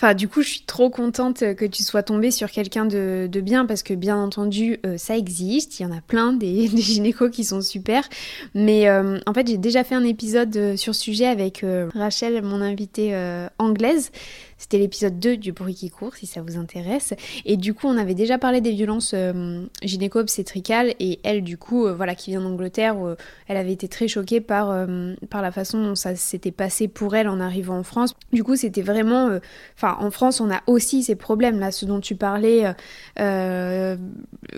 Enfin, 0.00 0.14
du 0.14 0.28
coup, 0.28 0.42
je 0.42 0.48
suis 0.48 0.60
trop 0.60 0.90
contente 0.90 1.40
que 1.56 1.64
tu 1.64 1.82
sois 1.82 2.04
tombée 2.04 2.30
sur 2.30 2.52
quelqu'un 2.52 2.84
de, 2.86 3.28
bien 3.40 3.66
parce 3.66 3.82
que, 3.82 3.94
bien 3.94 4.16
entendu, 4.16 4.78
euh, 4.86 4.96
ça 4.96 5.16
existe. 5.16 5.80
Il 5.80 5.82
y 5.82 5.86
en 5.86 5.90
a 5.90 6.00
plein 6.00 6.32
des, 6.32 6.68
gynécos 6.76 7.32
qui 7.32 7.42
sont 7.42 7.60
super. 7.60 8.08
Mais 8.54 8.88
euh, 8.88 9.18
en 9.26 9.34
fait, 9.34 9.48
j'ai 9.48 9.58
déjà 9.58 9.82
fait 9.82 9.96
un 9.96 10.04
épisode 10.04 10.56
euh, 10.56 10.76
sur 10.76 10.94
ce 10.94 11.02
sujet 11.02 11.26
avec 11.26 11.64
Rachel, 11.96 12.42
mon 12.42 12.60
invitée 12.60 13.12
anglaise. 13.58 14.12
C'était 14.58 14.78
l'épisode 14.78 15.20
2 15.20 15.36
du 15.36 15.52
bruit 15.52 15.74
qui 15.74 15.88
court, 15.88 16.16
si 16.16 16.26
ça 16.26 16.42
vous 16.42 16.58
intéresse. 16.58 17.14
Et 17.44 17.56
du 17.56 17.74
coup, 17.74 17.86
on 17.86 17.96
avait 17.96 18.14
déjà 18.14 18.38
parlé 18.38 18.60
des 18.60 18.72
violences 18.72 19.12
euh, 19.14 19.64
gynéco-obstétricales. 19.82 20.94
Et 20.98 21.20
elle, 21.22 21.42
du 21.42 21.56
coup, 21.56 21.86
euh, 21.86 21.94
voilà, 21.94 22.16
qui 22.16 22.32
vient 22.32 22.40
d'Angleterre, 22.40 22.96
euh, 22.98 23.14
elle 23.46 23.56
avait 23.56 23.72
été 23.72 23.86
très 23.86 24.08
choquée 24.08 24.40
par, 24.40 24.86
par 25.30 25.42
la 25.42 25.52
façon 25.52 25.82
dont 25.82 25.94
ça 25.94 26.16
s'était 26.16 26.50
passé 26.50 26.88
pour 26.88 27.14
elle 27.14 27.28
en 27.28 27.38
arrivant 27.38 27.78
en 27.78 27.82
France. 27.84 28.14
Du 28.32 28.42
coup, 28.42 28.56
c'était 28.56 28.82
vraiment... 28.82 29.38
Enfin, 29.76 29.96
en 30.00 30.10
France, 30.10 30.40
on 30.40 30.50
a 30.50 30.60
aussi 30.66 31.04
ces 31.04 31.14
problèmes, 31.14 31.60
là, 31.60 31.70
ce 31.70 31.86
dont 31.86 32.00
tu 32.00 32.16
parlais, 32.16 32.64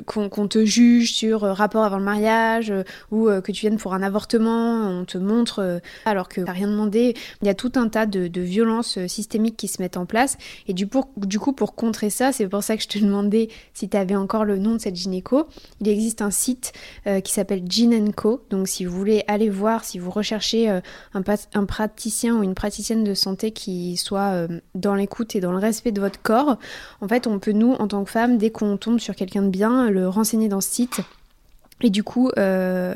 qu'on 0.06 0.48
te 0.48 0.64
juge 0.64 1.12
sur 1.12 1.42
rapport 1.42 1.84
avant 1.84 1.98
le 1.98 2.04
mariage, 2.04 2.72
ou 3.10 3.26
que 3.26 3.52
tu 3.52 3.60
viennes 3.60 3.76
pour 3.76 3.92
un 3.94 4.02
avortement, 4.02 4.88
on 4.88 5.04
te 5.04 5.18
montre, 5.18 5.80
alors 6.04 6.28
que 6.28 6.40
t'as 6.40 6.52
rien 6.52 6.68
demandé. 6.68 7.14
Il 7.42 7.46
y 7.46 7.50
a 7.50 7.54
tout 7.54 7.72
un 7.76 7.88
tas 7.88 8.06
de, 8.06 8.28
de 8.28 8.40
violences 8.40 8.98
systémiques 9.06 9.56
qui 9.56 9.68
se 9.68 9.82
mettent 9.82 9.89
en 9.96 10.06
place. 10.06 10.36
Et 10.66 10.72
du, 10.74 10.88
coup, 10.88 11.52
pour 11.52 11.74
contrer 11.74 12.10
ça, 12.10 12.32
c'est 12.32 12.48
pour 12.48 12.62
ça 12.62 12.76
que 12.76 12.82
je 12.82 12.88
te 12.88 12.98
demandais 12.98 13.48
si 13.74 13.88
tu 13.88 13.96
avais 13.96 14.16
encore 14.16 14.44
le 14.44 14.58
nom 14.58 14.74
de 14.74 14.78
cette 14.78 14.96
gynéco. 14.96 15.46
Il 15.80 15.88
existe 15.88 16.22
un 16.22 16.30
site 16.30 16.72
euh, 17.06 17.20
qui 17.20 17.32
s'appelle 17.32 17.64
Co. 18.16 18.42
Donc 18.50 18.68
si 18.68 18.84
vous 18.84 18.96
voulez 18.96 19.24
aller 19.26 19.48
voir, 19.48 19.84
si 19.84 19.98
vous 19.98 20.10
recherchez 20.10 20.70
euh, 20.70 20.80
un, 21.14 21.64
praticien 21.64 22.36
ou 22.36 22.42
une 22.42 22.54
praticienne 22.54 23.04
de 23.04 23.14
santé 23.14 23.50
qui 23.50 23.96
soit 23.96 24.32
euh, 24.32 24.60
dans 24.74 24.94
l'écoute 24.94 25.36
et 25.36 25.40
dans 25.40 25.52
le 25.52 25.58
respect 25.58 25.92
de 25.92 26.00
votre 26.00 26.20
corps, 26.20 26.58
en 27.00 27.08
fait, 27.08 27.26
on 27.26 27.38
peut 27.38 27.52
nous, 27.52 27.72
en 27.72 27.88
tant 27.88 28.04
que 28.04 28.10
femme, 28.10 28.38
dès 28.38 28.50
qu'on 28.50 28.76
tombe 28.76 28.98
sur 28.98 29.14
quelqu'un 29.14 29.42
de 29.42 29.48
bien, 29.48 29.90
le 29.90 30.08
renseigner 30.08 30.48
dans 30.48 30.60
ce 30.60 30.70
site 30.70 31.00
et 31.82 31.90
du 31.90 32.02
coup, 32.02 32.30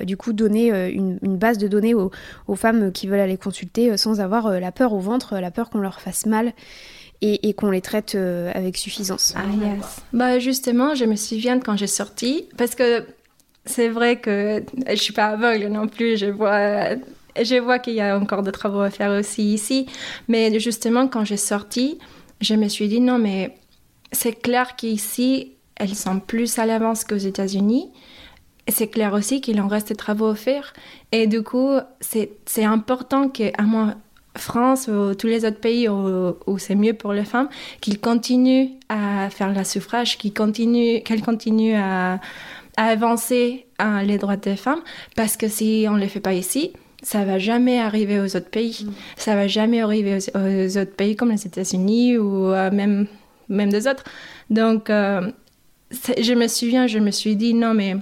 du 0.03 0.17
coup 0.17 0.33
donner 0.33 0.91
une, 0.91 1.19
base 1.23 1.59
de 1.59 1.69
données 1.69 1.95
aux, 1.95 2.11
aux, 2.49 2.55
femmes 2.55 2.93
qui 2.93 3.07
veulent 3.07 3.21
aller 3.21 3.37
consulter 3.37 3.97
sans 3.97 4.21
avoir 4.21 4.61
la 4.61 4.73
peur 4.73 4.93
au 4.93 4.99
ventre, 4.99 5.38
la 5.38 5.50
peur 5.50 5.71
qu'on 5.71 5.79
leur 5.79 6.00
fasse 6.00 6.26
mal 6.26 6.53
et, 7.25 7.55
qu'on 7.55 7.71
les 7.71 7.81
traite 7.81 8.14
euh, 8.14 8.50
avec 8.55 8.76
suffisance. 8.76 9.35
Ah 9.37 9.45
yes. 9.61 10.03
Bah 10.12 10.38
justement, 10.38 10.95
je 10.95 11.05
me 11.05 11.17
souviens 11.17 11.59
quand 11.59 11.76
j'ai 11.76 11.87
sorti, 11.87 12.47
parce 12.57 12.75
que 12.75 13.07
c'est 13.64 13.88
vrai 13.88 14.17
que 14.17 14.62
je 14.88 14.97
suis 14.97 15.14
pas 15.14 15.29
aveugle 15.29 15.69
non 15.69 15.88
plus, 15.88 16.19
je 16.19 16.26
vois, 16.26 16.91
je 17.41 17.59
vois 17.59 17.79
qu'il 17.79 17.95
y 17.95 18.00
a 18.00 18.19
encore 18.19 18.43
de 18.43 18.50
travaux 18.50 18.81
à 18.81 18.91
faire 18.91 19.11
aussi 19.19 19.55
ici, 19.55 19.87
mais 20.29 20.59
justement 20.61 21.09
quand 21.09 21.25
j'ai 21.25 21.38
sorti, 21.38 21.99
je 22.41 22.55
me 22.55 22.69
suis 22.69 22.88
dit 22.88 23.00
non 23.00 23.19
mais 23.19 23.57
c'est 24.12 24.35
clair 24.35 24.76
qu'ici 24.76 25.53
elles 25.76 25.95
sont 25.95 26.21
plus 26.21 26.59
à 26.59 26.67
l'avance 26.67 27.05
qu'aux 27.05 27.17
États-Unis. 27.17 27.88
C'est 28.68 28.88
clair 28.88 29.12
aussi 29.12 29.40
qu'il 29.40 29.61
en 29.61 29.68
reste 29.68 29.88
des 29.88 29.94
travaux 29.94 30.28
à 30.28 30.35
faire. 30.35 30.73
Et 31.12 31.26
du 31.26 31.42
coup, 31.42 31.73
c'est 32.00 32.64
important 32.64 33.28
qu'à 33.28 33.62
moi, 33.62 33.94
France 34.37 34.88
ou 34.88 35.14
tous 35.14 35.26
les 35.26 35.44
autres 35.44 35.61
pays 35.61 35.88
où, 35.88 36.59
c'est 36.59 36.74
mieux 36.74 36.94
pour 36.94 37.12
les 37.12 37.24
femmes, 37.24 37.48
qu'ils 37.81 38.00
continuent 38.00 38.68
à 38.88 39.31
faire 39.31 39.53
la 39.53 39.64
suffrage, 39.64 40.18
qu'elles 40.18 40.33
continuent, 40.33 41.03
qu'elles 41.03 41.22
continuent 41.22 41.77
à, 41.77 42.20
avancer 42.77 43.66
les 44.05 44.18
droits 44.18 44.37
des 44.37 44.57
femmes, 44.57 44.81
parce 45.14 45.37
que 45.37 45.46
si 45.46 45.87
on 45.88 45.92
ne 45.92 46.00
les 46.00 46.09
fait 46.09 46.20
pas 46.20 46.35
ici, 46.35 46.72
ça 47.05 47.24
va 47.24 47.38
jamais 47.38 47.79
arriver 47.79 48.18
aux 48.18 48.37
autres 48.37 48.50
pays. 48.50 48.85
Mm. 48.85 48.92
Ça 49.16 49.37
va 49.37 49.46
jamais 49.46 49.81
arriver 49.81 50.18
aux, 50.35 50.79
autres 50.79 50.96
pays 50.96 51.14
comme 51.14 51.31
les 51.31 51.46
États-Unis 51.46 52.18
ou 52.18 52.53
euh, 52.53 52.70
même, 52.72 53.07
même 53.48 53.70
des 53.70 53.87
autres. 53.87 54.05
Donc, 54.50 54.90
euh, 54.90 55.31
je 55.90 56.33
me 56.33 56.48
souviens, 56.48 56.87
je 56.87 56.98
me 56.98 57.11
suis 57.11 57.37
dit, 57.37 57.55
non, 57.55 57.74
mais 57.74 57.96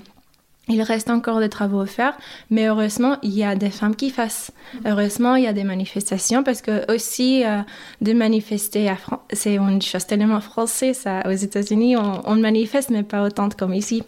il 0.69 0.81
reste 0.83 1.11
encore 1.11 1.41
des 1.41 1.49
travaux 1.49 1.81
à 1.81 1.87
faire, 1.87 2.17
mais 2.51 2.69
heureusement, 2.69 3.17
il 3.23 3.35
y 3.35 3.43
a 3.43 3.57
des 3.57 3.71
femmes 3.71 3.97
qui 3.97 4.11
fassent. 4.11 4.53
Heureusement, 4.87 5.35
il 5.35 5.45
y 5.45 5.49
a 5.49 5.53
des 5.53 5.65
manifestations 5.65 6.45
parce 6.45 6.63
que 6.63 6.91
aussi, 6.93 7.45
euh, 7.45 7.59
de 8.01 8.13
manifester, 8.13 8.93
c'est 9.33 9.57
une 9.57 9.83
chose 9.83 10.07
tellement 10.07 10.41
française. 10.41 10.99
Ça. 10.99 11.23
Aux 11.27 11.33
États-Unis, 11.33 11.97
on, 11.97 12.23
on 12.25 12.37
manifeste, 12.37 12.91
mais 12.91 13.03
pas 13.03 13.25
autant 13.25 13.49
comme 13.49 13.75
ici 13.75 14.05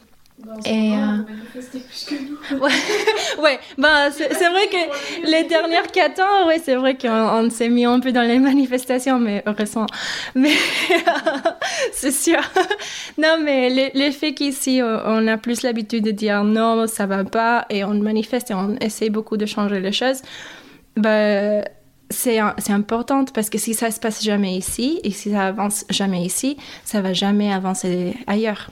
et 0.65 0.93
euh... 0.93 2.57
ouais, 2.59 2.71
ouais. 3.43 3.59
Ben, 3.79 4.11
c'est 4.11 4.49
vrai 4.49 4.67
que 4.69 5.27
les 5.31 5.45
dernières 5.45 5.87
quatre 5.89 6.21
ans, 6.21 6.47
ouais, 6.47 6.61
c'est 6.63 6.75
vrai 6.75 6.97
qu'on 6.97 7.49
s'est 7.51 7.69
mis 7.69 7.85
un 7.85 8.01
peu 8.01 8.13
dans 8.13 8.23
les 8.23 8.39
manifestations, 8.51 9.19
mais 9.19 9.43
heureusement. 9.47 9.87
Mais 10.35 10.55
c'est 11.93 12.11
sûr. 12.11 12.41
non, 13.19 13.39
mais 13.43 13.91
l'effet 13.95 14.35
qu'ici, 14.35 14.81
on 14.83 15.27
a 15.27 15.37
plus 15.37 15.63
l'habitude 15.63 16.05
de 16.05 16.11
dire 16.11 16.45
non, 16.45 16.87
ça 16.87 17.07
va 17.07 17.25
pas, 17.25 17.67
et 17.71 17.85
on 17.85 17.95
manifeste 17.95 18.51
et 18.51 18.55
on 18.55 18.77
essaie 18.77 19.11
beaucoup 19.11 19.37
de 19.37 19.47
changer 19.47 19.81
les 19.81 19.93
choses. 19.93 20.23
Ben, 20.97 21.65
c'est 22.11 22.39
important 22.71 23.25
parce 23.25 23.51
que 23.51 23.59
si 23.59 23.75
ça 23.75 23.91
se 23.91 23.99
passe 23.99 24.23
jamais 24.23 24.57
ici 24.57 25.01
et 25.05 25.11
si 25.11 25.33
ça 25.33 25.47
avance 25.47 25.85
jamais 25.91 26.23
ici, 26.23 26.57
ça 26.85 27.01
va 27.01 27.13
jamais 27.13 27.53
avancer 27.53 28.15
ailleurs. 28.27 28.71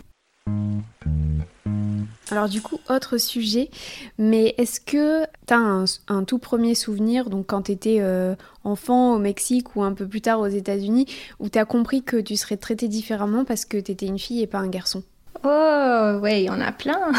Alors 2.31 2.49
du 2.49 2.63
coup, 2.63 2.79
autre 2.89 3.19
sujet, 3.19 3.71
mais 4.17 4.55
est-ce 4.57 4.81
que 4.81 5.25
tu 5.47 5.55
as 5.55 5.85
un, 6.09 6.25
tout 6.25 6.39
premier 6.39 6.75
souvenir, 6.75 7.29
donc 7.29 7.47
quand 7.47 7.63
tu 7.63 7.73
étais 7.73 7.99
euh, 8.01 8.35
enfant 8.65 9.15
au 9.15 9.19
Mexique 9.19 9.77
ou 9.77 9.83
un 9.83 9.93
peu 9.93 10.07
plus 10.07 10.23
tard 10.23 10.41
aux 10.41 10.47
États-Unis, 10.47 11.07
où 11.41 11.49
tu 11.49 11.59
as 11.59 11.65
compris 11.65 12.03
que 12.03 12.17
tu 12.17 12.37
serais 12.37 12.57
traitée 12.57 12.89
différemment 12.89 13.45
parce 13.45 13.65
que 13.65 13.77
tu 13.77 13.93
étais 13.93 14.07
une 14.07 14.19
fille 14.19 14.41
et 14.41 14.47
pas 14.47 14.59
un 14.59 14.69
garçon? 14.69 15.03
Oh, 15.45 16.19
oui, 16.23 16.43
il 16.43 16.45
y 16.45 16.51
en 16.51 16.61
a 16.61 16.73
plein. 16.73 17.13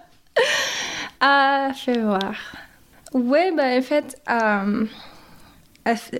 ah, 1.20 1.70
fais 1.76 2.00
voir. 2.00 2.34
Oui, 3.12 3.52
bah, 3.56 3.76
en 3.76 3.82
fait, 3.82 4.20
euh, 4.28 4.86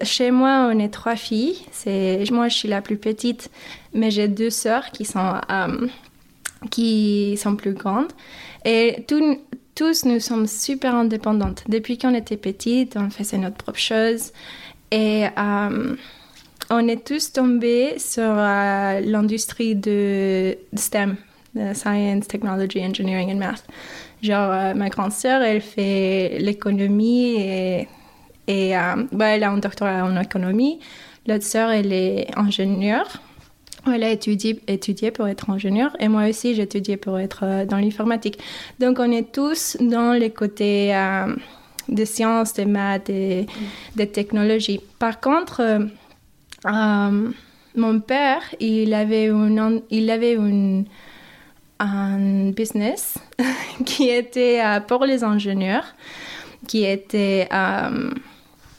chez 0.02 0.30
moi, 0.30 0.70
on 0.72 0.78
est 0.78 0.92
trois 0.92 1.16
filles. 1.16 1.56
C'est 1.72 2.24
Moi, 2.30 2.48
je 2.48 2.56
suis 2.56 2.68
la 2.68 2.82
plus 2.82 2.98
petite, 2.98 3.50
mais 3.94 4.10
j'ai 4.10 4.28
deux 4.28 4.50
sœurs 4.50 4.90
qui 4.90 5.04
sont... 5.04 5.34
Euh, 5.50 5.88
qui 6.70 7.36
sont 7.36 7.56
plus 7.56 7.72
grandes. 7.72 8.12
Et 8.64 9.04
tous, 9.06 10.04
nous 10.04 10.20
sommes 10.20 10.46
super 10.46 10.94
indépendantes. 10.94 11.64
Depuis 11.68 11.96
qu'on 11.96 12.14
était 12.14 12.36
petites, 12.36 12.96
on 12.96 13.08
faisait 13.10 13.38
notre 13.38 13.56
propre 13.56 13.78
chose. 13.78 14.32
Et 14.90 15.26
euh, 15.38 15.96
on 16.68 16.88
est 16.88 17.04
tous 17.06 17.32
tombés 17.32 17.98
sur 17.98 18.22
euh, 18.26 19.00
l'industrie 19.00 19.74
de, 19.74 20.58
STEM, 20.74 21.16
Science, 21.72 22.28
Technology, 22.28 22.84
Engineering 22.84 23.32
and 23.32 23.38
Math. 23.38 23.64
Genre, 24.22 24.50
euh, 24.52 24.74
ma 24.74 24.90
grande 24.90 25.12
sœur, 25.12 25.40
elle 25.42 25.62
fait 25.62 26.36
l'économie 26.40 27.36
et, 27.40 27.88
et 28.46 28.74
bah, 29.12 29.28
elle 29.28 29.44
a 29.44 29.50
un 29.50 29.58
doctorat 29.58 30.04
en 30.04 30.20
économie. 30.20 30.80
L'autre 31.26 31.44
sœur, 31.44 31.70
elle 31.70 31.92
est 31.92 32.26
ingénieure 32.36 33.22
elle 33.86 34.04
a 34.04 34.10
étudié, 34.10 35.10
pour 35.10 35.28
être 35.28 35.50
ingénieur 35.50 35.96
et 36.00 36.08
moi 36.08 36.28
aussi 36.28 36.54
j'ai 36.54 36.62
étudié 36.62 36.96
pour 36.96 37.18
être 37.18 37.40
euh, 37.44 37.64
dans 37.64 37.78
l'informatique. 37.78 38.38
Donc 38.78 38.98
on 38.98 39.10
est 39.10 39.32
tous 39.32 39.76
dans 39.80 40.12
les 40.12 40.30
côtés 40.30 40.94
euh, 40.94 41.34
des 41.88 42.06
sciences, 42.06 42.52
des 42.54 42.66
maths 42.66 43.10
et 43.10 43.46
des 43.96 44.08
technologies. 44.08 44.80
Par 44.98 45.20
contre, 45.20 45.62
euh, 46.66 47.30
mon 47.74 48.00
père, 48.00 48.42
il 48.60 48.94
avait, 48.94 49.28
une, 49.28 49.82
il 49.90 50.10
avait 50.10 50.34
une, 50.34 50.84
un 51.78 52.50
business 52.50 53.14
qui 53.86 54.08
était 54.08 54.60
pour 54.86 55.04
les 55.06 55.24
ingénieurs, 55.24 55.94
qui 56.66 56.84
était... 56.84 57.48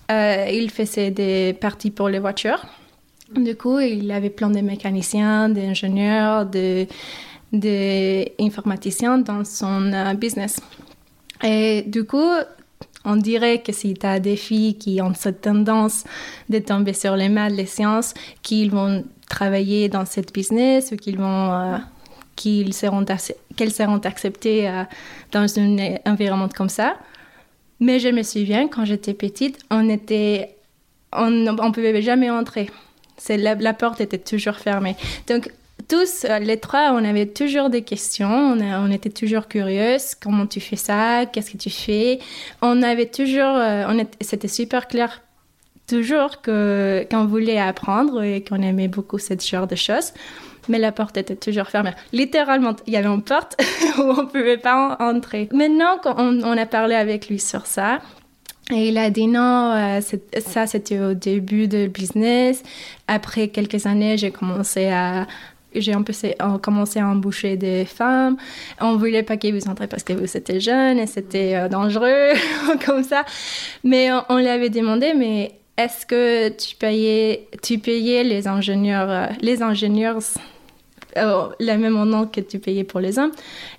il 0.09 0.69
faisait 0.69 1.11
des 1.11 1.53
parties 1.53 1.91
pour 1.91 2.09
les 2.09 2.19
voitures. 2.19 2.65
Du 3.35 3.55
coup, 3.55 3.79
il 3.79 4.11
avait 4.11 4.29
plein 4.29 4.49
de 4.49 4.59
mécaniciens, 4.59 5.47
d'ingénieurs, 5.47 6.45
d'informaticiens 7.53 9.19
dans 9.19 9.45
son 9.45 9.93
euh, 9.93 10.13
business. 10.15 10.59
Et 11.41 11.83
du 11.87 12.03
coup, 12.03 12.29
on 13.05 13.15
dirait 13.15 13.61
que 13.61 13.71
si 13.71 13.93
tu 13.93 14.05
as 14.05 14.19
des 14.19 14.35
filles 14.35 14.77
qui 14.77 15.01
ont 15.01 15.13
cette 15.13 15.41
tendance 15.41 16.03
de 16.49 16.59
tomber 16.59 16.93
sur 16.93 17.15
les 17.15 17.29
maths, 17.29 17.53
les 17.53 17.65
sciences, 17.65 18.13
qu'ils 18.41 18.69
vont 18.69 19.05
travailler 19.29 19.87
dans 19.87 20.05
cette 20.05 20.33
business 20.33 20.91
ou 20.91 20.97
qu'ils 20.97 21.17
vont 21.17 21.53
euh, 21.53 21.77
qu'ils 22.35 22.73
seront, 22.73 23.05
qu'elles 23.55 23.71
seront 23.71 23.99
acceptées 23.99 24.69
dans 25.31 25.47
un 25.59 25.95
environnement 26.05 26.49
comme 26.49 26.69
ça. 26.69 26.97
Mais 27.79 27.99
je 27.99 28.09
me 28.09 28.23
souviens, 28.23 28.67
quand 28.67 28.85
j'étais 28.85 29.13
petite, 29.13 29.59
on 29.71 29.89
était, 29.89 30.55
on 31.13 31.29
ne 31.29 31.71
pouvait 31.71 32.01
jamais 32.01 32.29
entrer. 32.29 32.69
La, 33.29 33.55
la, 33.55 33.73
porte 33.73 34.01
était 34.01 34.17
toujours 34.17 34.55
fermée. 34.55 34.95
Donc, 35.27 35.51
tous, 35.87 36.25
euh, 36.25 36.39
les 36.39 36.57
trois, 36.57 36.91
on 36.93 37.03
avait 37.03 37.25
toujours 37.25 37.69
des 37.69 37.81
questions. 37.81 38.55
On, 38.59 38.91
était 38.91 39.09
toujours 39.09 39.47
curieuses. 39.47 40.15
Comment 40.15 40.47
tu 40.47 40.59
fais 40.59 40.75
ça? 40.75 41.25
Qu'est-ce 41.25 41.51
que 41.51 41.57
tu 41.57 41.69
fais? 41.69 42.19
On 42.61 42.81
avait 42.81 43.07
toujours, 43.07 43.55
euh, 43.55 44.03
c'était 44.21 44.47
super 44.47 44.87
clair 44.87 45.21
toujours 45.87 46.41
qu'on 46.41 47.25
voulait 47.25 47.59
apprendre 47.59 48.23
et 48.23 48.41
qu'on 48.43 48.61
aimait 48.61 48.87
beaucoup 48.87 49.19
ce 49.19 49.33
genre 49.39 49.67
de 49.67 49.75
choses. 49.75 50.13
Mais 50.69 50.79
la 50.79 50.91
porte 50.93 51.17
était 51.17 51.35
toujours 51.35 51.67
fermée. 51.67 51.91
Littéralement, 52.13 52.75
il 52.87 52.93
y 52.93 52.97
avait 52.97 53.09
une 53.09 53.23
porte 53.23 53.57
où 53.97 54.01
on 54.01 54.23
ne 54.23 54.27
pouvait 54.27 54.57
pas 54.57 54.95
entrer. 54.99 55.49
Maintenant, 55.51 55.97
quand 56.01 56.15
on, 56.17 56.41
on, 56.43 56.57
a 56.57 56.65
parlé 56.65 56.95
avec 56.95 57.27
lui 57.27 57.39
sur 57.39 57.65
ça, 57.65 57.99
et 58.71 58.87
il 58.89 58.97
a 58.97 59.09
dit 59.09 59.27
non, 59.27 59.73
euh, 59.73 60.01
ça 60.39 60.67
c'était 60.67 60.99
au 60.99 61.13
début 61.13 61.67
de 61.67 61.87
business. 61.87 62.63
Après 63.07 63.49
quelques 63.49 63.85
années, 63.85 64.17
j'ai 64.17 64.31
commencé 64.31 64.87
à 64.87 65.27
j'ai 65.73 65.93
commencé 66.61 66.99
à 66.99 67.07
embaucher 67.07 67.55
des 67.55 67.85
femmes. 67.85 68.37
On 68.79 68.97
voulait 68.97 69.23
pas 69.23 69.37
qu'ils 69.37 69.55
vous 69.55 69.69
entrez 69.69 69.87
parce 69.87 70.03
que 70.03 70.13
vous 70.13 70.37
étiez 70.37 70.59
jeune 70.59 70.99
et 70.99 71.07
c'était 71.07 71.55
euh, 71.55 71.69
dangereux, 71.69 72.33
comme 72.85 73.03
ça. 73.03 73.23
Mais 73.83 74.11
on, 74.11 74.23
on 74.29 74.37
lui 74.37 74.49
avait 74.49 74.69
demandé, 74.69 75.13
mais 75.15 75.53
est-ce 75.77 76.05
que 76.05 76.49
tu 76.49 76.75
payais, 76.75 77.47
tu 77.61 77.79
payais 77.79 78.23
les 78.23 78.47
ingénieurs, 78.47 79.09
euh, 79.09 79.25
les 79.41 79.61
ingénieurs 79.61 80.19
la 81.15 81.77
même 81.77 82.01
nom 82.05 82.25
que 82.25 82.39
tu 82.41 82.59
payais 82.59 82.83
pour 82.83 82.99
les 82.99 83.17
hommes? 83.19 83.31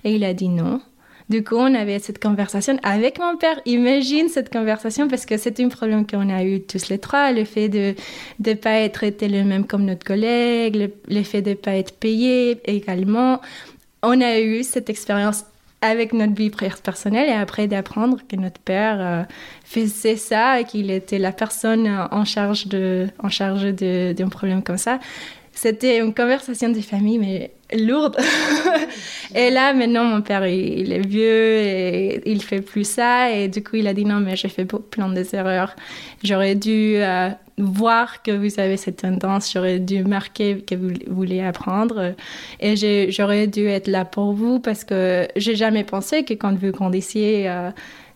Et 0.03 0.15
il 0.15 0.23
a 0.23 0.33
dit 0.33 0.49
non. 0.49 0.81
Du 1.29 1.43
coup, 1.43 1.55
on 1.55 1.73
avait 1.73 1.99
cette 1.99 2.21
conversation 2.21 2.77
avec 2.83 3.19
mon 3.19 3.37
père. 3.37 3.59
Imagine 3.65 4.27
cette 4.29 4.51
conversation 4.51 5.07
parce 5.07 5.25
que 5.25 5.37
c'est 5.37 5.59
un 5.59 5.69
problème 5.69 6.05
qu'on 6.05 6.29
a 6.29 6.43
eu 6.43 6.61
tous 6.61 6.89
les 6.89 6.99
trois, 6.99 7.31
le 7.31 7.45
fait 7.45 7.69
de 7.69 7.95
ne 8.45 8.53
pas 8.53 8.79
être 8.79 8.93
traité 8.93 9.27
le 9.27 9.43
même 9.43 9.65
comme 9.65 9.85
notre 9.85 10.05
collègue, 10.05 10.91
le, 11.07 11.23
fait 11.23 11.41
de 11.41 11.51
ne 11.51 11.55
pas 11.55 11.75
être 11.75 11.97
payé 11.97 12.59
également. 12.65 13.41
On 14.01 14.19
a 14.21 14.39
eu 14.39 14.63
cette 14.63 14.89
expérience 14.89 15.45
avec 15.81 16.13
notre 16.13 16.33
vie 16.33 16.49
personnelle 16.49 17.29
et 17.29 17.33
après 17.33 17.67
d'apprendre 17.67 18.19
que 18.27 18.35
notre 18.35 18.59
père 18.59 18.97
euh, 18.99 19.23
faisait 19.65 20.15
ça 20.15 20.61
et 20.61 20.63
qu'il 20.63 20.91
était 20.91 21.19
la 21.19 21.33
personne 21.33 21.87
en 22.09 22.23
charge 22.23 22.67
de 22.67 23.07
d'un 24.13 24.29
problème 24.29 24.63
comme 24.63 24.77
ça 24.77 24.99
c'était 25.53 25.99
une 25.99 26.13
conversation 26.13 26.69
de 26.69 26.81
famille, 26.81 27.19
mais 27.19 27.51
lourde. 27.75 28.17
et 29.35 29.49
là, 29.49 29.73
maintenant, 29.73 30.03
mon 30.03 30.21
père, 30.21 30.45
il, 30.47 30.91
est 30.91 31.05
vieux 31.05 31.57
et 31.57 32.21
il 32.29 32.41
fait 32.41 32.61
plus 32.61 32.87
ça. 32.87 33.31
Et 33.31 33.47
du 33.47 33.63
coup, 33.63 33.75
il 33.77 33.87
a 33.87 33.93
dit 33.93 34.05
non, 34.05 34.19
mais 34.19 34.35
j'ai 34.35 34.49
fait 34.49 34.65
plein 34.65 35.09
d'erreurs. 35.09 35.75
J'aurais 36.23 36.55
dû 36.55 36.95
euh, 36.97 37.29
voir 37.57 38.21
que 38.21 38.31
vous 38.31 38.59
avez 38.59 38.77
cette 38.77 38.97
tendance. 38.97 39.51
J'aurais 39.51 39.79
dû 39.79 40.03
marquer 40.03 40.61
que 40.61 40.75
vous 40.75 40.91
voulez 41.07 41.41
apprendre. 41.41 42.13
Et 42.59 42.75
j'aurais 43.11 43.47
dû 43.47 43.65
être 43.67 43.87
là 43.87 44.05
pour 44.05 44.33
vous 44.33 44.59
parce 44.59 44.83
que 44.83 45.27
j'ai 45.35 45.55
jamais 45.55 45.83
pensé 45.83 46.23
que 46.23 46.33
quand 46.33 46.53
vous 46.57 46.71
grandissiez, 46.71 47.49
euh, 47.49 47.71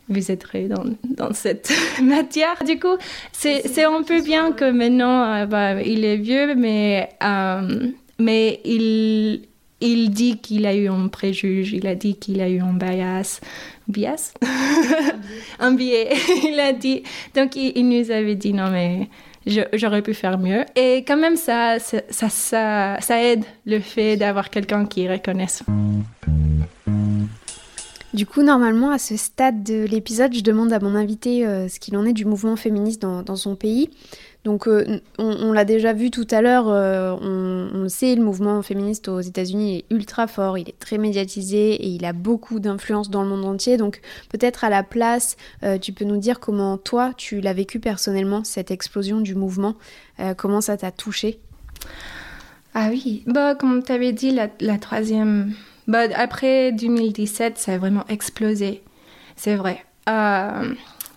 vous 0.10 0.32
êtes 0.32 0.46
dans, 0.70 0.86
dans 1.04 1.34
cette 1.34 1.72
matière. 2.02 2.56
Du 2.66 2.80
coup, 2.80 2.98
c'est 3.32 3.84
un 3.84 4.04
peu 4.04 4.22
bien 4.22 4.52
que 4.52 4.72
maintenant, 4.72 5.34
euh, 5.34 5.46
bah, 5.46 5.82
il 5.82 6.06
est 6.06 6.18
vieux, 6.18 6.56
mais, 6.56 7.10
mais 8.20 8.60
il, 8.66 9.42
il 9.82 10.10
dit 10.10 10.38
qu'il 10.40 10.66
a 10.66 10.76
eu 10.76 10.88
un 10.88 11.08
préjuge, 11.08 11.74
il 11.74 11.88
a 11.88 11.96
dit 11.96 12.16
qu'il 12.16 12.42
a 12.42 12.50
eu 12.50 12.60
un 12.60 12.74
bias. 12.74 13.42
Bias? 13.88 14.34
Un 15.60 15.72
biais. 15.74 16.10
il 16.50 16.60
a 16.60 16.74
dit. 16.74 17.04
Donc, 17.36 17.56
il, 17.56 17.88
nous 17.88 18.12
avait 18.12 18.36
dit 18.36 18.54
non, 18.54 18.70
mais 18.72 19.08
j'aurais 19.74 20.02
pu 20.02 20.14
faire 20.14 20.38
mieux. 20.38 20.66
Et 20.76 21.04
quand 21.08 21.18
même, 21.18 21.36
ça, 21.36 21.78
ça, 21.80 22.02
ça, 22.30 22.98
ça 23.00 23.24
aide 23.24 23.46
le 23.66 23.80
fait 23.80 24.18
d'avoir 24.18 24.50
quelqu'un 24.50 24.86
qui 24.86 25.08
reconnaisse. 25.08 25.64
Du 28.18 28.26
coup, 28.26 28.42
normalement, 28.42 28.90
à 28.90 28.98
ce 28.98 29.16
stade 29.16 29.62
de 29.62 29.86
l'épisode, 29.86 30.34
je 30.34 30.42
demande 30.42 30.74
à 30.74 30.80
mon 30.80 30.96
invité 30.96 31.46
euh, 31.46 31.70
ce 31.70 31.80
qu'il 31.80 31.96
en 31.96 32.04
est 32.04 32.14
du 32.14 32.26
mouvement 32.26 32.56
féministe 32.56 33.00
dans, 33.00 33.36
son 33.36 33.56
pays. 33.56 33.92
Donc, 34.44 34.68
euh, 34.68 35.00
on, 35.20 35.54
l'a 35.54 35.66
déjà 35.66 35.94
vu 35.94 36.10
tout 36.10 36.26
à 36.32 36.42
l'heure, 36.42 36.68
euh, 36.68 37.16
on, 37.22 37.84
le 37.84 37.90
sait, 37.90 38.16
le 38.16 38.24
mouvement 38.24 38.64
féministe 38.64 39.08
aux 39.08 39.20
États-Unis 39.20 39.78
est 39.78 39.94
ultra 39.94 40.26
fort, 40.26 40.58
il 40.58 40.68
est 40.68 40.80
très 40.80 40.98
médiatisé 40.98 41.74
et 41.74 41.90
il 41.90 42.06
a 42.06 42.14
beaucoup 42.14 42.60
d'influence 42.60 43.12
dans 43.12 43.22
le 43.22 43.30
monde 43.30 43.46
entier. 43.46 43.78
Donc, 43.78 44.02
peut-être 44.30 44.64
à 44.64 44.72
la 44.72 44.82
place, 44.82 45.38
tu 45.80 45.94
peux 45.94 46.06
nous 46.06 46.18
dire 46.18 46.40
comment 46.40 46.80
toi, 46.80 47.12
tu 47.16 47.40
l'as 47.40 47.54
vécu 47.54 47.80
personnellement, 47.80 48.44
cette 48.44 48.72
explosion 48.72 49.22
du 49.22 49.36
mouvement, 49.36 49.76
comment 50.38 50.62
ça 50.62 50.76
t'a 50.76 50.90
touché? 50.90 51.38
Ah 52.74 52.88
oui, 52.90 53.22
bah, 53.28 53.54
comme 53.54 53.84
tu 53.84 53.92
avais 53.92 54.12
dit, 54.12 54.32
la 54.32 54.78
troisième 54.80 55.54
bah, 55.88 56.04
après 56.16 56.72
2017, 56.74 57.58
ça 57.58 57.74
a 57.74 57.78
vraiment 57.78 58.06
explosé. 58.10 58.84
C'est 59.36 59.56
vrai. 59.56 59.84
Euh, 60.10 60.74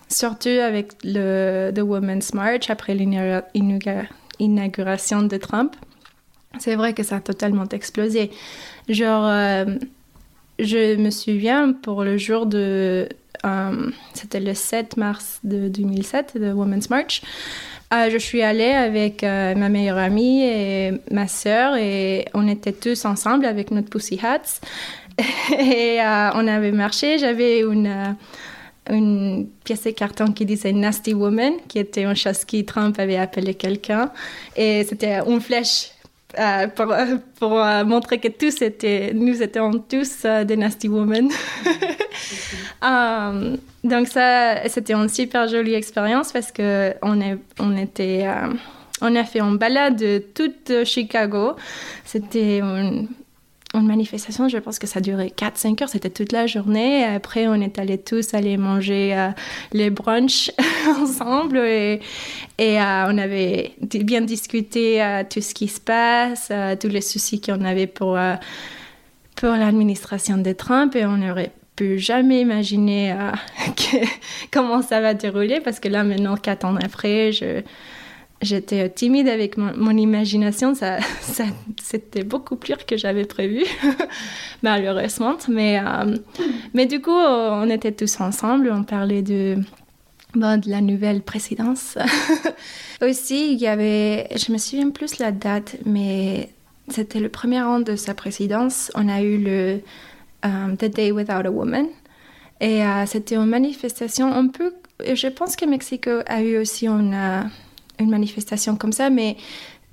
surtout 0.07 0.49
avec 0.49 0.93
le 1.03 1.71
The 1.73 1.81
Women's 1.81 2.33
March, 2.33 2.69
après 2.69 2.95
l'inauguration 2.95 5.23
de 5.23 5.37
Trump. 5.37 5.75
C'est 6.59 6.75
vrai 6.75 6.93
que 6.93 7.03
ça 7.03 7.17
a 7.17 7.21
totalement 7.21 7.67
explosé. 7.69 8.31
Genre, 8.89 9.25
euh, 9.25 9.65
je 10.59 10.95
me 10.95 11.09
souviens 11.09 11.73
pour 11.73 12.03
le 12.03 12.17
jour 12.17 12.45
de. 12.45 13.09
Euh, 13.45 13.91
c'était 14.13 14.39
le 14.39 14.53
7 14.53 14.97
mars 14.97 15.39
de 15.43 15.67
2007, 15.67 16.33
The 16.35 16.53
Women's 16.53 16.89
March. 16.89 17.21
Ah, 17.93 18.09
je 18.09 18.17
suis 18.17 18.41
allée 18.41 18.71
avec 18.71 19.21
euh, 19.21 19.53
ma 19.53 19.67
meilleure 19.67 19.97
amie 19.97 20.43
et 20.43 20.93
ma 21.11 21.27
sœur 21.27 21.75
et 21.75 22.25
on 22.33 22.47
était 22.47 22.71
tous 22.71 23.03
ensemble 23.03 23.45
avec 23.45 23.69
notre 23.69 23.89
Pussy 23.89 24.17
Hats. 24.23 24.61
et 25.59 26.01
euh, 26.01 26.29
on 26.35 26.47
avait 26.47 26.71
marché. 26.71 27.17
J'avais 27.17 27.59
une, 27.59 27.87
euh, 27.87 28.13
une 28.95 29.49
pièce 29.65 29.83
de 29.83 29.89
carton 29.89 30.31
qui 30.31 30.45
disait 30.45 30.71
Nasty 30.71 31.13
Woman, 31.13 31.55
qui 31.67 31.79
était 31.79 32.03
une 32.03 32.15
chose 32.15 32.45
qui 32.45 32.63
Trump 32.63 32.97
avait 32.97 33.17
appelé 33.17 33.55
quelqu'un. 33.55 34.09
Et 34.55 34.85
c'était 34.85 35.19
une 35.27 35.41
flèche 35.41 35.91
euh, 36.39 36.67
pour, 36.67 36.91
euh, 36.91 37.17
pour 37.39 37.59
euh, 37.59 37.83
montrer 37.83 38.19
que 38.19 38.29
tous 38.29 38.61
étaient, 38.61 39.11
nous 39.13 39.41
étions 39.41 39.71
tous 39.79 40.25
des 40.45 40.55
Nasty 40.55 40.87
Women. 40.87 41.29
donc 43.83 44.07
ça, 44.07 44.67
c'était 44.69 44.93
une 44.93 45.09
super 45.09 45.47
jolie 45.47 45.73
expérience 45.73 46.31
parce 46.31 46.51
que 46.51 46.93
on, 47.01 47.19
est, 47.19 47.37
on 47.59 47.75
était, 47.75 48.27
on 49.01 49.15
a 49.15 49.23
fait 49.23 49.39
une 49.39 49.57
balade 49.57 49.97
de 49.97 50.23
toute 50.33 50.85
Chicago. 50.85 51.55
C'était 52.05 52.59
une 52.59 53.07
une 53.79 53.87
manifestation, 53.87 54.49
je 54.49 54.57
pense 54.57 54.79
que 54.79 54.87
ça 54.87 54.99
durait 54.99 55.31
4-5 55.35 55.83
heures, 55.83 55.89
c'était 55.89 56.09
toute 56.09 56.31
la 56.31 56.45
journée. 56.45 57.05
Après, 57.05 57.47
on 57.47 57.55
est 57.55 57.79
allés 57.79 57.97
tous 57.97 58.33
aller 58.33 58.57
manger 58.57 59.17
euh, 59.17 59.29
les 59.71 59.89
brunchs 59.89 60.51
ensemble 61.01 61.57
et, 61.57 62.01
euh, 62.59 63.05
on 63.07 63.17
avait 63.17 63.73
bien 63.79 64.21
discuté 64.21 65.01
euh, 65.01 65.23
tout 65.27 65.41
ce 65.41 65.53
qui 65.53 65.67
se 65.67 65.79
passe, 65.79 66.51
tous 66.79 66.89
les 66.89 67.01
soucis 67.01 67.39
qu'on 67.39 67.63
avait 67.63 67.87
pour, 67.87 68.17
pour 69.35 69.49
l'administration 69.49 70.37
de 70.37 70.51
Trump 70.51 70.95
et 70.95 71.05
on 71.05 71.17
n'aurait 71.17 71.51
pu 71.75 71.97
jamais 71.97 72.41
imaginer 72.41 73.15
comment 74.51 74.81
ça 74.81 74.99
va 74.99 75.13
dérouler 75.13 75.61
parce 75.61 75.79
que 75.79 75.87
là, 75.87 76.03
maintenant, 76.03 76.35
4 76.35 76.65
ans 76.65 76.75
après, 76.75 77.31
je 77.31 77.61
j'étais 78.41 78.89
timide 78.89 79.27
avec 79.27 79.57
mon, 79.57 79.97
imagination. 79.97 80.73
Ça, 80.75 80.97
c'était 81.81 82.23
beaucoup 82.23 82.55
pire 82.55 82.85
que 82.85 82.97
j'avais 82.97 83.25
prévu, 83.25 83.63
malheureusement. 84.63 85.37
Mais, 85.47 85.79
euh, 85.79 86.17
mais 86.73 86.85
du 86.85 87.01
coup, 87.01 87.11
on 87.11 87.69
était 87.69 87.91
tous 87.91 88.19
ensemble. 88.19 88.71
On 88.71 88.83
parlait 88.83 89.21
de, 89.21 89.57
de 90.35 90.69
la 90.69 90.81
nouvelle 90.81 91.21
présidence. 91.21 91.97
Aussi, 93.01 93.53
il 93.53 93.59
y 93.59 93.67
avait, 93.67 94.27
je 94.35 94.51
me 94.51 94.57
souviens 94.57 94.89
plus 94.89 95.19
la 95.19 95.31
date, 95.31 95.77
mais 95.85 96.49
c'était 96.87 97.19
le 97.19 97.29
premier 97.29 97.61
an 97.61 97.79
de 97.79 97.95
sa 97.95 98.13
présidence. 98.13 98.91
On 98.95 99.07
a 99.09 99.21
eu 99.21 99.37
le 99.37 99.81
um, 100.43 100.77
The 100.77 100.85
Day 100.85 101.11
Without 101.11 101.45
a 101.45 101.51
Woman. 101.51 101.87
Et 102.59 102.83
euh, 102.85 103.05
c'était 103.07 103.35
une 103.35 103.47
manifestation 103.47 104.31
un 104.31 104.47
peu. 104.47 104.73
Je 104.99 105.27
pense 105.27 105.55
que 105.55 105.65
Mexico 105.65 106.11
a 106.27 106.43
eu 106.43 106.59
aussi 106.59 106.87
une 106.87 107.49
une 108.01 108.09
manifestation 108.09 108.75
comme 108.75 108.91
ça, 108.93 109.09
mais 109.09 109.37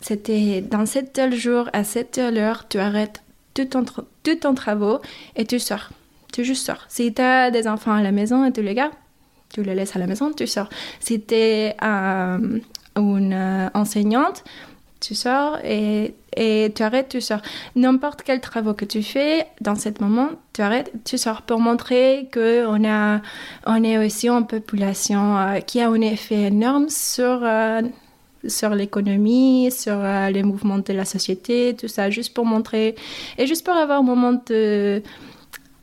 c'était 0.01 0.61
dans 0.61 0.87
cet 0.87 1.13
tel 1.13 1.35
jour, 1.35 1.69
à 1.73 1.85
cette 1.85 2.13
telle 2.13 2.39
heure, 2.39 2.69
tu 2.69 2.79
arrêtes 2.79 3.23
tout 3.55 3.65
ton, 3.65 3.85
tout 4.23 4.35
ton 4.37 4.55
travaux 4.55 5.01
et 5.37 5.45
tu 5.45 5.59
sors. 5.59 5.91
Tu 6.33 6.45
juste 6.45 6.67
sors. 6.67 6.85
Si 6.89 7.13
tu 7.13 7.23
as 7.23 7.51
des 7.51 7.67
enfants 7.67 7.93
à 7.93 8.03
la 8.03 8.13
maison 8.13 8.45
et 8.45 8.53
tu 8.53 8.63
les 8.63 8.75
gardes, 8.75 8.93
tu 9.53 9.63
les 9.63 9.75
laisses 9.75 9.97
à 9.97 9.99
la 9.99 10.07
maison, 10.07 10.33
tu 10.33 10.47
sors. 10.47 10.69
Si 11.01 11.21
tu 11.21 11.35
es 11.35 11.77
euh, 11.83 12.59
une 12.97 13.33
euh, 13.33 13.69
enseignante, 13.75 14.45
tu 15.01 15.15
sors 15.15 15.59
et 15.65 16.15
et 16.39 16.73
tu 16.75 16.83
arrêtes, 16.83 17.09
tu 17.09 17.21
sors. 17.21 17.43
N'importe 17.75 18.23
quel 18.23 18.41
travail 18.41 18.75
que 18.77 18.85
tu 18.85 19.03
fais 19.03 19.47
dans 19.61 19.75
ce 19.75 19.89
moment, 20.01 20.31
tu 20.53 20.63
arrêtes, 20.63 20.93
tu 21.05 21.19
sors 21.19 21.43
pour 21.43 21.59
montrer 21.59 22.29
qu'on 22.33 22.85
on 23.67 23.85
est 23.85 23.99
aussi 23.99 24.29
une 24.29 24.47
population 24.47 25.37
euh, 25.37 25.59
qui 25.59 25.81
a 25.81 25.89
un 25.89 26.01
effet 26.01 26.43
énorme 26.45 26.89
sur, 26.91 27.41
euh, 27.43 27.83
sur 28.47 28.71
l'économie, 28.71 29.71
sur 29.73 29.97
euh, 29.97 30.31
les 30.31 30.45
mouvements 30.45 30.79
de 30.79 30.93
la 30.93 31.05
société, 31.05 31.75
tout 31.79 31.89
ça, 31.89 32.09
juste 32.09 32.35
pour 32.35 32.45
montrer 32.45 32.95
et 33.37 33.47
juste 33.47 33.65
pour 33.67 33.75
avoir 33.75 33.99
un 33.99 34.05
moment 34.05 34.41
de, 34.47 35.03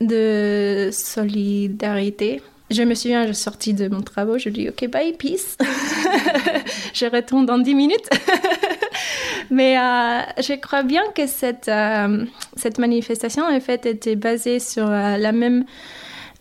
de 0.00 0.88
solidarité. 0.90 2.40
Je 2.70 2.82
me 2.82 2.94
souviens, 2.94 3.26
je 3.26 3.32
sortis 3.32 3.74
de 3.74 3.88
mon 3.88 4.02
travail, 4.02 4.40
je 4.40 4.48
dis 4.48 4.68
OK, 4.68 4.88
bye, 4.88 5.12
peace. 5.12 5.56
je 6.94 7.06
retourne 7.06 7.46
dans 7.46 7.58
10 7.58 7.74
minutes. 7.74 8.08
Mais 9.50 9.78
euh, 9.78 10.20
je 10.38 10.54
crois 10.54 10.82
bien 10.82 11.02
que 11.14 11.26
cette, 11.26 11.68
euh, 11.68 12.24
cette 12.56 12.78
manifestation, 12.78 13.44
en 13.44 13.60
fait, 13.60 13.86
était 13.86 14.16
basée 14.16 14.58
sur 14.58 14.88
euh, 14.88 15.16
la 15.16 15.30
même, 15.30 15.64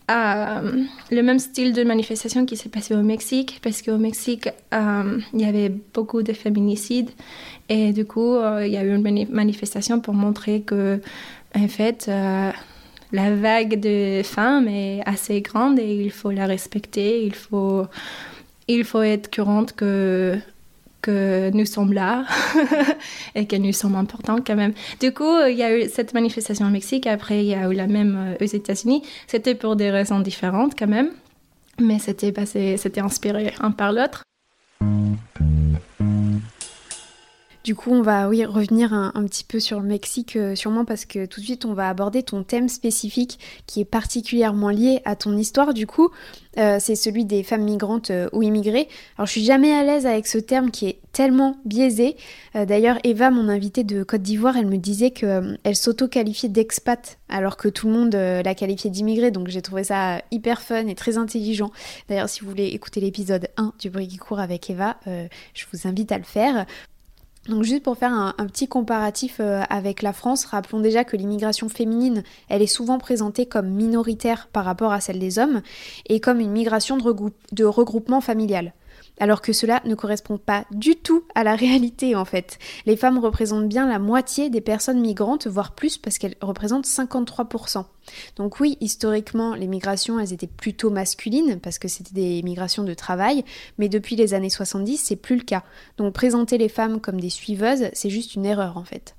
le 0.09 1.21
même 1.21 1.39
style 1.39 1.73
de 1.73 1.83
manifestation 1.83 2.45
qui 2.45 2.57
s'est 2.57 2.69
passé 2.69 2.95
au 2.95 3.03
Mexique, 3.03 3.59
parce 3.61 3.83
qu'au 3.83 3.97
Mexique, 3.97 4.49
il 4.71 5.41
y 5.41 5.45
avait 5.45 5.69
beaucoup 5.69 6.23
de 6.23 6.33
féminicides. 6.33 7.11
Et 7.69 7.91
du 7.91 8.05
coup, 8.05 8.35
il 8.61 8.67
y 8.67 8.77
a 8.77 8.83
eu 8.83 8.95
une 8.95 9.27
manifestation 9.29 9.99
pour 9.99 10.13
montrer 10.13 10.61
que, 10.61 10.99
en 11.55 11.67
fait, 11.67 12.09
la 13.15 13.33
vague 13.33 13.79
de 13.79 14.21
femmes 14.23 14.67
est 14.67 15.01
assez 15.05 15.41
grande 15.41 15.79
et 15.79 15.95
il 16.03 16.11
faut 16.11 16.31
la 16.31 16.45
respecter. 16.45 17.23
Il 17.23 17.33
faut, 17.33 17.85
il 18.67 18.83
faut 18.83 19.01
être 19.01 19.33
courante 19.33 19.73
que 19.73 20.37
que 21.01 21.51
nous 21.53 21.67
sommes 21.67 21.93
là 21.93 22.25
et 23.35 23.45
que 23.45 23.55
nous 23.55 23.73
sommes 23.73 23.95
importants 23.95 24.39
quand 24.45 24.55
même. 24.55 24.73
Du 24.99 25.13
coup, 25.13 25.35
il 25.47 25.55
y 25.55 25.61
a 25.61 25.77
eu 25.77 25.87
cette 25.87 26.15
manifestation 26.15 26.65
au 26.65 26.71
Mexique, 26.71 27.05
après 27.05 27.43
il 27.43 27.45
y 27.45 27.53
a 27.53 27.69
eu 27.69 27.75
la 27.75 27.85
même 27.85 28.15
euh, 28.17 28.43
aux 28.43 28.47
États-Unis. 28.47 29.03
C'était 29.27 29.53
pour 29.53 29.75
des 29.75 29.91
raisons 29.91 30.19
différentes 30.19 30.73
quand 30.77 30.87
même, 30.87 31.11
mais 31.79 31.99
c'était 31.99 32.33
c'était 32.77 33.01
inspiré 33.01 33.53
un 33.59 33.71
par 33.71 33.91
l'autre. 33.93 34.23
Du 37.65 37.73
coup, 37.73 37.89
on 37.91 38.03
va 38.03 38.29
oui, 38.29 38.45
revenir 38.45 38.93
un, 38.93 39.11
petit 39.25 39.43
peu 39.43 39.59
sur 39.59 39.79
le 39.79 39.87
Mexique, 39.87 40.35
euh, 40.35 40.53
sûrement 40.53 40.85
parce 40.85 41.05
que 41.05 41.25
tout 41.25 41.39
de 41.39 41.45
suite, 41.45 41.65
on 41.65 41.73
va 41.73 41.89
aborder 41.89 42.21
ton 42.21 42.43
thème 42.43 42.69
spécifique 42.69 43.39
qui 43.65 43.81
est 43.81 43.85
particulièrement 43.85 44.69
lié 44.69 45.01
à 45.03 45.15
ton 45.15 45.35
histoire. 45.35 45.73
Du 45.73 45.87
coup, 45.87 46.11
euh, 46.59 46.77
c'est 46.79 46.93
celui 46.93 47.25
des 47.25 47.41
femmes 47.41 47.63
migrantes 47.63 48.11
euh, 48.11 48.29
ou 48.33 48.43
immigrées. 48.43 48.87
Alors, 49.17 49.25
je 49.25 49.31
suis 49.31 49.43
jamais 49.43 49.73
à 49.73 49.81
l'aise 49.81 50.05
avec 50.05 50.27
ce 50.27 50.37
terme 50.37 50.69
qui 50.69 50.85
est 50.85 50.99
tellement 51.11 51.57
biaisé. 51.65 52.17
D'ailleurs, 52.53 52.99
Eva, 53.03 53.31
mon 53.31 53.49
invitée 53.49 53.83
de 53.83 54.03
Côte 54.03 54.21
d'Ivoire, 54.21 54.57
elle 54.57 54.67
me 54.67 54.77
disait 54.77 55.11
qu'elle 55.11 55.75
s'auto-qualifiait 55.75 56.49
d'expat 56.49 57.17
alors 57.29 57.55
que 57.57 57.69
tout 57.69 57.87
le 57.87 57.93
monde 57.93 58.13
la 58.13 58.53
qualifiait 58.53 58.89
d'immigrée. 58.89 59.31
Donc, 59.31 59.47
j'ai 59.47 59.61
trouvé 59.61 59.85
ça 59.85 60.21
hyper 60.29 60.61
fun 60.61 60.85
et 60.87 60.95
très 60.95 61.17
intelligent. 61.17 61.71
D'ailleurs, 62.09 62.27
si 62.27 62.41
vous 62.41 62.49
voulez 62.49 62.67
écouter 62.67 62.99
l'épisode 62.99 63.47
1 63.55 63.71
du 63.79 63.89
bruit 63.89 64.09
qui 64.09 64.17
court 64.17 64.41
avec 64.41 64.69
Eva, 64.69 64.97
je 65.05 65.65
vous 65.71 65.87
invite 65.87 66.11
à 66.11 66.17
le 66.17 66.25
faire. 66.25 66.65
Donc 67.47 67.63
juste 67.63 67.83
pour 67.83 67.97
faire 67.97 68.11
un, 68.11 68.33
petit 68.47 68.67
comparatif 68.67 69.37
euh, 69.39 69.61
avec 69.69 70.01
la 70.01 70.13
France, 70.13 70.45
rappelons 70.45 70.79
déjà 70.79 71.03
que 71.03 71.15
l'immigration 71.15 71.69
féminine, 71.69 72.23
elle 72.49 72.63
est 72.63 72.67
souvent 72.67 72.97
présentée 72.97 73.45
comme 73.45 73.67
minoritaire 73.67 74.47
par 74.51 74.65
rapport 74.65 74.91
à 74.91 74.99
celle 74.99 75.19
des 75.19 75.37
hommes 75.37 75.61
et 76.07 76.19
comme 76.19 76.39
une 76.39 76.51
migration 76.51 76.97
de 76.97 77.63
regroupement 77.63 78.21
familial 78.21 78.73
alors 79.19 79.41
que 79.41 79.53
cela 79.53 79.81
ne 79.85 79.95
correspond 79.95 80.37
pas 80.37 80.65
du 80.71 80.95
tout 80.95 81.23
à 81.35 81.43
la 81.43 81.55
réalité 81.55 82.15
en 82.15 82.25
fait. 82.25 82.59
Les 82.85 82.97
femmes 82.97 83.19
représentent 83.19 83.67
bien 83.67 83.87
la 83.87 83.99
moitié 83.99 84.49
des 84.49 84.61
personnes 84.61 84.99
migrantes, 84.99 85.47
voire 85.47 85.73
plus 85.73 85.97
parce 85.97 86.17
qu'elles 86.17 86.35
représentent 86.41 86.87
53%. 86.87 87.85
Donc 88.35 88.59
oui, 88.59 88.77
historiquement, 88.81 89.55
les 89.55 89.67
migrations, 89.67 90.19
elles 90.19 90.33
étaient 90.33 90.47
plutôt 90.47 90.89
masculines 90.89 91.59
parce 91.59 91.79
que 91.79 91.87
c'était 91.87 92.13
des 92.13 92.43
migrations 92.43 92.83
de 92.83 92.93
travail, 92.93 93.43
mais 93.77 93.89
depuis 93.89 94.15
les 94.15 94.33
années 94.33 94.49
70, 94.49 94.97
c'est 94.97 95.15
plus 95.15 95.37
le 95.37 95.43
cas. 95.43 95.63
Donc 95.97 96.13
présenter 96.13 96.57
les 96.57 96.69
femmes 96.69 97.01
comme 97.01 97.19
des 97.19 97.29
suiveuses, 97.29 97.89
c'est 97.93 98.09
juste 98.09 98.35
une 98.35 98.45
erreur 98.45 98.77
en 98.77 98.83
fait. 98.83 99.15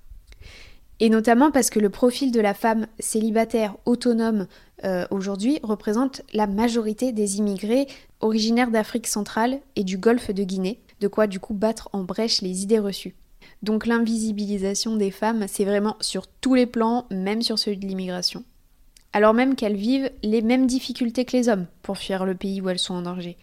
Et 0.99 1.11
notamment 1.11 1.51
parce 1.51 1.69
que 1.69 1.79
le 1.79 1.91
profil 1.91 2.33
de 2.33 2.41
la 2.41 2.55
femme 2.55 2.87
célibataire 2.99 3.77
autonome 3.85 4.47
euh, 4.85 5.07
aujourd'hui 5.11 5.59
représente 5.63 6.23
la 6.33 6.47
majorité 6.47 7.13
des 7.13 7.37
immigrés 7.37 7.87
originaires 8.21 8.71
d'Afrique 8.71 9.07
centrale 9.07 9.61
et 9.77 9.85
du 9.85 9.99
golfe 9.99 10.31
de 10.31 10.43
Guinée, 10.43 10.81
de 11.01 11.09
quoi 11.09 11.27
du 11.27 11.39
coup 11.39 11.55
battre 11.55 11.91
en 11.93 12.03
brèche 12.03 12.41
les 12.41 12.63
idées 12.63 12.79
reçues. 12.79 13.15
Donc 13.63 13.87
l'invisibilisation 13.87 14.97
des 14.97 15.11
femmes, 15.11 15.47
c'est 15.49 15.65
vraiment 15.65 15.97
sur 16.01 16.27
tous 16.27 16.55
les 16.55 16.67
plans, 16.67 17.07
même 17.11 17.43
sur 17.43 17.59
celui 17.59 17.77
de 17.77 17.87
l'immigration. 17.87 18.45
Alors 19.13 19.33
même 19.33 19.55
qu'elles 19.55 19.77
vivent 19.77 20.11
les 20.23 20.43
mêmes 20.43 20.67
difficultés 20.67 21.25
que 21.25 21.37
les 21.37 21.49
hommes 21.49 21.67
pour 21.83 21.97
fuir 21.97 22.27
le 22.27 22.35
pays 22.35 22.61
où 22.61 22.69
elles 22.69 22.79
sont 22.79 22.95
en 22.95 23.03
danger. 23.03 23.39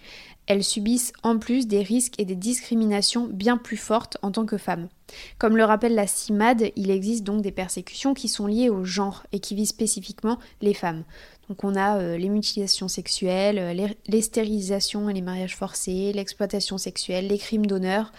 Elles 0.45 0.63
subissent 0.63 1.13
en 1.23 1.37
plus 1.37 1.67
des 1.67 1.81
risques 1.81 2.19
et 2.19 2.25
des 2.25 2.35
discriminations 2.35 3.27
bien 3.27 3.57
plus 3.57 3.77
fortes 3.77 4.17
en 4.21 4.31
tant 4.31 4.45
que 4.45 4.57
femmes. 4.57 4.89
Comme 5.37 5.55
le 5.55 5.63
rappelle 5.63 5.95
la 5.95 6.07
CIMAD, 6.07 6.71
il 6.75 6.91
existe 6.91 7.23
donc 7.23 7.41
des 7.41 7.51
persécutions 7.51 8.13
qui 8.13 8.27
sont 8.27 8.47
liées 8.47 8.69
au 8.69 8.83
genre 8.83 9.23
et 9.31 9.39
qui 9.39 9.55
visent 9.55 9.69
spécifiquement 9.69 10.39
les 10.61 10.73
femmes. 10.73 11.03
Donc 11.47 11.63
on 11.63 11.75
a 11.75 11.97
euh, 11.97 12.17
les 12.17 12.29
mutilations 12.29 12.87
sexuelles, 12.87 13.59
euh, 13.59 13.73
les, 13.73 13.97
les, 14.07 14.21
stérilisations 14.21 15.09
et 15.09 15.13
les 15.13 15.21
mariages 15.21 15.55
forcés, 15.55 16.11
l'exploitation 16.13 16.77
sexuelle, 16.77 17.27
les 17.27 17.37
crimes 17.37 17.65
d'honneur. 17.65 18.11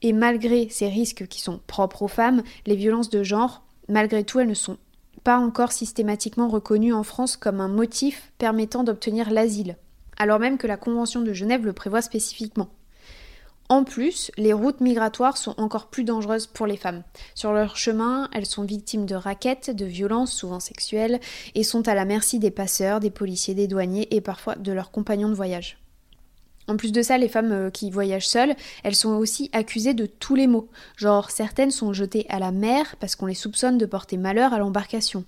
Et 0.00 0.12
malgré 0.12 0.68
ces 0.70 0.88
risques 0.88 1.26
qui 1.28 1.40
sont 1.40 1.60
propres 1.66 2.02
aux 2.02 2.08
femmes, 2.08 2.42
les 2.66 2.76
violences 2.76 3.10
de 3.10 3.22
genre, 3.22 3.62
malgré 3.88 4.24
tout, 4.24 4.40
elles 4.40 4.48
ne 4.48 4.54
sont 4.54 4.78
pas 5.22 5.38
encore 5.38 5.72
systématiquement 5.72 6.48
reconnues 6.48 6.92
en 6.92 7.04
France 7.04 7.36
comme 7.36 7.60
un 7.60 7.68
motif 7.68 8.32
permettant 8.38 8.84
d'obtenir 8.84 9.30
l'asile 9.30 9.76
alors 10.16 10.38
même 10.38 10.58
que 10.58 10.66
la 10.66 10.76
Convention 10.76 11.20
de 11.20 11.32
Genève 11.32 11.64
le 11.64 11.72
prévoit 11.72 12.02
spécifiquement. 12.02 12.68
En 13.68 13.84
plus, 13.84 14.30
les 14.36 14.52
routes 14.52 14.80
migratoires 14.80 15.38
sont 15.38 15.58
encore 15.58 15.86
plus 15.86 16.04
dangereuses 16.04 16.46
pour 16.46 16.66
les 16.66 16.76
femmes. 16.76 17.04
Sur 17.34 17.52
leur 17.52 17.76
chemin, 17.76 18.28
elles 18.32 18.46
sont 18.46 18.64
victimes 18.64 19.06
de 19.06 19.14
raquettes, 19.14 19.70
de 19.70 19.86
violences, 19.86 20.32
souvent 20.32 20.60
sexuelles, 20.60 21.20
et 21.54 21.62
sont 21.62 21.88
à 21.88 21.94
la 21.94 22.04
merci 22.04 22.38
des 22.38 22.50
passeurs, 22.50 23.00
des 23.00 23.10
policiers, 23.10 23.54
des 23.54 23.68
douaniers 23.68 24.14
et 24.14 24.20
parfois 24.20 24.56
de 24.56 24.72
leurs 24.72 24.90
compagnons 24.90 25.30
de 25.30 25.34
voyage. 25.34 25.81
En 26.68 26.76
plus 26.76 26.92
de 26.92 27.02
ça, 27.02 27.18
les 27.18 27.28
femmes 27.28 27.52
euh, 27.52 27.70
qui 27.70 27.90
voyagent 27.90 28.28
seules, 28.28 28.54
elles 28.84 28.94
sont 28.94 29.10
aussi 29.10 29.50
accusées 29.52 29.94
de 29.94 30.06
tous 30.06 30.34
les 30.34 30.46
maux. 30.46 30.68
Genre, 30.96 31.30
certaines 31.30 31.70
sont 31.70 31.92
jetées 31.92 32.26
à 32.28 32.38
la 32.38 32.52
mer 32.52 32.96
parce 33.00 33.16
qu'on 33.16 33.26
les 33.26 33.34
soupçonne 33.34 33.78
de 33.78 33.86
porter 33.86 34.16
malheur 34.16 34.52
à 34.52 34.58
l'embarcation. 34.58 35.24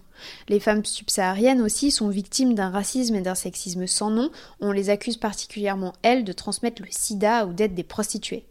Les 0.48 0.60
femmes 0.60 0.84
subsahariennes 0.84 1.60
aussi 1.60 1.90
sont 1.90 2.08
victimes 2.08 2.54
d'un 2.54 2.70
racisme 2.70 3.16
et 3.16 3.20
d'un 3.20 3.34
sexisme 3.34 3.86
sans 3.86 4.10
nom. 4.10 4.30
On 4.60 4.70
les 4.70 4.90
accuse 4.90 5.16
particulièrement, 5.16 5.92
elles, 6.02 6.24
de 6.24 6.32
transmettre 6.32 6.82
le 6.82 6.88
sida 6.90 7.46
ou 7.46 7.52
d'être 7.52 7.74
des 7.74 7.82
prostituées. 7.82 8.44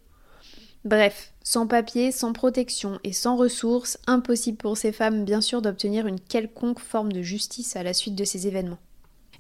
Bref, 0.86 1.32
sans 1.44 1.66
papier, 1.66 2.12
sans 2.12 2.34
protection 2.34 3.00
et 3.06 3.14
sans 3.14 3.38
ressources, 3.38 3.98
impossible 4.06 4.58
pour 4.58 4.78
ces 4.78 4.92
femmes 4.92 5.24
bien 5.24 5.40
sûr 5.40 5.62
d'obtenir 5.62 6.08
une 6.08 6.20
quelconque 6.20 6.80
forme 6.80 7.14
de 7.14 7.22
justice 7.22 7.78
à 7.78 7.84
la 7.84 7.94
suite 7.94 8.16
de 8.16 8.26
ces 8.26 8.48
événements. 8.48 8.80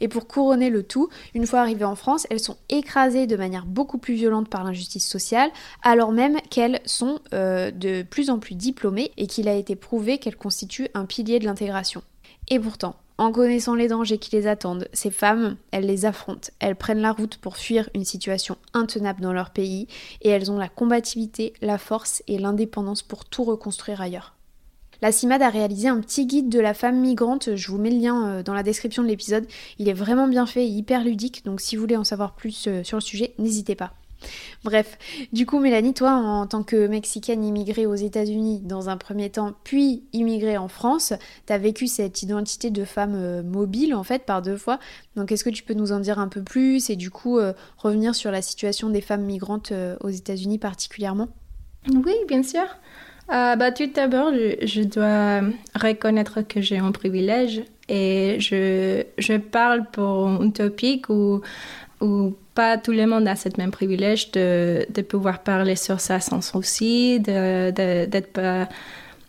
Et 0.04 0.10
pour 0.10 0.28
couronner 0.28 0.70
le 0.70 0.84
tout, 0.84 1.08
une 1.34 1.48
fois 1.48 1.62
arrivées 1.62 1.86
en 1.86 1.96
France, 1.96 2.28
elles 2.30 2.42
sont 2.42 2.58
écrasées 2.68 3.26
de 3.26 3.38
manière 3.38 3.66
beaucoup 3.66 3.98
plus 3.98 4.16
violente 4.16 4.50
par 4.50 4.66
l'injustice 4.66 5.08
sociale, 5.08 5.50
alors 5.82 6.12
même 6.12 6.42
qu'elles 6.50 6.82
sont 6.84 7.20
euh, 7.34 7.72
de 7.72 8.02
plus 8.02 8.30
en 8.30 8.38
plus 8.38 8.56
diplômées 8.56 9.14
et 9.16 9.28
qu'il 9.28 9.48
a 9.48 9.56
été 9.56 9.78
prouvé 9.78 10.18
qu'elles 10.18 10.36
constituent 10.36 10.90
un 10.94 11.06
pilier 11.06 11.40
de 11.40 11.46
l'intégration. 11.46 12.04
Et 12.50 12.60
pourtant, 12.60 12.98
en 13.18 13.32
connaissant 13.32 13.76
les 13.76 13.88
dangers 13.88 14.18
qui 14.18 14.36
les 14.36 14.46
attendent, 14.46 14.90
ces 14.92 15.10
femmes, 15.10 15.56
elles 15.72 15.86
les 15.86 16.04
affrontent, 16.04 16.50
elles 16.60 16.76
prennent 16.76 17.00
la 17.00 17.14
route 17.14 17.38
pour 17.38 17.56
fuir 17.56 17.90
une 17.96 18.04
situation 18.04 18.58
intenable 18.74 19.22
dans 19.22 19.32
leur 19.32 19.52
pays, 19.52 19.88
et 20.20 20.28
elles 20.28 20.52
ont 20.52 20.58
la 20.58 20.68
combativité, 20.68 21.54
la 21.62 21.78
force 21.78 22.24
et 22.28 22.40
l'indépendance 22.40 23.04
pour 23.04 23.24
tout 23.24 23.46
reconstruire 23.46 24.02
ailleurs. 24.02 24.34
La 25.02 25.12
CIMAD 25.12 25.42
a 25.42 25.50
réalisé 25.50 25.88
un 25.88 26.00
petit 26.00 26.26
guide 26.26 26.50
de 26.50 26.60
la 26.60 26.74
femme 26.74 27.00
migrante, 27.00 27.56
je 27.56 27.72
vous 27.72 27.78
mets 27.78 27.90
le 27.90 28.00
lien 28.00 28.28
euh, 28.28 28.44
dans 28.44 28.54
la 28.54 28.64
description 28.64 29.04
de 29.04 29.08
l'épisode. 29.08 29.46
Il 29.80 29.90
est 29.90 29.94
vraiment 29.94 30.28
bien 30.28 30.46
fait 30.46 30.66
et 30.66 30.70
hyper 30.70 31.04
ludique, 31.04 31.44
donc 31.46 31.62
si 31.62 31.76
vous 31.76 31.82
voulez 31.82 31.98
en 31.98 32.04
savoir 32.04 32.36
plus 32.36 32.68
euh, 32.68 32.84
sur 32.84 32.98
le 32.98 33.02
sujet, 33.02 33.34
n'hésitez 33.38 33.76
pas. 33.76 33.94
Bref, 34.64 34.98
du 35.34 35.46
coup 35.46 35.60
Mélanie, 35.60 35.94
toi 35.94 36.14
en 36.14 36.48
tant 36.48 36.64
que 36.64 36.88
Mexicaine 36.88 37.44
immigrée 37.44 37.86
aux 37.86 37.96
États-Unis 37.96 38.62
dans 38.62 38.88
un 38.88 38.96
premier 38.96 39.30
temps, 39.30 39.54
puis 39.66 40.06
immigrée 40.14 40.58
en 40.58 40.70
France, 40.70 41.12
t'as 41.46 41.58
vécu 41.58 41.88
cette 41.88 42.24
identité 42.24 42.70
de 42.70 42.86
femme 42.86 43.16
euh, 43.16 43.44
mobile 43.44 43.94
en 43.94 44.04
fait 44.04 44.26
par 44.26 44.42
deux 44.42 44.56
fois. 44.56 44.80
Donc 45.18 45.34
est-ce 45.34 45.44
que 45.44 45.50
tu 45.50 45.64
peux 45.64 45.74
nous 45.74 45.92
en 45.92 46.00
dire 46.00 46.20
un 46.20 46.30
peu 46.30 46.42
plus 46.42 46.90
et 46.90 46.96
du 46.96 47.10
coup 47.10 47.38
revenir 47.78 48.16
sur 48.16 48.32
la 48.32 48.42
situation 48.42 48.90
des 48.90 49.02
femmes 49.02 49.26
migrantes 49.26 49.74
aux 50.00 50.10
États-Unis 50.10 50.58
particulièrement? 50.58 51.28
Oui, 51.90 52.14
bien 52.30 52.44
sûr. 52.44 52.64
Euh, 53.32 53.56
bah, 53.56 53.72
Tout 53.72 53.88
d'abord, 53.88 54.32
je, 54.34 54.82
dois 54.84 55.42
reconnaître 55.76 56.42
que 56.42 56.62
j'ai 56.62 56.78
un 56.78 56.92
privilège 56.92 57.64
et 57.88 58.38
je, 58.40 59.04
je 59.18 59.38
parle 59.38 59.86
pour 59.92 60.28
un 60.28 60.50
topic 60.50 61.10
où, 61.10 61.42
où 62.02 62.36
pas 62.54 62.78
tout 62.78 62.92
le 62.92 63.06
monde 63.08 63.28
a 63.28 63.36
ce 63.36 63.50
même 63.58 63.72
privilège 63.72 64.32
de, 64.32 64.86
de 64.90 65.02
pouvoir 65.02 65.42
parler 65.42 65.76
sur 65.76 66.00
ça 66.00 66.20
sans 66.20 66.42
souci, 66.42 67.20
d'être 67.20 68.36
de, 68.36 68.66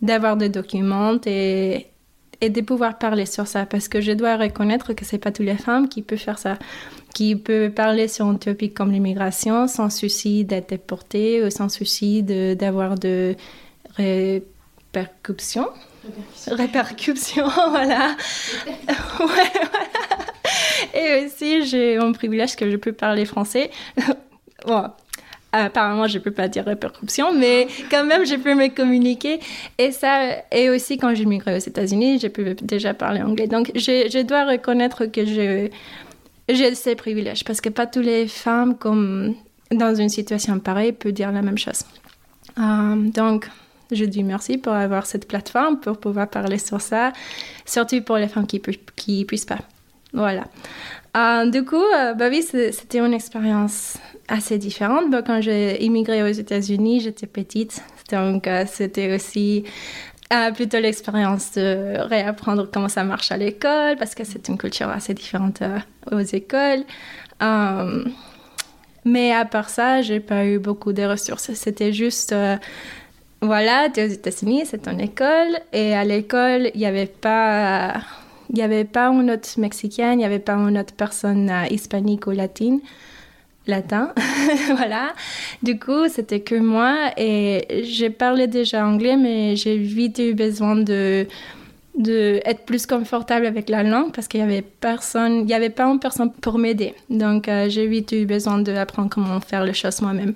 d'avoir 0.03 0.37
des 0.37 0.49
documents 0.49 1.19
et, 1.25 1.87
et 2.41 2.51
de 2.51 2.61
pouvoir 2.61 2.99
parler 2.99 3.27
sur 3.27 3.47
ça. 3.47 3.65
Parce 3.65 3.89
que 3.89 4.01
je 4.01 4.13
dois 4.13 4.37
reconnaître 4.37 4.93
que 4.93 5.05
c'est 5.05 5.19
pas 5.19 5.31
toutes 5.31 5.47
les 5.47 5.57
femmes 5.57 5.89
qui 5.89 6.03
peuvent 6.03 6.19
faire 6.19 6.39
ça 6.39 6.59
qui 7.15 7.37
peuvent 7.37 7.71
parler 7.71 8.09
sur 8.09 8.27
un 8.27 8.35
topic 8.35 8.75
comme 8.75 8.91
l'immigration 8.91 9.69
sans 9.69 9.89
souci 9.89 10.45
d'être 10.45 10.71
déportée 10.71 11.45
ou 11.45 11.49
sans 11.49 11.69
souci 11.69 12.25
d'avoir 12.25 12.97
de, 12.99 13.37
répercussions 13.97 15.69
répercussions 16.51 17.49
voilà. 17.71 18.17
Ouais, 18.89 18.97
voilà. 19.21 19.51
Et 20.95 21.25
aussi 21.25 21.67
j'ai 21.67 21.97
un 21.97 22.13
privilège 22.13 22.57
que 22.57 22.71
je 22.71 22.77
peux 22.77 22.93
parler 22.93 23.25
français. 23.25 23.71
Bon 24.67 24.91
apparemment, 25.63 26.07
je 26.07 26.19
peux 26.19 26.31
pas 26.31 26.49
dire 26.49 26.65
répercussion, 26.65 27.33
mais 27.33 27.69
quand 27.91 28.05
même, 28.05 28.27
je 28.27 28.35
peux 28.35 28.55
me 28.55 28.69
communiquer. 28.69 29.41
Et 29.79 29.93
ça, 29.93 30.37
et 30.51 30.69
aussi 30.71 30.99
quand 30.99 31.15
j'ai 31.15 31.27
migré 31.27 31.55
aux 31.57 31.61
États-Unis, 31.61 32.19
j'ai 32.19 32.29
pu 32.29 32.55
déjà 32.63 32.95
parler 32.95 33.23
anglais. 33.23 33.47
Donc, 33.47 33.71
je, 33.75 34.09
je 34.11 34.23
dois 34.23 34.45
reconnaître 34.47 35.07
que 35.07 35.25
je, 35.25 35.69
j'ai 36.49 36.75
ces 36.75 36.95
privilèges 36.95 37.45
parce 37.45 37.61
que 37.61 37.69
pas 37.69 37.87
toutes 37.87 38.05
les 38.05 38.27
femmes, 38.27 38.77
comme 38.77 39.35
dans 39.71 39.95
une 39.95 40.09
situation 40.09 40.59
pareille, 40.59 40.93
peuvent 40.93 41.13
dire 41.13 41.33
la 41.33 41.43
même 41.43 41.59
chose. 41.59 41.85
Euh, 42.59 42.97
donc, 42.97 43.49
je 43.91 44.05
dis 44.05 44.23
merci 44.23 44.59
pour 44.59 44.73
avoir 44.73 45.07
cette 45.07 45.29
plateforme, 45.29 45.81
pour 45.81 45.99
pouvoir 45.99 46.29
parler 46.29 46.59
sur 46.59 46.81
ça, 46.81 47.13
surtout 47.65 48.01
pour 48.03 48.17
les 48.17 48.29
femmes 48.29 48.47
qui 48.47 48.61
ne 48.61 49.25
puissent 49.25 49.45
pas. 49.45 49.59
Voilà. 50.15 50.45
Euh, 51.17 51.51
du 51.51 51.65
coup, 51.65 51.77
euh, 51.77 52.15
bah 52.15 52.29
oui, 52.29 52.43
c'était 52.43 52.99
une 52.99 53.13
expérience 53.13 53.99
assez 54.29 54.59
différente. 54.59 55.11
Bah, 55.11 55.23
quand 55.23 55.41
j'ai 55.41 55.83
immigré 55.85 56.23
aux 56.23 56.33
États-Unis, 56.33 57.01
j'étais 57.01 57.27
petite, 57.27 57.83
donc 58.11 58.47
euh, 58.47 58.65
c'était 58.67 59.15
aussi 59.15 59.65
plutôt 60.57 60.81
l'expérience 60.81 61.53
de 61.53 61.97
réapprendre 62.09 62.69
comment 62.69 62.89
ça 62.89 63.05
marche 63.05 63.31
à 63.31 63.37
l'école, 63.37 63.95
parce 63.97 64.17
que 64.17 64.25
c'est 64.25 64.49
une 64.49 64.59
culture 64.59 64.89
assez 64.89 65.15
différente 65.15 65.63
aux 66.11 66.19
écoles. 66.19 66.83
mais 69.05 69.33
à 69.33 69.45
part 69.45 69.69
ça, 69.69 70.03
j'ai 70.03 70.19
pas 70.19 70.45
eu 70.45 70.59
beaucoup 70.59 70.93
de 70.93 71.05
ressources. 71.05 71.53
C'était 71.55 71.93
juste 71.93 72.35
voilà, 73.45 73.89
tu 73.93 74.01
es 74.01 74.05
aux 74.05 74.13
États-Unis, 74.13 74.65
c'est 74.67 74.89
une 74.89 75.01
école, 75.01 75.59
et 75.73 75.95
à 75.95 76.05
l'école, 76.05 76.71
il 76.75 76.81
n'y 76.81 76.87
avait 76.87 77.07
pas 77.07 77.95
il 78.51 78.57
n'y 78.57 78.63
avait 78.63 78.85
pas 78.85 79.09
une 79.09 79.31
autre 79.31 79.49
mexicaine, 79.59 80.15
il 80.15 80.19
n'y 80.19 80.25
avait 80.25 80.39
pas 80.39 80.55
une 80.55 80.79
autre 80.79 80.95
personne 80.95 81.51
euh, 81.51 81.65
hispanique 81.71 82.27
ou 82.27 82.31
latine, 82.31 82.81
latin, 83.67 84.13
voilà. 84.77 85.15
Du 85.63 85.79
coup, 85.79 86.09
c'était 86.09 86.41
que 86.41 86.55
moi 86.55 87.11
et 87.17 87.83
j'ai 87.85 88.11
parlé 88.11 88.47
déjà 88.47 88.87
anglais, 88.87 89.17
mais 89.17 89.57
j'ai 89.57 89.79
vite 89.79 90.19
eu 90.19 90.35
besoin 90.35 90.77
de 90.77 91.27
de 91.97 92.41
être 92.45 92.65
plus 92.65 92.87
confortable 92.87 93.47
avec 93.47 93.69
la 93.69 93.85
langue 93.85 94.13
parce 94.13 94.27
qu'il 94.27 94.41
y 94.41 94.43
avait 94.43 94.63
personne, 94.63 95.43
il 95.43 95.49
y 95.49 95.55
avait 95.55 95.71
pas 95.71 95.85
une 95.85 96.01
personne 96.01 96.33
pour 96.33 96.59
m'aider. 96.59 96.95
Donc 97.09 97.49
euh, 97.49 97.69
j'ai 97.69 97.87
vite 97.87 98.13
eu 98.13 98.27
besoin 98.27 98.59
d'apprendre 98.59 99.11
comment 99.11 99.41
faire 99.41 99.65
les 99.65 99.75
choses 99.75 100.01
moi-même. 100.01 100.35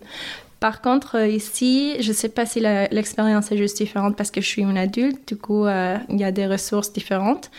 Par 0.60 0.80
contre, 0.80 1.16
euh, 1.16 1.28
ici, 1.28 1.94
je 2.00 2.08
ne 2.08 2.14
sais 2.14 2.28
pas 2.28 2.44
si 2.44 2.60
l'expérience 2.60 3.52
est 3.52 3.56
juste 3.56 3.76
différente 3.76 4.16
parce 4.16 4.30
que 4.30 4.40
je 4.40 4.46
suis 4.46 4.62
une 4.62 4.78
adulte, 4.78 5.28
du 5.28 5.36
coup, 5.36 5.66
il 5.66 6.18
y 6.18 6.24
a 6.24 6.32
des 6.32 6.46
ressources 6.46 6.92
différentes. 6.92 7.50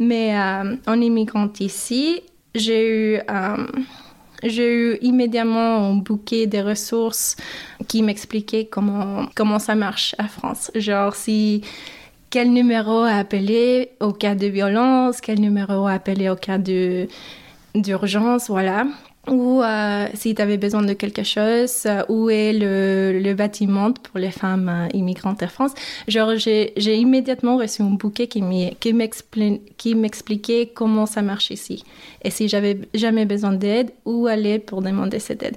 Mais 0.00 0.34
euh, 0.34 0.76
en 0.86 1.00
immigrant 1.00 1.50
ici, 1.60 2.22
j'ai 2.54 2.88
eu, 2.88 3.20
euh, 3.30 3.66
eu 4.42 4.98
immédiatement 5.02 5.90
un 5.90 5.94
bouquet 5.96 6.46
de 6.46 6.58
ressources 6.58 7.36
qui 7.86 8.02
m'expliquaient 8.02 8.64
comment, 8.64 9.26
comment 9.36 9.58
ça 9.58 9.74
marche 9.74 10.16
à 10.18 10.26
France. 10.26 10.70
Genre, 10.74 11.14
si 11.14 11.62
quel 12.30 12.50
numéro 12.50 13.02
appeler 13.02 13.90
au 14.00 14.12
cas 14.12 14.34
de 14.34 14.46
violence, 14.46 15.20
quel 15.20 15.38
numéro 15.38 15.86
appeler 15.86 16.30
au 16.30 16.36
cas 16.36 16.58
d'urgence, 17.74 18.48
voilà 18.48 18.86
ou 19.28 19.62
euh, 19.62 20.06
si 20.14 20.34
tu 20.34 20.40
avais 20.40 20.56
besoin 20.56 20.82
de 20.82 20.94
quelque 20.94 21.24
chose, 21.24 21.82
euh, 21.84 22.02
où 22.08 22.30
est 22.30 22.54
le, 22.54 23.34
bâtiment 23.34 23.92
pour 23.92 24.18
les 24.18 24.30
femmes 24.30 24.68
euh, 24.68 24.88
immigrantes 24.96 25.42
en 25.42 25.48
France? 25.48 25.72
Genre, 26.08 26.36
j'ai 26.36 26.96
immédiatement 26.96 27.58
reçu 27.58 27.82
un 27.82 27.90
bouquet 27.90 28.28
qui 28.28 28.42
m'expliquait 29.94 30.72
comment 30.74 31.04
ça 31.04 31.20
marche 31.20 31.50
ici. 31.50 31.84
Et 32.22 32.30
si 32.30 32.48
j'avais 32.48 32.78
jamais 32.94 33.26
besoin 33.26 33.52
d'aide, 33.52 33.92
où 34.06 34.26
aller 34.26 34.58
pour 34.58 34.80
demander 34.80 35.18
cette 35.18 35.42
aide? 35.42 35.56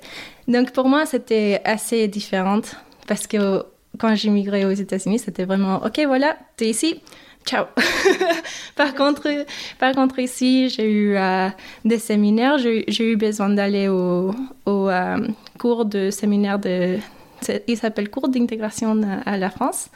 Donc, 0.50 0.72
pour 0.72 0.90
moi, 0.90 1.06
c'était 1.06 1.62
assez 1.64 2.10
différent 2.10 2.62
parce 3.08 3.28
que 3.28 3.64
quand 3.98 4.14
j'immigrais 4.14 4.66
aux 4.66 4.72
États-Unis, 4.72 5.20
c'était 5.20 5.46
vraiment, 5.46 5.78
OK, 5.86 6.02
voilà, 6.06 6.36
tu 6.58 6.66
es 6.66 6.70
ici, 6.70 7.02
ciao. 7.46 7.66
par, 8.76 8.94
contre, 8.96 9.46
par 9.80 9.94
contre, 9.94 10.20
ici, 10.20 10.70
j'ai 10.70 10.90
eu 10.90 11.16
euh, 11.16 11.50
des 11.86 12.00
séminaires. 12.00 12.58
J'ai 12.58 13.12
eu 13.12 13.16
besoin 13.16 13.50
d'aller 13.50 13.88
au, 13.88 14.34
euh, 14.68 15.28
cours 15.58 15.86
de 15.86 16.10
séminaire 16.10 16.60
de. 16.60 16.98
Il 17.68 17.78
s'appelle 17.78 18.10
cours 18.10 18.30
d'intégration 18.30 19.02
à 19.26 19.38
la 19.38 19.50
France. 19.50 19.90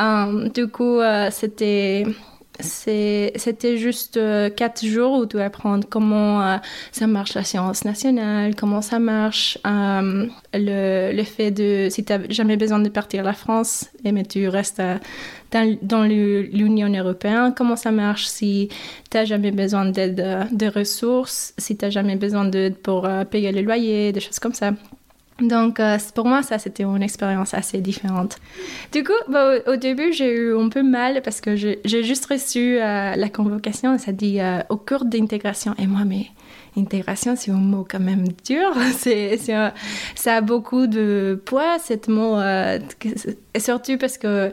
Euh, 0.00 0.48
du 0.48 0.66
coup, 0.68 0.98
c'était 1.30 2.04
c'était 2.60 3.76
juste 3.76 4.18
quatre 4.56 4.84
jours 4.86 5.18
où 5.18 5.26
tu 5.26 5.40
apprends 5.40 5.80
comment 5.80 6.60
ça 6.92 7.06
marche 7.06 7.34
la 7.34 7.42
science 7.42 7.84
nationale, 7.84 8.54
comment 8.54 8.82
ça 8.82 8.98
marche 8.98 9.58
le, 9.64 11.12
le, 11.12 11.22
fait 11.24 11.50
de, 11.50 11.88
si 11.90 12.04
tu 12.04 12.12
n'as 12.12 12.20
jamais 12.28 12.56
besoin 12.56 12.78
de 12.78 12.88
partir 12.88 13.20
à 13.20 13.24
la 13.24 13.32
France, 13.32 13.90
et 14.04 14.12
mais 14.12 14.24
tu 14.24 14.48
restes 14.48 14.80
à, 14.80 15.00
dans, 15.82 16.02
l'Union 16.02 16.88
européenne, 16.92 17.52
comment 17.56 17.76
ça 17.76 17.90
marche 17.90 18.26
si 18.26 18.68
tu 19.10 19.16
n'as 19.16 19.24
jamais 19.24 19.52
besoin 19.52 19.86
d'aide 19.86 20.20
euh, 20.20 20.44
de 20.50 20.66
ressources, 20.66 21.54
si 21.58 21.76
tu 21.76 21.84
n'as 21.84 21.90
jamais 21.90 22.16
besoin 22.16 22.44
d'aide 22.44 22.76
pour 22.76 23.06
euh, 23.06 23.24
payer 23.24 23.52
le 23.52 23.62
loyer, 23.62 24.12
des 24.12 24.20
choses 24.20 24.38
comme 24.38 24.54
ça. 24.54 24.72
Donc, 25.40 25.80
euh, 25.80 25.98
pour 26.14 26.26
moi, 26.26 26.42
ça, 26.42 26.58
c'était 26.58 26.84
une 26.84 27.02
expérience 27.02 27.54
assez 27.54 27.78
différente. 27.78 28.36
Du 28.92 29.02
coup, 29.02 29.12
bah, 29.28 29.54
au, 29.66 29.76
début, 29.76 30.12
j'ai 30.12 30.32
eu 30.32 30.56
un 30.56 30.68
peu 30.68 30.82
mal 30.82 31.22
parce 31.22 31.40
que 31.40 31.56
j'ai 31.56 31.80
juste 31.84 32.26
reçu 32.26 32.76
la 32.76 33.28
convocation, 33.28 33.98
ça 33.98 34.12
dit 34.12 34.38
au 34.68 34.76
cours 34.76 35.04
d'intégration. 35.04 35.74
Et 35.78 35.86
moi, 35.86 36.04
mais 36.04 36.26
intégration, 36.76 37.34
c'est 37.36 37.50
un 37.50 37.54
mot 37.54 37.84
quand 37.88 38.00
même 38.00 38.26
dur. 38.46 38.72
C'est, 38.98 39.36
ça 39.36 40.36
a 40.36 40.40
beaucoup 40.40 40.86
de 40.86 41.40
poids, 41.44 41.78
ce 41.78 42.10
mot. 42.10 42.40
et 43.54 43.60
surtout 43.60 43.98
parce 43.98 44.18
que 44.18 44.52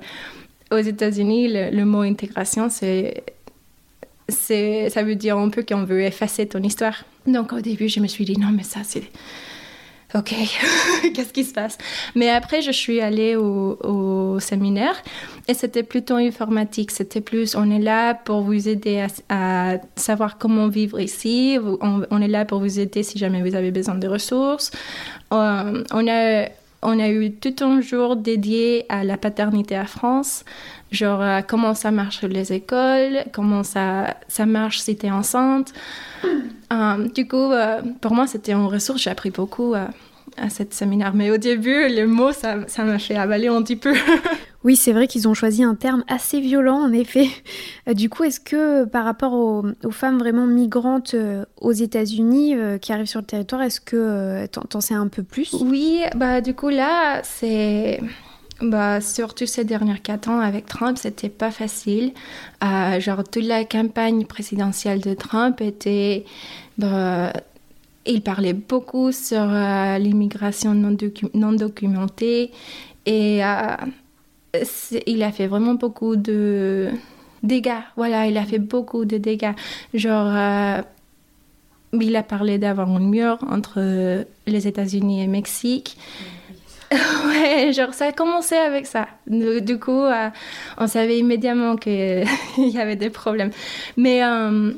aux 0.72 0.78
États-Unis, 0.78 1.50
le, 1.72 1.84
mot 1.86 2.02
intégration, 2.02 2.70
c'est, 2.70 3.24
ça 4.30 5.04
veut 5.04 5.16
dire 5.16 5.38
un 5.38 5.50
peu 5.50 5.64
qu'on 5.64 5.84
veut 5.84 6.02
effacer 6.02 6.48
ton 6.48 6.64
histoire. 6.64 7.04
Donc 7.28 7.54
au 7.54 7.60
début, 7.60 7.90
je 7.90 8.00
me 8.00 8.08
suis 8.08 8.26
dit 8.26 8.38
non, 8.38 8.52
mais 8.52 8.64
ça, 8.64 8.80
c'est. 8.84 9.04
Ok, 10.14 10.34
qu'est-ce 11.14 11.32
qui 11.32 11.46
se 11.46 11.54
passe? 11.54 11.78
Mais 12.16 12.30
après, 12.30 12.62
je 12.62 12.72
suis 12.72 13.00
allée 13.00 13.36
au, 13.36 14.40
séminaire 14.40 14.96
et 15.48 15.54
c'était 15.54 15.84
plutôt 15.84 16.16
informatique. 16.16 16.92
C'était 16.92 17.22
plus, 17.22 17.56
on 17.56 17.70
est 17.70 17.80
là 17.80 18.14
pour 18.14 18.42
vous 18.42 18.68
aider 18.68 19.06
à, 19.30 19.78
savoir 19.96 20.38
comment 20.38 20.68
vivre 20.68 21.00
ici. 21.00 21.58
On, 21.82 22.02
on, 22.10 22.22
est 22.22 22.28
là 22.28 22.46
pour 22.46 22.60
vous 22.60 22.80
aider 22.80 23.04
si 23.04 23.18
jamais 23.18 23.42
vous 23.42 23.56
avez 23.56 23.72
besoin 23.72 23.96
de 23.96 24.08
ressources. 24.08 24.72
Euh, 25.32 25.84
on 25.92 26.08
a 26.08 26.48
on 26.84 27.00
a 27.00 27.10
eu 27.10 27.32
tout 27.32 27.64
un 27.64 27.80
jour 27.80 28.16
dédié 28.16 28.86
à 28.90 29.04
la 29.04 29.18
paternité 29.18 29.76
à 29.76 29.86
France, 29.86 30.44
genre 30.92 31.22
euh, 31.22 31.42
comment 31.46 31.74
ça 31.74 31.92
marche 31.92 32.24
les 32.24 32.54
écoles, 32.54 33.24
comment 33.32 33.64
ça, 33.64 34.18
ça 34.28 34.46
marche 34.46 34.80
si 34.80 34.96
tu 34.96 35.08
es 35.08 35.12
enceinte. 35.12 35.74
Euh, 36.72 37.08
du 37.10 37.28
coup, 37.28 37.52
euh, 37.52 37.82
pour 38.00 38.14
moi, 38.14 38.28
c'était 38.28 38.54
une 38.54 38.66
ressource, 38.66 39.02
j'ai 39.02 39.10
appris 39.10 39.32
beaucoup 39.32 39.76
à 40.38 40.50
cette 40.50 40.74
séminaire. 40.74 41.14
Mais 41.14 41.32
au 41.32 41.38
début, 41.38 41.88
le 41.90 42.06
mot, 42.06 42.32
ça, 42.32 42.58
ça 42.68 42.84
m'a 42.84 43.00
fait 43.00 43.16
avaler 43.16 43.48
un 43.48 43.62
petit 43.62 43.76
peu. 43.76 43.94
oui, 44.64 44.76
c'est 44.76 44.94
vrai 44.94 45.08
qu'ils 45.08 45.28
ont 45.28 45.34
choisi 45.34 45.64
un 45.64 45.76
terme 45.76 46.04
assez 46.08 46.40
violent, 46.40 46.80
en 46.80 46.92
effet. 46.94 47.28
Euh, 47.88 47.94
du 47.94 48.10
coup, 48.10 48.24
est-ce 48.24 48.40
que 48.40 48.86
par 48.86 49.06
rapport 49.06 49.34
aux, 49.34 49.64
femmes 49.92 50.20
vraiment 50.20 50.48
migrantes 50.48 51.14
euh, 51.14 51.46
aux 51.60 51.72
États-Unis 51.72 52.56
euh, 52.56 52.78
qui 52.78 52.94
arrivent 52.94 53.08
sur 53.08 53.22
le 53.22 53.26
territoire, 53.26 53.62
est-ce 53.62 53.82
que 53.82 54.46
t'en 54.48 54.82
sais 54.82 54.94
un 54.94 55.08
peu 55.08 55.24
plus? 55.24 55.54
Oui, 55.62 56.02
bah 56.16 56.42
du 56.42 56.54
coup 56.54 56.70
là, 56.70 57.22
c'est... 57.24 58.00
Bah, 58.62 59.02
surtout 59.02 59.48
ces 59.48 59.66
derniers 59.66 59.98
quatre 59.98 60.30
ans 60.30 60.40
avec 60.40 60.68
Trump, 60.68 60.98
c'était 60.98 61.30
pas 61.30 61.52
facile. 61.52 62.14
genre, 62.62 63.24
toute 63.24 63.46
la 63.46 63.66
campagne 63.66 64.26
présidentielle 64.26 65.02
de 65.02 65.14
Trump 65.16 65.62
était 65.62 66.26
bah, 66.78 67.34
il 68.06 68.22
parlait 68.22 68.54
beaucoup 68.54 69.12
sur 69.12 69.42
euh, 69.42 69.98
l'immigration 69.98 70.74
non, 70.74 71.54
documentée 71.54 72.52
et 73.06 73.44
euh, 73.44 73.76
il 75.06 75.24
a 75.24 75.32
fait 75.32 75.48
vraiment 75.48 75.76
beaucoup 75.76 76.16
de 76.16 76.90
dégâts. 77.44 77.82
Voilà, 77.96 78.28
il 78.28 78.38
a 78.38 78.46
fait 78.46 78.60
beaucoup 78.60 79.06
de 79.06 79.18
dégâts. 79.18 79.54
Genre, 79.94 80.28
euh, 80.28 80.82
il 81.94 82.16
a 82.16 82.24
parlé 82.24 82.58
d'avoir 82.58 82.90
un 82.90 83.00
mur 83.00 83.38
entre 83.50 84.26
les 84.48 84.68
États-Unis 84.68 85.24
et 85.24 85.28
Mexique. 85.28 85.98
ouais, 87.26 87.72
genre 87.72 87.94
ça 87.94 88.08
a 88.08 88.12
commencé 88.12 88.56
avec 88.56 88.86
ça. 88.86 89.08
Du, 89.28 89.80
coup, 89.80 90.04
euh, 90.04 90.30
on 90.78 90.88
savait 90.88 91.20
immédiatement 91.20 91.78
qu'il 91.78 92.26
y 92.58 92.78
avait 92.78 92.98
des 92.98 93.10
problèmes. 93.10 93.52
Mais 93.96 94.24
euh, 94.24 94.74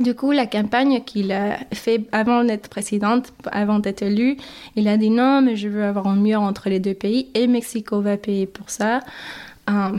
du 0.00 0.14
coup, 0.14 0.32
la 0.32 0.46
campagne 0.46 1.02
qu'il 1.04 1.30
a 1.30 1.58
fait 1.72 2.02
avant 2.10 2.42
d'être 2.42 2.68
présidente, 2.68 3.32
avant 3.52 3.78
d'être 3.78 4.02
élue, 4.02 4.36
il 4.74 4.88
a 4.88 4.96
dit 4.96 5.10
non, 5.10 5.40
mais 5.40 5.54
je 5.54 5.68
veux 5.68 5.84
avoir 5.84 6.08
un 6.08 6.16
mur 6.16 6.40
entre 6.40 6.68
les 6.68 6.80
deux 6.80 6.94
pays 6.94 7.28
et 7.34 7.46
Mexico 7.46 8.00
va 8.00 8.16
payer 8.16 8.46
pour 8.46 8.68
ça. 8.70 9.00
Euh, 9.70 9.96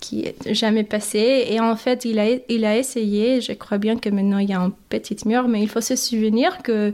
qui 0.00 0.26
n'est 0.46 0.54
jamais 0.54 0.84
passé. 0.84 1.46
Et 1.48 1.58
en 1.58 1.74
fait, 1.74 2.04
il 2.04 2.20
a, 2.20 2.26
il 2.48 2.64
a 2.64 2.76
essayé. 2.76 3.40
Je 3.40 3.52
crois 3.52 3.78
bien 3.78 3.96
que 3.96 4.08
maintenant 4.08 4.38
il 4.38 4.48
y 4.48 4.52
a 4.52 4.60
un 4.60 4.72
petit 4.90 5.16
mur, 5.26 5.48
mais 5.48 5.60
il 5.60 5.68
faut 5.68 5.80
se 5.80 5.96
souvenir 5.96 6.62
que 6.62 6.92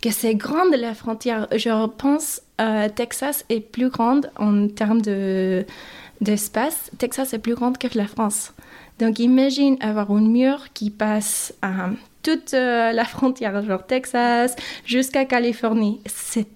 que 0.00 0.10
c'est 0.10 0.34
grande 0.34 0.74
la 0.74 0.94
frontière. 0.94 1.46
Je 1.52 1.86
pense 1.86 2.42
euh, 2.60 2.88
Texas 2.88 3.44
est 3.48 3.60
plus 3.60 3.88
grande 3.88 4.30
en 4.38 4.68
termes 4.68 5.02
de 5.02 5.64
d'espace. 6.20 6.90
Texas 6.98 7.32
est 7.32 7.38
plus 7.38 7.54
grande 7.54 7.78
que 7.78 7.88
la 7.96 8.06
France. 8.06 8.52
Donc 8.98 9.18
imagine 9.18 9.78
avoir 9.80 10.10
un 10.10 10.20
mur 10.20 10.72
qui 10.74 10.90
passe 10.90 11.54
toute 12.22 12.52
euh, 12.52 12.92
la 12.92 13.04
frontière, 13.04 13.62
genre 13.64 13.86
Texas 13.86 14.54
jusqu'à 14.84 15.24
Californie. 15.24 16.00
C'est 16.04 16.46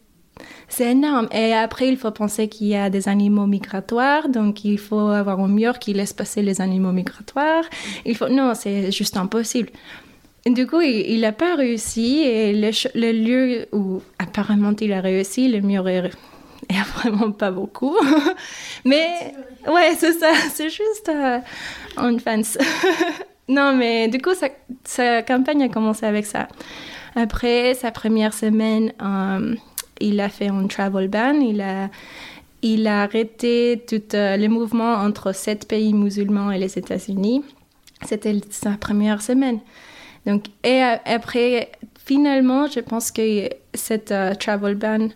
c'est 0.69 0.91
énorme. 0.91 1.29
Et 1.31 1.53
après, 1.53 1.89
il 1.89 1.97
faut 1.97 2.11
penser 2.11 2.49
qu'il 2.49 2.67
y 2.67 2.75
a 2.75 2.91
des 2.91 3.09
animaux 3.09 3.47
migratoires, 3.47 4.29
donc 4.29 4.65
il 4.65 4.79
faut 4.79 5.09
avoir 5.09 5.39
un 5.39 5.49
mur 5.49 5.79
qui 5.79 5.93
laisse 5.93 6.13
passer 6.13 6.43
les 6.43 6.61
animaux 6.61 6.91
migratoires. 6.93 7.65
Il 8.05 8.17
faut 8.17 8.29
non, 8.29 8.55
c'est 8.55 8.91
juste 8.91 9.17
impossible. 9.17 9.71
Du 10.47 10.67
coup, 10.67 10.83
il 10.83 11.23
n'a 11.23 11.33
pas 11.33 11.55
réussi 11.55 12.21
et 12.21 12.53
le, 12.53 13.13
lieu 13.13 13.67
où 13.73 14.03
apparemment 14.19 14.75
il 14.79 14.93
a 14.93 15.01
réussi, 15.01 15.49
le 15.49 15.63
mur 15.63 15.89
est, 15.89 16.11
vraiment 16.97 17.33
pas 17.33 17.51
beaucoup. 17.51 17.97
mais 18.85 19.33
ouais, 19.67 19.95
c'est 19.97 20.13
ça, 20.13 20.33
c'est 20.53 20.69
juste 20.69 21.09
euh, 21.09 21.39
une 21.97 22.21
fence. 22.21 22.59
non, 23.49 23.75
mais 23.75 24.09
du 24.09 24.21
coup, 24.21 24.33
sa, 24.85 25.23
campagne 25.23 25.63
a 25.63 25.71
commencé 25.71 26.05
avec 26.05 26.27
ça. 26.27 26.47
Après 27.15 27.73
sa 27.73 27.91
première 27.91 28.35
semaine, 28.35 28.93
euh, 29.01 29.55
il 29.99 30.21
a 30.21 30.29
fait 30.29 30.49
un 30.49 30.67
travel 30.67 31.09
ban, 31.09 31.41
il 31.41 31.63
a, 31.63 31.89
il 32.61 32.87
a 32.87 33.05
arrêté 33.05 33.83
tous 33.89 34.15
euh, 34.15 34.37
les 34.37 34.49
mouvements 34.49 34.97
entre 34.97 35.35
sept 35.35 35.67
pays 35.67 35.95
musulmans 35.95 36.51
et 36.51 36.59
les 36.59 36.79
États-Unis. 36.79 37.43
C'était 38.07 38.39
sa 38.51 38.73
première 38.73 39.23
semaine. 39.23 39.61
Donc, 40.27 40.45
et 40.63 40.81
après, 40.81 41.71
finalement, 42.05 42.67
je 42.67 42.81
pense 42.81 43.11
que 43.11 43.49
cette 43.75 44.13
euh, 44.13 44.35
travel 44.35 44.75
ban 44.75 45.09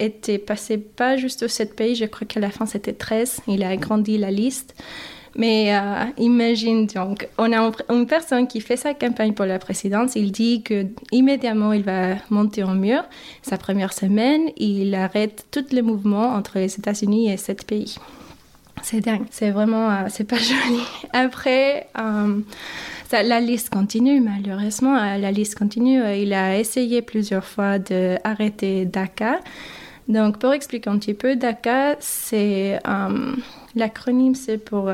était 0.00 0.38
passé 0.38 0.78
pas 0.78 1.16
juste 1.16 1.42
aux 1.44 1.48
7 1.48 1.76
pays, 1.76 1.94
je 1.94 2.04
crois 2.04 2.26
qu'à 2.26 2.40
la 2.40 2.50
fin 2.50 2.66
c'était 2.66 2.92
13. 2.92 3.40
Il 3.46 3.62
a 3.62 3.70
agrandi 3.70 4.18
la 4.18 4.30
liste. 4.30 4.74
Mais 5.36 5.74
euh, 5.74 6.04
imagine 6.18 6.86
donc, 6.86 7.28
on 7.38 7.52
a 7.52 7.72
une 7.90 8.06
personne 8.06 8.46
qui 8.46 8.60
fait 8.60 8.76
sa 8.76 8.94
campagne 8.94 9.32
pour 9.32 9.46
la 9.46 9.58
présidence. 9.58 10.14
Il 10.14 10.30
dit 10.30 10.62
que 10.62 10.86
immédiatement 11.10 11.72
il 11.72 11.82
va 11.82 12.14
monter 12.30 12.62
en 12.62 12.74
mur. 12.74 13.02
Sa 13.42 13.58
première 13.58 13.92
semaine, 13.92 14.50
il 14.56 14.94
arrête 14.94 15.46
tous 15.50 15.72
les 15.72 15.82
mouvements 15.82 16.34
entre 16.34 16.58
les 16.58 16.72
États-Unis 16.76 17.32
et 17.32 17.36
sept 17.36 17.66
pays. 17.66 17.96
C'est 18.84 19.00
dingue. 19.00 19.26
C'est 19.30 19.50
vraiment, 19.50 19.90
euh, 19.90 20.06
c'est 20.08 20.24
pas 20.24 20.36
joli. 20.50 20.80
Après, 21.12 21.88
la 23.22 23.40
liste 23.40 23.70
continue, 23.70 24.20
malheureusement, 24.20 24.96
euh, 24.96 25.18
la 25.18 25.30
liste 25.30 25.56
continue. 25.56 26.02
Euh, 26.02 26.16
il 26.16 26.32
a 26.32 26.58
essayé 26.58 27.02
plusieurs 27.02 27.44
fois 27.44 27.78
d'arrêter 27.78 28.84
DACA. 28.84 29.40
Donc, 30.08 30.38
pour 30.38 30.52
expliquer 30.52 30.90
un 30.90 30.98
petit 30.98 31.14
peu, 31.14 31.36
DACA, 31.36 31.96
c'est 32.00 32.78
euh, 32.86 33.32
l'acronyme, 33.74 34.34
c'est 34.34 34.58
pour 34.58 34.90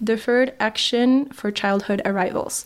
Deferred 0.00 0.54
Action 0.58 1.26
for 1.32 1.50
Childhood 1.54 2.00
Arrivals. 2.04 2.64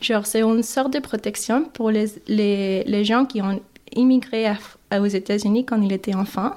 Genre, 0.00 0.26
c'est 0.26 0.42
une 0.42 0.64
sorte 0.64 0.92
de 0.92 0.98
protection 0.98 1.64
pour 1.64 1.90
les, 1.90 2.06
les, 2.26 2.82
les 2.84 3.04
gens 3.04 3.26
qui 3.26 3.42
ont 3.42 3.60
immigré 3.94 4.46
à 4.46 4.56
aux 4.92 5.06
États-Unis 5.06 5.64
quand 5.64 5.80
il 5.82 5.92
était 5.92 6.14
enfant, 6.14 6.52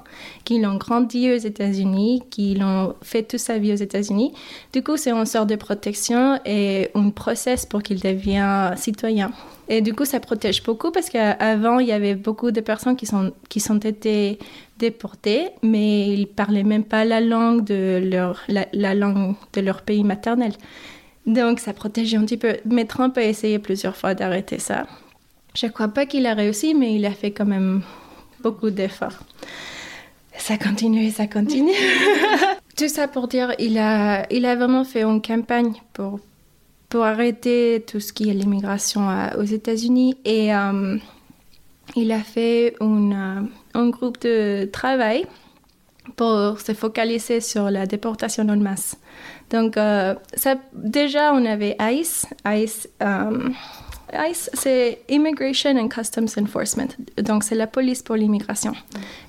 qu'il 0.45 0.65
ont 0.65 0.75
grandi 0.75 1.31
aux 1.31 1.37
États-Unis, 1.37 2.23
qu'il 2.29 2.63
ont 2.63 2.93
fait 3.01 3.23
toute 3.23 3.39
sa 3.39 3.57
vie 3.57 3.73
aux 3.73 3.77
États-Unis. 3.77 4.33
Du 4.71 4.83
coup, 4.83 4.97
c'est 4.97 5.11
une 5.11 5.25
sorte 5.25 5.49
de 5.49 5.55
protection 5.55 6.39
et 6.45 6.89
un 6.93 7.09
process 7.09 7.65
pour 7.65 7.81
qu'il 7.81 7.99
devienne 7.99 8.75
citoyen. 8.77 9.31
Et 9.67 9.81
du 9.81 9.93
coup, 9.93 10.05
ça 10.05 10.19
protège 10.19 10.63
beaucoup 10.63 10.91
parce 10.91 11.09
qu'avant, 11.09 11.79
il 11.79 11.87
y 11.87 11.91
avait 11.91 12.15
beaucoup 12.15 12.51
de 12.51 12.61
personnes 12.61 12.95
qui 12.95 13.05
sont, 13.05 13.31
qui 13.49 13.59
sont 13.59 13.77
été 13.79 14.39
déportées, 14.77 15.49
mais 15.61 16.13
ils 16.13 16.27
parlaient 16.27 16.63
même 16.63 16.83
pas 16.83 17.05
la 17.05 17.21
langue 17.21 17.63
de 17.63 17.99
leur, 18.03 18.41
la, 18.47 18.95
langue 18.95 19.35
de 19.53 19.61
leur 19.61 19.81
pays 19.81 20.03
maternel. 20.03 20.53
Donc, 21.25 21.59
ça 21.59 21.73
protégeait 21.73 22.17
un 22.17 22.25
petit 22.25 22.37
peu. 22.37 22.57
Mais 22.65 22.85
Trump 22.85 23.17
a 23.17 23.23
essayé 23.23 23.59
plusieurs 23.59 23.95
fois 23.95 24.15
d'arrêter 24.15 24.57
ça. 24.57 24.87
Je 25.53 25.65
ne 25.65 25.71
crois 25.71 25.89
pas 25.89 26.05
qu'il 26.05 26.25
a 26.25 26.33
réussi, 26.33 26.73
mais 26.73 26.95
il 26.95 27.05
a 27.05 27.11
fait 27.11 27.31
quand 27.31 27.45
même 27.45 27.81
beaucoup 28.41 28.69
d'efforts. 28.69 29.19
Ça 30.37 30.57
continue 30.57 31.05
et 31.05 31.11
ça 31.11 31.27
continue. 31.27 31.73
Tout 32.77 32.87
ça 32.87 33.07
pour 33.07 33.27
dire, 33.27 33.53
il 33.59 33.77
a, 33.77 34.25
il 34.31 34.45
a 34.45 34.55
vraiment 34.55 34.85
fait 34.85 35.03
une 35.03 35.21
campagne 35.21 35.73
pour, 35.93 36.19
pour 36.87 37.03
arrêter 37.03 37.83
tout 37.85 37.99
ce 37.99 38.13
qui 38.13 38.29
est 38.29 38.33
l'immigration 38.33 39.09
aux 39.37 39.43
États-Unis 39.43 40.15
et 40.23 40.55
euh, 40.55 40.97
il 41.97 42.11
a 42.13 42.19
fait 42.19 42.75
une, 42.79 43.13
euh, 43.13 43.79
un 43.79 43.89
groupe 43.89 44.21
de 44.21 44.69
travail 44.71 45.25
pour 46.15 46.59
se 46.61 46.73
focaliser 46.73 47.41
sur 47.41 47.69
la 47.69 47.85
déportation 47.85 48.47
en 48.47 48.57
masse. 48.57 48.95
Donc, 49.49 49.77
euh, 49.77 50.15
ça, 50.35 50.55
déjà, 50.73 51.33
on 51.33 51.45
avait 51.45 51.75
ICE. 51.79 52.25
ICE 52.45 52.87
ICE, 54.13 54.49
c'est 54.53 55.01
Immigration 55.09 55.77
and 55.77 55.89
Customs 55.89 56.27
Enforcement, 56.37 56.89
donc 57.17 57.43
c'est 57.43 57.55
la 57.55 57.67
police 57.67 58.01
pour 58.01 58.15
l'immigration. 58.15 58.73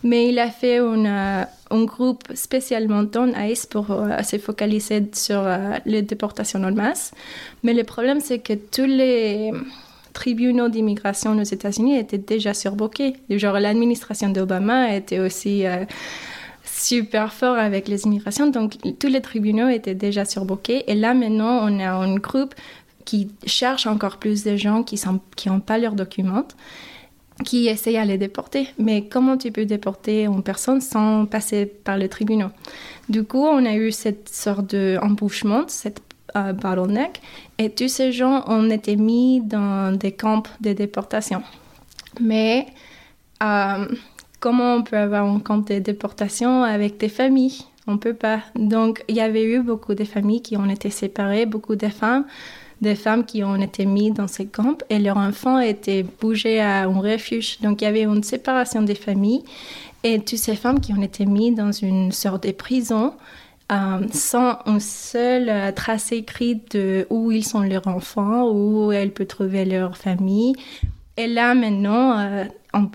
Mais 0.03 0.29
il 0.29 0.39
a 0.39 0.51
fait 0.51 0.79
une, 0.79 1.07
un 1.07 1.85
groupe 1.85 2.25
spécialement 2.35 3.03
dans 3.03 3.33
ICE 3.35 3.67
pour 3.67 3.91
euh, 3.91 4.23
se 4.23 4.39
focaliser 4.39 5.09
sur 5.13 5.41
euh, 5.41 5.77
les 5.87 6.03
déportations 6.03 6.63
en 6.63 6.73
masse. 6.73 7.13
Mais 7.63 7.75
le 7.75 7.85
problème, 7.85 8.21
c'est 8.21 8.41
que 8.41 8.55
tous 8.55 8.87
les 8.87 9.53
tribunaux 10.13 10.69
d'immigration 10.69 11.39
aux 11.39 11.43
États-Unis 11.43 11.97
étaient 11.97 12.19
déjà 12.19 12.55
surbookés. 12.55 13.15
Genre, 13.31 13.59
l'administration 13.59 14.29
d'Obama 14.29 14.95
était 14.95 15.21
aussi 15.21 15.67
euh, 15.67 15.85
super 16.65 17.33
fort 17.33 17.57
avec 17.57 17.89
les 17.89 18.05
immigrations, 18.05 18.49
donc 18.49 18.75
tous 18.99 19.09
les 19.09 19.21
tribunaux 19.21 19.69
étaient 19.69 19.95
déjà 19.95 20.25
surbookés. 20.25 20.85
Et 20.91 20.95
là, 20.95 21.15
maintenant, 21.15 21.61
on 21.63 21.79
a 21.79 21.91
un 21.91 22.17
groupe 22.17 22.55
qui 23.11 23.29
cherchent 23.45 23.89
encore 23.89 24.19
plus 24.19 24.45
de 24.45 24.55
gens 24.55 24.85
qui 24.85 25.01
n'ont 25.49 25.59
pas 25.59 25.79
leurs 25.79 25.95
documents, 25.95 26.47
qui 27.45 27.67
essayent 27.67 27.97
à 27.97 28.05
les 28.05 28.19
déporter. 28.19 28.69
Mais 28.79 29.09
comment 29.09 29.37
tu 29.37 29.51
peux 29.51 29.65
déporter 29.65 30.27
une 30.27 30.45
personne 30.45 30.81
sans 30.81 31.27
passer 31.27 31.67
par 31.67 31.99
le 31.99 32.09
tribunal? 32.09 32.51
Du 33.09 33.25
coup, 33.25 33.45
on 33.45 33.67
a 33.67 33.75
eu 33.75 33.91
cette 33.91 34.29
sorte 34.29 34.77
d'embouchement, 34.77 35.65
cette 35.67 36.01
euh, 36.37 36.53
bottleneck, 36.53 37.21
et 37.59 37.71
tous 37.71 37.89
ces 37.89 38.13
gens 38.13 38.45
ont 38.47 38.71
été 38.71 38.95
mis 38.95 39.41
dans 39.41 39.91
des 39.91 40.13
camps 40.13 40.45
de 40.61 40.73
déportation. 40.73 41.43
Mais 42.21 42.67
euh, 43.43 43.87
comment 44.39 44.77
on 44.77 44.83
peut 44.85 44.99
avoir 44.99 45.25
un 45.25 45.41
camp 45.41 45.69
de 45.69 45.81
déportation 45.81 46.63
avec 46.63 46.99
des 46.99 47.09
familles? 47.09 47.65
On 47.89 47.99
peut 47.99 48.15
pas. 48.15 48.39
Donc, 48.55 49.03
il 49.09 49.17
y 49.17 49.21
avait 49.21 49.43
eu 49.43 49.59
beaucoup 49.63 49.95
de 49.95 50.05
familles 50.05 50.43
qui 50.43 50.57
ont 50.57 50.71
été 50.71 50.91
séparées, 50.91 51.45
beaucoup 51.45 51.75
de 51.75 51.89
femmes 51.89 52.25
des 52.81 52.95
femmes 52.95 53.25
qui 53.25 53.45
ont 53.45 53.57
été 53.57 53.85
mises 53.85 54.15
dans 54.15 54.29
ces 54.29 54.47
camps 54.47 54.79
et 54.89 54.99
leurs 54.99 55.17
enfants 55.17 55.59
étaient 55.61 56.03
bougés 56.03 56.61
à 56.61 56.83
un 56.85 57.01
refuge. 57.01 57.59
Donc 57.61 57.83
il 57.83 57.85
y 57.85 57.89
avait 57.89 58.05
une 58.05 58.23
séparation 58.23 58.83
des 58.83 58.95
familles 58.95 59.45
et 60.03 60.19
toutes 60.19 60.39
ces 60.39 60.57
femmes 60.57 60.81
qui 60.81 60.93
ont 60.93 61.03
été 61.03 61.27
mises 61.27 61.55
dans 61.55 61.73
une 61.73 62.11
sorte 62.13 62.47
de 62.47 62.53
prison 62.53 63.13
euh, 63.71 64.01
sans 64.13 64.59
un 64.67 64.81
seul 64.81 65.49
euh, 65.49 65.71
trace 65.71 66.11
écrite 66.11 66.77
de 66.77 67.07
où 67.09 67.31
ils 67.31 67.45
sont 67.45 67.61
leurs 67.61 67.87
enfants, 67.87 68.51
où 68.51 68.91
elles 68.91 69.13
peuvent 69.13 69.29
trouver 69.29 69.65
leur 69.65 69.97
famille. 69.97 70.57
Et 71.17 71.29
là 71.29 71.55
maintenant, 71.55 72.19
euh, 72.19 72.45
on, 72.75 72.91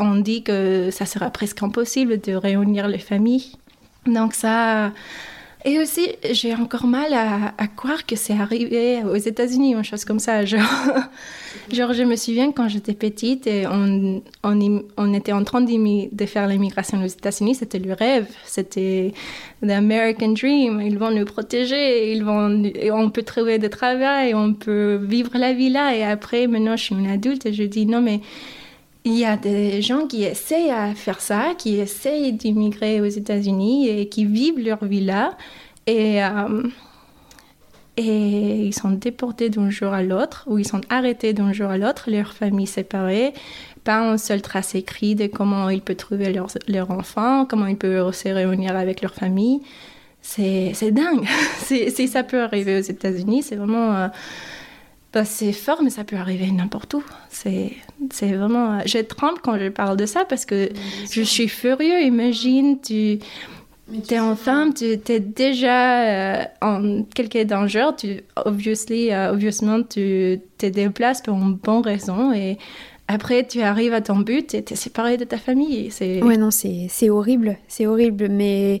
on, 0.00 0.16
dit 0.16 0.42
que 0.42 0.88
ça 0.90 1.06
sera 1.06 1.30
presque 1.30 1.62
impossible 1.62 2.20
de 2.20 2.34
réunir 2.34 2.88
les 2.88 2.98
familles. 2.98 3.52
Donc 4.06 4.34
ça, 4.34 4.90
et 5.64 5.78
aussi, 5.78 6.08
j'ai 6.32 6.54
encore 6.54 6.86
mal 6.86 7.12
à, 7.12 7.66
croire 7.68 8.04
que 8.04 8.16
c'est 8.16 8.32
arrivé 8.32 9.02
aux 9.04 9.16
États-Unis, 9.16 9.74
une 9.74 9.84
chose 9.84 10.04
comme 10.04 10.18
ça. 10.18 10.44
Genre, 10.52 10.62
genre 11.70 11.92
je 11.92 12.02
me 12.02 12.16
souviens 12.16 12.50
quand 12.50 12.68
j'étais 12.68 12.94
petite 12.94 13.46
et 13.46 13.66
on, 13.66 14.20
on, 14.42 15.14
était 15.14 15.32
en 15.32 15.44
train 15.44 15.60
de 15.60 16.26
faire 16.26 16.48
l'immigration 16.48 17.02
aux 17.02 17.06
États-Unis, 17.06 17.54
c'était 17.54 17.78
le 17.78 17.92
rêve, 17.92 18.26
c'était 18.44 19.12
l'American 19.62 20.30
Dream. 20.30 20.80
Ils 20.80 20.98
vont 20.98 21.10
nous 21.10 21.24
protéger, 21.24 22.12
ils 22.12 22.24
vont, 22.24 22.62
on 22.92 23.10
peut 23.10 23.22
trouver 23.22 23.58
du 23.58 23.68
travail, 23.68 24.34
on 24.34 24.54
peut 24.54 24.96
vivre 24.96 25.30
la 25.34 25.52
vie 25.52 25.70
là. 25.70 25.94
Et 25.96 26.02
après, 26.02 26.48
maintenant, 26.48 26.76
je 26.76 26.84
suis 26.84 26.94
une 26.94 27.06
adulte 27.06 27.46
et 27.46 27.52
je 27.52 27.62
dis 27.62 27.86
non, 27.86 28.00
mais 28.00 28.20
il 29.04 29.18
y 29.18 29.24
a 29.24 29.36
des 29.36 29.82
gens 29.82 30.06
qui 30.06 30.22
essayent 30.24 30.70
à 30.70 30.94
faire 30.94 31.20
ça, 31.20 31.54
qui 31.58 31.76
essayent 31.78 32.32
d'immigrer 32.32 33.00
aux 33.00 33.06
États-Unis 33.06 33.88
et 33.88 34.08
qui 34.08 34.24
vivent 34.24 34.60
leur 34.60 34.84
vie 34.84 35.00
là. 35.00 35.36
Et, 35.86 36.22
euh, 36.22 36.62
et 37.96 38.66
ils 38.66 38.74
sont 38.74 38.92
déportés 38.92 39.50
d'un 39.50 39.70
jour 39.70 39.92
à 39.92 40.02
l'autre, 40.02 40.44
ou 40.46 40.58
ils 40.58 40.66
sont 40.66 40.80
arrêtés 40.88 41.32
d'un 41.32 41.52
jour 41.52 41.68
à 41.68 41.78
l'autre, 41.78 42.10
leurs 42.10 42.32
familles 42.32 42.68
séparées, 42.68 43.32
pas 43.84 43.98
un 43.98 44.18
seul 44.18 44.40
trace 44.40 44.76
écrit 44.76 45.16
de 45.16 45.26
comment 45.26 45.68
ils 45.68 45.82
peuvent 45.82 45.96
trouver 45.96 46.32
leurs 46.32 46.48
leur 46.68 46.90
enfants, 46.92 47.44
comment 47.44 47.66
ils 47.66 47.76
peuvent 47.76 48.14
se 48.14 48.28
réunir 48.28 48.76
avec 48.76 49.02
leur 49.02 49.14
famille. 49.14 49.60
C'est 50.22 50.92
dingue. 50.92 51.26
si 51.64 52.08
ça 52.08 52.22
peut 52.22 52.40
arriver 52.40 52.78
aux 52.78 52.82
États-Unis, 52.82 53.42
c'est 53.42 53.56
vraiment. 53.56 53.96
Euh, 53.96 54.08
bah, 55.12 55.24
c'est 55.24 55.52
fort, 55.52 55.82
mais 55.82 55.90
ça 55.90 56.04
peut 56.04 56.16
arriver 56.16 56.50
n'importe 56.50 56.94
où. 56.94 57.04
C'est 57.28 57.72
vraiment. 58.22 58.78
Euh, 58.78 58.82
je 58.86 58.98
tremble 58.98 59.38
quand 59.42 59.58
je 59.58 59.68
parle 59.68 59.96
de 59.96 60.06
ça 60.06 60.24
parce 60.24 60.46
que 60.46 60.70
je 61.10 61.22
suis 61.22 61.48
furieux. 61.48 62.00
Imagine, 62.02 62.80
tu 62.80 63.18
tu 64.06 64.14
es 64.14 64.20
en 64.20 64.36
femme, 64.36 64.72
tu 64.72 64.84
es 64.84 65.20
déjà 65.20 66.40
euh, 66.40 66.44
en 66.62 67.02
quelque 67.14 67.44
danger, 67.44 67.90
tu, 67.98 68.20
obviously, 68.36 69.08
uh, 69.08 69.28
obviously, 69.30 69.84
tu 69.90 70.40
te 70.56 70.66
déplaces 70.66 71.20
pour 71.20 71.34
une 71.34 71.54
bonne 71.54 71.82
raison 71.82 72.32
et 72.32 72.56
après 73.08 73.46
tu 73.46 73.60
arrives 73.60 73.92
à 73.92 74.00
ton 74.00 74.20
but 74.20 74.54
et 74.54 74.62
tu 74.62 74.72
es 74.72 74.76
séparé 74.76 75.18
de 75.18 75.24
ta 75.24 75.36
famille. 75.36 75.90
Ouais, 76.00 76.36
non, 76.36 76.50
c'est 76.50 77.10
horrible, 77.10 77.58
c'est 77.68 77.86
horrible, 77.86 78.28
mais 78.30 78.80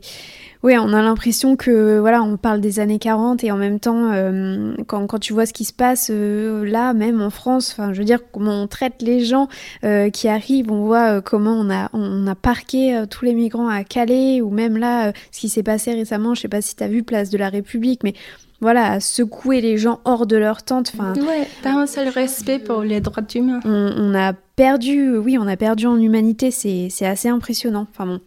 oui, 0.62 0.78
on 0.78 0.92
a 0.92 1.02
l'impression 1.02 1.56
que 1.56 1.98
voilà, 1.98 2.22
on 2.22 2.36
parle 2.36 2.60
des 2.60 2.78
années 2.78 3.00
40 3.00 3.42
et 3.42 3.50
en 3.50 3.56
même 3.56 3.80
temps, 3.80 4.12
euh, 4.12 4.74
quand, 4.86 5.08
quand, 5.08 5.18
tu 5.18 5.32
vois 5.32 5.44
ce 5.44 5.52
qui 5.52 5.64
se 5.64 5.72
passe 5.72 6.08
euh, 6.12 6.64
là, 6.64 6.92
même 6.94 7.20
en 7.20 7.30
France, 7.30 7.72
enfin, 7.72 7.92
je 7.92 7.98
veux 7.98 8.04
dire 8.04 8.20
comment 8.30 8.62
on 8.62 8.68
traite 8.68 9.02
les 9.02 9.24
gens 9.24 9.48
euh, 9.82 10.08
qui 10.10 10.28
arrivent, 10.28 10.70
on 10.70 10.84
voit 10.84 11.20
comment 11.20 11.54
on 11.54 11.68
a 11.68 11.90
on 11.94 12.28
a 12.28 12.36
parqué 12.36 13.02
tous 13.10 13.24
les 13.24 13.34
migrants 13.34 13.68
à 13.68 13.82
Calais 13.82 14.40
ou 14.40 14.50
même 14.50 14.76
là, 14.76 15.12
ce 15.32 15.40
qui 15.40 15.48
s'est 15.48 15.64
passé 15.64 15.94
récemment, 15.94 16.36
je 16.36 16.42
sais 16.42 16.48
pas 16.48 16.62
si 16.62 16.76
tu 16.76 16.86
vu 16.86 17.02
Place 17.02 17.30
de 17.30 17.38
la 17.38 17.48
République, 17.48 18.04
mais 18.04 18.14
voilà, 18.62 19.00
secouer 19.00 19.60
les 19.60 19.76
gens 19.76 20.00
hors 20.04 20.24
de 20.24 20.36
leur 20.36 20.62
tente. 20.62 20.92
Enfin, 20.94 21.14
ouais, 21.14 21.48
pas 21.64 21.72
un 21.72 21.88
seul 21.88 22.08
respect 22.08 22.60
pour 22.60 22.82
les 22.82 23.00
droits 23.00 23.24
humains. 23.34 23.58
On, 23.64 23.92
on, 23.96 24.14
a 24.14 24.32
perdu, 24.32 25.16
oui, 25.16 25.36
on 25.36 25.48
a 25.48 25.56
perdu 25.56 25.86
en 25.86 25.98
humanité, 25.98 26.52
c'est 26.52 27.04
assez 27.04 27.28
impressionnant. 27.28 27.88
Enfin 27.90 28.06
bon. 28.06 28.20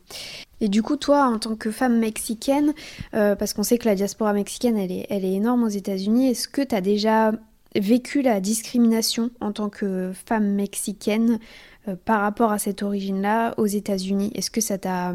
Et 0.59 0.67
du 0.67 0.83
coup, 0.83 0.97
toi, 0.97 1.27
en 1.27 1.39
tant 1.39 1.55
que 1.55 1.71
femme 1.71 1.97
mexicaine, 1.99 2.73
euh, 3.13 3.35
parce 3.35 3.53
qu'on 3.53 3.63
sait 3.63 3.77
que 3.77 3.85
la 3.85 3.95
diaspora 3.95 4.33
mexicaine, 4.33 4.77
elle 4.77 4.91
est, 4.91 5.07
elle 5.09 5.23
est 5.23 5.33
énorme 5.33 5.63
aux 5.63 5.69
États-Unis, 5.69 6.29
est-ce 6.29 6.49
que 6.49 6.61
tu 6.61 6.75
as 6.75 6.81
déjà 6.81 7.31
vécu 7.73 8.21
la 8.21 8.41
discrimination 8.41 9.29
en 9.39 9.53
tant 9.53 9.69
que 9.69 10.11
femme 10.27 10.51
mexicaine 10.51 11.39
euh, 11.87 11.95
par 12.03 12.19
rapport 12.19 12.51
à 12.51 12.59
cette 12.59 12.83
origine-là 12.83 13.53
aux 13.57 13.65
États-Unis? 13.65 14.31
Est-ce 14.35 14.51
que 14.51 14.61
ça 14.61 14.77
t'a 14.77 15.13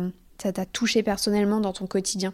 touché 0.72 1.02
personnellement 1.02 1.60
dans 1.60 1.74
ton 1.74 1.86
quotidien? 1.86 2.32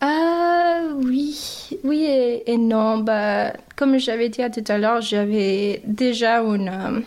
Ah 0.00 0.80
oui, 0.96 1.78
oui 1.84 2.04
et, 2.46 2.56
non. 2.56 2.98
Bah, 2.98 3.52
comme 3.76 3.98
j'avais 3.98 4.28
dit 4.28 4.42
tout 4.50 4.64
à 4.68 4.78
l'heure, 4.78 5.00
j'avais 5.00 5.82
déjà 5.84 6.40
euh, 6.42 7.00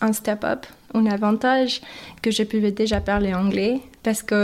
un 0.00 0.12
step-up 0.12 0.66
un 0.94 1.06
avantage 1.06 1.80
que 2.20 2.30
je 2.30 2.42
pouvais 2.42 2.70
déjà 2.72 3.00
parler 3.00 3.34
anglais 3.34 3.80
parce 4.02 4.22
que 4.22 4.34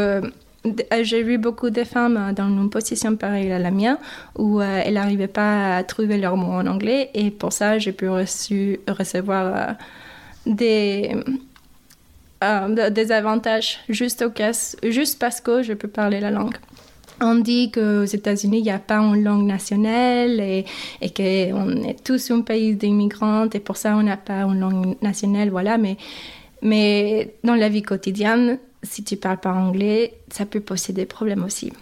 euh, 0.67 1.03
j'ai 1.03 1.23
vu 1.23 1.39
beaucoup 1.39 1.71
de 1.71 1.85
femmes 1.85 2.33
dans 2.35 2.49
une 2.49 2.71
position 2.71 3.17
pareille 3.17 3.53
à 3.53 3.59
la 3.59 3.71
mienne 3.71 3.99
où 4.37 4.61
euh, 4.61 4.83
elles 4.85 4.95
n'arrivaient 4.95 5.29
pas 5.29 5.77
à 5.77 5.85
trouver 5.85 6.19
leurs 6.19 6.37
mots 6.37 6.55
en 6.55 6.67
anglais 6.67 7.11
et 7.15 7.31
pour 7.31 7.53
ça 7.53 7.79
j'ai 7.79 7.93
pu 7.93 8.09
recevoir 8.09 9.55
euh, 9.55 9.73
des, 10.47 11.15
des 12.91 13.13
avantages 13.13 13.81
juste, 13.89 14.23
au 14.23 14.31
cas, 14.31 14.53
juste 14.83 15.19
parce 15.19 15.41
que 15.41 15.63
je 15.63 15.75
peux 15.75 15.89
parler 15.89 16.21
la 16.21 16.31
langue. 16.31 16.57
On 17.21 17.35
dit 17.35 17.71
qu'aux 17.73 18.05
États-Unis, 18.05 18.59
il 18.59 18.63
n'y 18.63 18.71
a 18.71 18.79
pas 18.79 18.99
une 18.99 19.25
langue 19.25 19.47
nationale 19.47 20.41
et, 20.41 20.65
et 21.01 21.11
qu'on 21.11 21.83
est 21.83 22.05
tous 22.05 22.31
un 22.31 22.43
pays 22.43 22.77
d'immigrants 22.77 23.49
et 23.53 23.61
pour 23.61 23.77
ça, 23.77 23.97
on 23.97 24.03
n'a 24.03 24.17
pas 24.17 24.43
une 24.43 24.61
langue 24.61 24.97
nationale, 25.03 25.51
voilà. 25.51 25.79
Mais 25.79 25.97
mais 26.63 27.35
dans 27.45 27.55
la 27.55 27.69
vie 27.69 27.83
quotidienne, 27.83 28.59
si 28.83 29.05
tu 29.05 29.17
parles 29.17 29.39
pas 29.39 29.53
anglais, 29.53 30.15
ça 30.31 30.47
peut 30.47 30.61
poser 30.61 30.93
des 30.93 31.07
problèmes 31.07 31.45
aussi. 31.45 31.73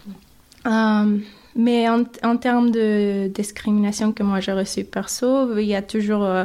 Euh, 0.66 1.18
mais 1.54 1.88
en, 1.88 2.04
en, 2.22 2.36
termes 2.36 2.70
de 2.70 3.28
discrimination 3.28 4.12
que 4.12 4.22
moi 4.22 4.40
j'ai 4.40 4.52
reçue 4.52 4.84
perso, 4.84 5.56
il 5.58 5.66
y 5.66 5.74
a 5.74 5.82
toujours 5.82 6.24
euh, 6.24 6.44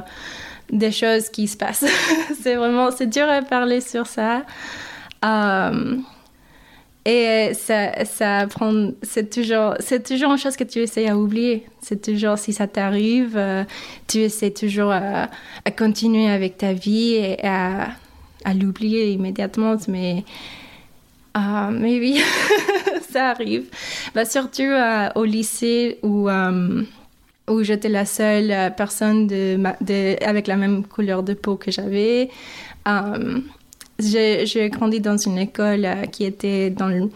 des 0.71 0.91
choses 0.91 1.29
qui 1.29 1.47
se 1.47 1.57
passent. 1.57 1.85
c'est 2.41 2.55
vraiment, 2.55 2.91
c'est 2.91 3.07
dur 3.07 3.27
à 3.27 3.41
parler 3.41 3.81
sur 3.81 4.07
ça. 4.07 4.43
Euh, 5.25 5.97
et 7.05 7.51
ça, 7.53 8.05
ça 8.05 8.45
prend, 8.47 8.91
c'est 9.01 9.29
toujours, 9.29 9.73
c'est 9.79 10.05
toujours 10.05 10.31
une 10.31 10.37
chose 10.37 10.55
que 10.55 10.63
tu 10.63 10.79
essaies 10.79 11.07
à 11.07 11.17
oublier. 11.17 11.65
C'est 11.81 12.01
toujours, 12.01 12.37
si 12.37 12.53
ça 12.53 12.67
t'arrive, 12.67 13.39
tu 14.07 14.19
essaies 14.19 14.51
toujours 14.51 14.91
à, 14.91 15.27
à, 15.65 15.71
continuer 15.71 16.29
avec 16.29 16.57
ta 16.57 16.73
vie 16.73 17.13
et 17.13 17.43
à, 17.43 17.89
l'oublier 18.53 19.11
immédiatement, 19.11 19.77
mais, 19.87 20.23
euh, 21.37 21.71
mais 21.71 21.99
oui, 21.99 22.21
ça 23.09 23.29
arrive. 23.29 23.65
Bah, 24.13 24.25
surtout 24.25 24.61
euh, 24.63 25.09
au 25.15 25.23
lycée 25.23 25.97
où, 26.03 26.29
euh, 26.29 26.83
où 27.47 27.63
j'étais 27.63 27.89
la 27.89 28.05
seule 28.05 28.73
personne 28.75 29.27
de, 29.27 29.57
avec 30.23 30.47
la 30.47 30.55
même 30.55 30.85
couleur 30.85 31.23
de 31.23 31.33
peau 31.33 31.55
que 31.55 31.71
j'avais. 31.71 32.29
J'ai 34.01 34.69
grandi 34.69 34.99
dans 34.99 35.17
une 35.17 35.37
école 35.37 35.87
qui 36.11 36.25
était 36.25 36.69
dans 36.69 36.87
le, 36.87 37.09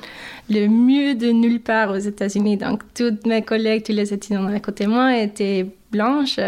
le, 0.50 0.68
mieux 0.68 1.16
de 1.16 1.32
nulle 1.32 1.60
part 1.60 1.92
aux 1.92 1.98
États-Unis. 1.98 2.58
Donc, 2.58 2.84
toutes 2.94 3.26
mes 3.26 3.42
collègues, 3.42 3.84
tous 3.84 3.92
les 3.92 4.14
étudiants 4.14 4.46
à 4.48 4.60
côté 4.60 4.86
de 4.86 4.90
moi 4.90 5.18
étaient 5.18 5.66
blanches. 5.92 6.40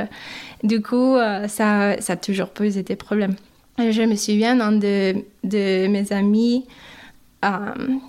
Du 0.64 0.82
coup, 0.82 1.16
ça, 1.48 2.00
ça 2.00 2.14
a 2.14 2.16
toujours 2.16 2.50
posé 2.50 2.84
des 2.84 2.96
problèmes. 2.96 3.36
Je 3.78 4.02
me 4.02 4.16
souviens 4.16 4.56
d'un 4.56 4.72
de, 4.72 5.88
mes 5.88 6.12
amis 6.12 6.66
euh, 7.46 7.50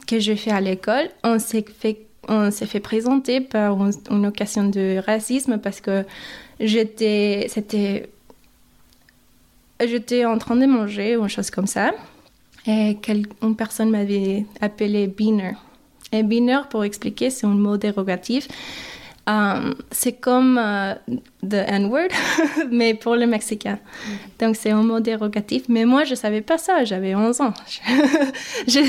que 0.06 0.18
j'ai 0.18 0.36
fait 0.36 0.50
à 0.50 0.62
l'école, 0.62 1.10
on 1.22 1.38
s'est 1.38 1.64
fait, 1.78 2.06
on 2.26 2.50
présenter 2.82 3.42
par 3.42 3.76
une, 4.10 4.26
occasion 4.26 4.64
de 4.64 4.98
racisme 5.04 5.58
parce 5.58 5.82
que 5.82 6.06
j'étais, 6.58 7.46
c'était, 7.50 8.08
j'étais 9.78 10.24
en 10.24 10.38
train 10.38 10.56
de 10.56 10.64
manger 10.64 11.18
ou 11.18 11.24
une 11.24 11.28
chose 11.28 11.50
comme 11.50 11.66
ça 11.66 11.92
et 12.66 12.98
une 13.42 13.56
personne 13.56 13.90
m'avait 13.90 14.44
appelé 14.60 15.06
beaner. 15.06 15.54
Et 16.12 16.22
beaner, 16.22 16.60
pour 16.70 16.84
expliquer, 16.84 17.30
c'est 17.30 17.46
un 17.46 17.54
mot 17.54 17.76
dérogatif 17.76 18.48
Um, 19.28 19.74
c'est 19.90 20.14
comme 20.14 20.58
uh, 20.58 20.94
the 21.46 21.62
N-word, 21.66 22.08
mais 22.70 22.94
pour 22.94 23.14
le 23.14 23.26
Mexicain. 23.26 23.78
Donc, 24.38 24.56
c'est 24.56 24.70
un 24.70 24.82
mot 24.82 25.00
dérogatif. 25.00 25.64
Mais 25.68 25.84
moi, 25.84 26.04
je 26.04 26.12
ne 26.12 26.14
savais 26.14 26.40
pas 26.40 26.56
ça. 26.56 26.84
J'avais 26.84 27.14
11 27.14 27.42
ans. 27.42 27.52
je, 28.66 28.80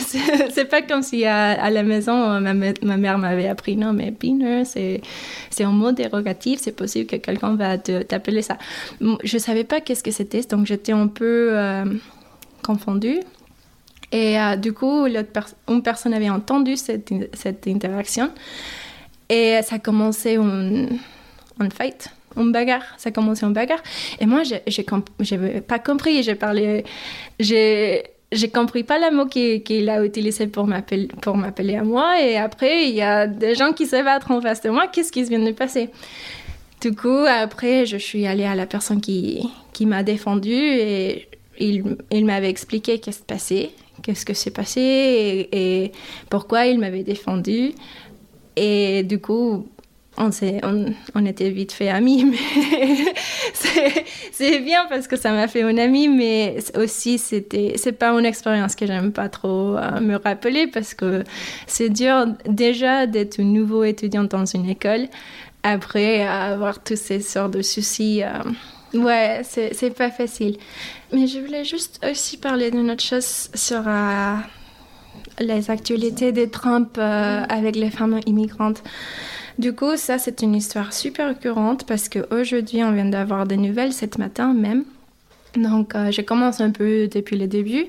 c'est 0.54 0.66
pas 0.66 0.82
comme 0.82 1.02
si 1.02 1.26
à, 1.26 1.70
la 1.70 1.84
maison, 1.84 2.40
ma, 2.40 2.54
ma 2.54 2.96
mère 2.96 3.18
m'avait 3.18 3.50
appris, 3.50 3.76
non, 3.76 3.92
mais 3.92 4.12
beaner, 4.12 4.64
c'est, 4.64 5.02
c'est 5.50 5.66
un 5.66 5.74
mot 5.74 5.92
dérogatif. 5.92 6.62
C'est 6.62 6.72
possible 6.72 7.08
que 7.08 7.18
quelqu'un 7.18 7.56
va 7.56 7.78
t'appeler 7.78 8.42
ça. 8.42 8.58
Je 9.02 9.36
ne 9.36 9.42
savais 9.42 9.66
pas 9.66 9.82
qu'est-ce 9.82 10.04
que 10.04 10.12
c'était. 10.12 10.42
Donc, 10.44 10.68
j'étais 10.68 10.94
un 10.94 11.08
peu 11.08 11.50
euh, 11.52 11.84
confondue. 12.64 13.20
Et 14.12 14.40
euh, 14.40 14.56
du 14.56 14.74
coup, 14.74 15.06
une 15.06 15.82
personne 15.84 16.14
avait 16.14 16.30
entendu 16.30 16.78
cette, 16.78 17.14
cette 17.34 17.68
interaction. 17.68 18.32
Et 19.30 19.60
ça 19.64 19.76
a 19.76 19.80
commencé 19.80 20.38
en, 20.38 20.86
en 21.60 21.70
fight, 21.70 22.10
en 22.36 22.46
bagarre. 22.46 22.86
Ça 22.98 23.10
a 23.16 23.20
en 23.20 23.50
bagarre. 23.52 23.84
Et 24.20 24.26
moi, 24.26 24.44
je 24.44 25.36
n'ai 25.36 25.62
pas 25.62 25.80
compris. 25.80 26.24
J'ai 26.24 26.36
parlé. 26.36 26.84
J'ai. 27.40 28.04
J'ai 28.32 28.50
compris 28.50 28.84
pas 28.84 29.00
le 29.00 29.16
mot 29.16 29.26
qu'il 29.26 29.90
a 29.90 30.06
utilisé 30.06 30.46
pour 30.46 30.68
m'appeler 30.68 31.76
à 31.76 31.84
moi. 31.84 32.22
Et 32.22 32.38
après, 32.38 32.88
il 32.88 32.94
y 32.94 33.02
a 33.02 33.26
des 33.26 33.56
gens 33.56 33.74
qui 33.74 33.88
se 33.88 34.04
battent 34.04 34.30
en 34.30 34.40
face 34.40 34.62
de 34.62 34.70
moi. 34.70 34.86
Qu'est-ce 34.86 35.12
qui 35.12 35.24
vient 35.24 35.40
de 35.40 35.52
passer? 35.52 35.90
Du 36.80 36.96
coup, 36.96 37.26
après, 37.28 37.88
je 37.88 37.98
suis 37.98 38.28
allée 38.28 38.46
à 38.46 38.54
la 38.54 38.68
personne 38.68 39.02
qui, 39.02 39.50
qui 39.74 39.88
m'a 39.88 40.04
défendue 40.04 40.54
et 40.54 41.28
il, 41.58 41.98
il 42.12 42.26
m'avait 42.26 42.52
expliqué 42.52 43.00
qu'est-ce 43.00 43.18
qui 43.18 43.22
s'est 43.22 43.34
passé, 43.34 43.72
qu'est-ce 44.02 44.26
que 44.26 44.34
s'est 44.34 44.52
passé 44.52 45.50
et, 45.52 45.92
pourquoi 46.30 46.66
il 46.66 46.80
m'avait 46.80 47.04
défendue. 47.04 47.72
Et 48.56 49.04
du 49.04 49.20
coup, 49.20 49.68
on, 50.18 50.30
on, 50.64 50.86
on, 51.16 51.26
était 51.26 51.50
vite 51.50 51.72
fait 51.72 51.90
amis, 51.90 52.26
mais 52.32 53.14
c'est 54.32 54.60
bien 54.60 54.86
parce 54.90 55.08
que 55.08 55.16
ça 55.16 55.32
m'a 55.32 55.48
fait 55.48 55.62
une 55.62 55.80
amie, 55.80 56.10
mais 56.10 56.58
aussi 56.76 57.18
c'était 57.18 57.74
c'est 57.78 57.94
pas 57.94 58.12
une 58.12 58.26
expérience 58.26 58.76
que 58.76 58.86
j'aime 58.86 59.12
pas 59.12 59.30
trop 59.30 59.78
euh, 59.78 60.00
me 60.02 60.16
rappeler 60.18 60.68
parce 60.68 60.94
que 60.94 61.24
c'est 61.68 61.90
dur 61.90 62.26
déjà 62.48 63.08
d'être 63.08 63.42
nouveau 63.42 63.84
étudiant 63.84 64.26
dans 64.26 64.46
une 64.46 64.70
école 64.70 65.08
après 65.64 66.24
avoir 66.26 66.84
tous 66.84 66.98
ces 67.00 67.22
sortes 67.22 67.54
de 67.54 67.62
soucis. 67.62 68.24
Euh, 68.24 68.44
Ouais, 68.94 69.42
c'est 69.44 69.96
pas 69.96 70.10
facile. 70.10 70.58
Mais 71.14 71.28
je 71.28 71.40
voulais 71.40 71.64
juste 71.64 72.00
aussi 72.10 72.38
parler 72.38 72.72
d'une 72.72 72.90
autre 72.90 73.04
chose 73.04 73.50
sur 73.54 73.84
euh, 73.86 74.36
les 75.40 75.70
actualités 75.70 76.32
de 76.32 76.46
Trump 76.46 76.98
euh, 76.98 77.44
avec 77.48 77.76
les 77.76 77.92
femmes 77.92 78.20
immigrantes. 78.26 78.84
Du 79.60 79.74
coup, 79.74 79.96
ça, 79.98 80.18
c'est 80.18 80.42
une 80.42 80.56
histoire 80.56 80.94
super 80.94 81.38
courante 81.40 81.86
parce 81.86 82.10
qu'aujourd'hui, 82.10 82.84
on 82.84 82.92
vient 82.92 83.06
d'avoir 83.06 83.46
des 83.46 83.58
nouvelles, 83.58 83.94
ce 83.94 84.06
matin 84.18 84.54
même. 84.54 84.86
Donc, 85.56 85.96
euh, 85.96 86.12
je 86.12 86.22
commence 86.22 86.62
un 86.62 86.72
peu 86.72 87.08
depuis 87.08 87.38
le 87.38 87.48
début. 87.48 87.86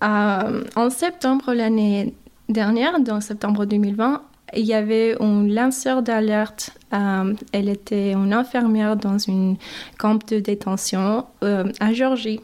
en 0.00 0.90
septembre 0.90 1.52
l'année 1.54 2.14
dernière, 2.48 3.00
dans 3.00 3.20
septembre 3.20 3.64
2020, 3.64 4.22
il 4.54 4.64
y 4.64 4.74
avait 4.74 5.16
un 5.20 5.46
lanceur 5.46 6.02
d'alerte. 6.02 6.70
Euh, 6.92 7.34
elle 7.52 7.68
était 7.68 8.12
une 8.12 8.32
infirmière 8.32 8.96
dans 8.96 9.18
une 9.18 9.56
camp 9.98 10.24
de 10.28 10.38
détention 10.38 11.26
euh, 11.42 11.64
à. 11.80 11.92
Georgia. 11.92 12.40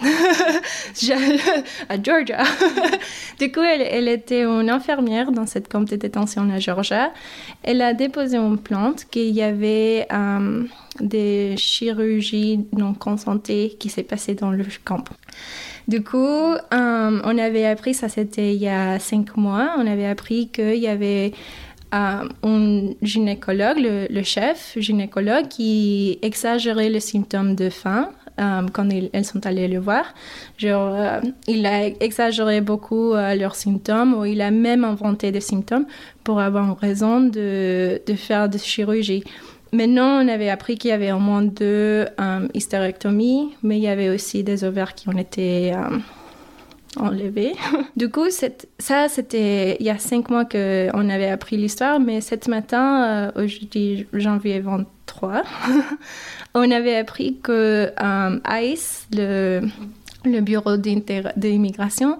à 1.88 2.02
Georgia. 2.02 2.42
du 3.38 3.50
coup, 3.52 3.60
elle, 3.60 3.82
elle, 3.82 4.08
était 4.08 4.44
une 4.44 4.70
infirmière 4.70 5.32
dans 5.32 5.46
cette 5.46 5.68
camp 5.68 5.80
de 5.80 5.96
détention 5.96 6.48
à 6.50 6.58
Georgia. 6.58 7.12
Elle 7.62 7.82
a 7.82 7.94
déposé 7.94 8.36
une 8.36 8.58
plainte 8.58 9.06
qu'il 9.10 9.30
y 9.30 9.42
avait 9.42 10.06
euh, 10.12 10.64
des 11.00 11.54
chirurgies 11.56 12.64
non 12.76 12.94
consentées 12.94 13.76
qui 13.78 13.88
s'est 13.88 14.04
passées 14.04 14.34
dans 14.34 14.52
le 14.52 14.64
camp. 14.84 15.04
Du 15.88 16.02
coup, 16.02 16.16
euh, 16.16 16.58
on 16.72 17.38
avait 17.38 17.66
appris, 17.66 17.94
ça 17.94 18.08
c'était 18.08 18.54
il 18.54 18.62
y 18.62 18.68
a 18.68 18.98
cinq 18.98 19.36
mois, 19.36 19.74
on 19.78 19.86
avait 19.86 20.06
appris 20.06 20.48
qu'il 20.48 20.76
y 20.76 20.86
avait 20.86 21.32
euh, 21.92 22.28
un 22.42 22.90
gynécologue, 23.02 23.78
le, 23.78 24.22
chef 24.22 24.74
gynécologue, 24.76 25.48
qui 25.48 26.18
exagérait 26.22 26.88
les 26.88 27.00
symptômes 27.00 27.54
de 27.56 27.68
faim 27.68 28.10
euh, 28.40 28.62
quand 28.72 28.88
elles 29.12 29.24
sont 29.24 29.44
allées 29.44 29.68
le 29.68 29.80
voir. 29.80 30.04
Genre, 30.56 31.20
il 31.48 31.66
a 31.66 31.86
exagéré 31.86 32.60
beaucoup 32.60 33.14
leurs 33.14 33.56
symptômes 33.56 34.14
ou 34.14 34.24
il 34.24 34.40
a 34.40 34.50
même 34.50 34.84
inventé 34.84 35.32
des 35.32 35.40
symptômes 35.40 35.86
pour 36.22 36.38
avoir 36.40 36.78
raison 36.78 37.20
de, 37.20 38.00
de 38.06 38.14
faire 38.14 38.48
des 38.48 38.58
chirurgies. 38.58 39.24
Maintenant, 39.74 40.22
on 40.22 40.28
avait 40.28 40.50
appris 40.50 40.76
qu'il 40.76 40.90
y 40.90 40.92
avait 40.92 41.12
au 41.12 41.18
moins 41.18 41.40
deux 41.40 42.06
euh, 42.20 42.48
hystérectomies, 42.52 43.54
mais 43.62 43.78
il 43.78 43.82
y 43.82 43.88
avait 43.88 44.10
aussi 44.10 44.44
des 44.44 44.64
ovaires 44.64 44.94
qui 44.94 45.08
ont 45.08 45.16
été 45.16 45.72
euh, 45.74 45.98
enlevés. 46.96 47.54
du 47.96 48.10
coup, 48.10 48.26
ça, 48.30 49.08
c'était 49.08 49.78
il 49.80 49.86
y 49.86 49.90
a 49.90 49.98
cinq 49.98 50.28
mois 50.28 50.44
qu'on 50.44 51.08
avait 51.08 51.30
appris 51.30 51.56
l'histoire, 51.56 52.00
mais 52.00 52.20
ce 52.20 52.50
matin, 52.50 53.30
euh, 53.36 53.44
aujourd'hui, 53.44 54.06
janvier 54.12 54.60
23, 54.60 55.42
on 56.54 56.70
avait 56.70 56.96
appris 56.96 57.38
que 57.42 57.92
ICE, 58.46 59.06
le, 59.16 59.62
le 60.26 60.40
bureau 60.42 60.76
d'immigration, 60.76 62.18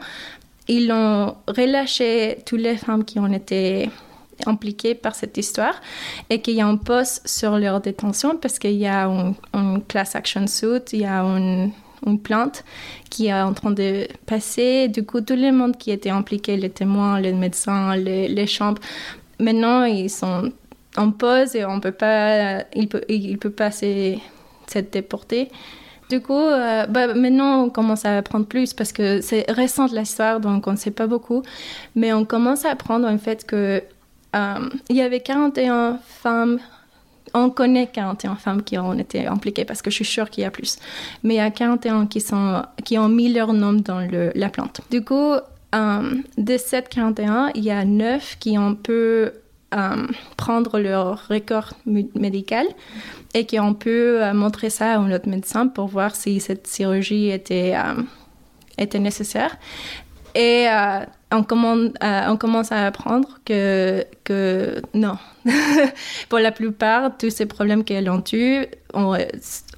ils 0.69 0.91
ont 0.91 1.37
relâché 1.47 2.39
toutes 2.47 2.61
les 2.61 2.79
femmes 2.79 3.05
qui 3.05 3.19
ont 3.19 3.31
été 3.31 3.91
impliqués 4.47 4.95
par 4.95 5.15
cette 5.15 5.37
histoire 5.37 5.81
et 6.31 6.41
qu'il 6.41 6.55
y 6.55 6.61
a 6.61 6.67
un 6.67 6.77
poste 6.77 7.27
sur 7.27 7.59
leur 7.59 7.81
détention 7.81 8.37
parce 8.37 8.59
qu'il 8.59 8.73
y 8.73 8.87
a 8.87 9.07
une, 9.07 9.83
class 9.89 10.17
action 10.17 10.47
suit, 10.47 10.85
il 10.93 11.01
y 11.01 11.05
a 11.05 11.23
une, 11.23 11.71
une, 12.07 12.19
plainte 12.19 12.65
qui 13.11 13.27
est 13.27 13.35
en 13.35 13.53
train 13.53 13.71
de 13.71 14.07
passer. 14.27 14.89
Du 14.89 15.05
coup, 15.05 15.21
tout 15.21 15.37
le 15.37 15.53
monde 15.53 15.77
qui 15.77 15.91
était 15.91 16.11
impliqué, 16.11 16.57
les 16.57 16.71
témoins, 16.71 17.21
les 17.21 17.33
médecins, 17.33 17.97
les, 17.97 18.29
les 18.29 18.47
chambres, 18.47 18.81
maintenant 19.39 19.85
ils 19.85 20.11
sont 20.11 20.53
en 20.97 21.11
pause 21.11 21.57
et 21.57 21.65
on 21.65 21.81
peut 21.81 21.93
pas, 21.93 22.65
il 22.75 22.89
peut, 22.89 23.03
il 23.09 23.39
peut 23.39 23.51
pas 23.51 23.71
s'être 23.71 24.93
déporté. 24.93 25.51
Du 26.13 26.21
coup, 26.21 26.35
euh, 26.35 26.85
bah, 26.87 27.15
maintenant, 27.15 27.65
on 27.65 27.71
commence 27.71 28.05
à 28.05 28.19
apprendre 28.19 28.45
plus 28.45 28.75
parce 28.75 28.93
que 28.93 29.23
c'est 29.23 29.51
récent 29.51 29.87
l'histoire, 29.87 30.41
donc 30.41 30.67
on 30.67 30.73
ne 30.73 30.77
sait 30.77 30.91
pas 30.91 31.07
beaucoup. 31.07 31.43
Mais 31.95 32.13
on 32.13 32.27
commence 32.27 32.67
à 32.67 32.71
apprendre 32.71 33.09
en 33.09 33.17
fait 33.17 33.47
que 33.47 33.83
euh, 34.35 34.69
il 34.89 34.97
y 34.97 35.03
avait 35.03 35.21
41 35.21 35.99
femmes 36.05 36.59
on 37.35 37.49
connaît 37.49 37.87
41 37.87 38.35
femmes 38.37 38.63
qui 38.63 38.77
ont 38.77 38.93
été 38.93 39.27
impliquées 39.27 39.65
parce 39.65 39.81
que 39.81 39.91
je 39.91 39.97
suis 39.97 40.05
sûre 40.05 40.29
qu'il 40.29 40.43
y 40.43 40.47
a 40.47 40.51
plus. 40.51 40.77
Mais 41.23 41.35
il 41.35 41.37
y 41.39 41.41
a 41.41 41.51
41 41.51 42.07
qui, 42.07 42.21
sont, 42.21 42.63
qui 42.85 42.99
ont 42.99 43.09
mis 43.09 43.33
leur 43.33 43.55
nom 43.55 43.73
dans 43.73 44.07
la 44.35 44.49
plante. 44.51 44.83
Du 44.91 45.03
coup, 45.03 45.33
euh, 45.75 46.15
de 46.37 46.57
ces 46.59 46.83
41, 46.83 47.53
il 47.55 47.65
y 47.65 47.71
a 47.71 47.87
9 47.87 48.37
qui 48.39 48.59
ont 48.59 48.75
pu 48.75 48.91
euh, 48.91 49.31
prendre 50.37 50.79
leur 50.79 51.27
record 51.29 51.73
médical 51.87 52.67
et 53.33 53.47
qui 53.47 53.59
ont 53.59 53.73
pu 53.73 54.19
montrer 54.35 54.69
ça 54.69 54.93
à 54.93 54.99
un 54.99 55.11
autre 55.11 55.29
médecin 55.29 55.69
pour 55.69 55.87
voir 55.87 56.15
si 56.15 56.39
cette 56.39 56.69
chirurgie 56.69 57.31
était, 57.31 57.75
était 58.77 58.99
nécessaire. 58.99 59.57
Et 60.35 60.67
à, 61.33 62.33
on 62.33 62.37
commence 62.37 62.73
à 62.73 62.87
apprendre 62.87 63.39
que, 63.45 64.05
que 64.25 64.81
non. 64.95 65.17
Pour 66.29 66.39
la 66.39 66.53
plupart, 66.53 67.17
tous 67.17 67.31
ces 67.31 67.47
problèmes 67.47 67.85
qu'elles 67.85 68.11
ont 68.11 68.23
eus, 68.33 68.67
on, 68.95 69.17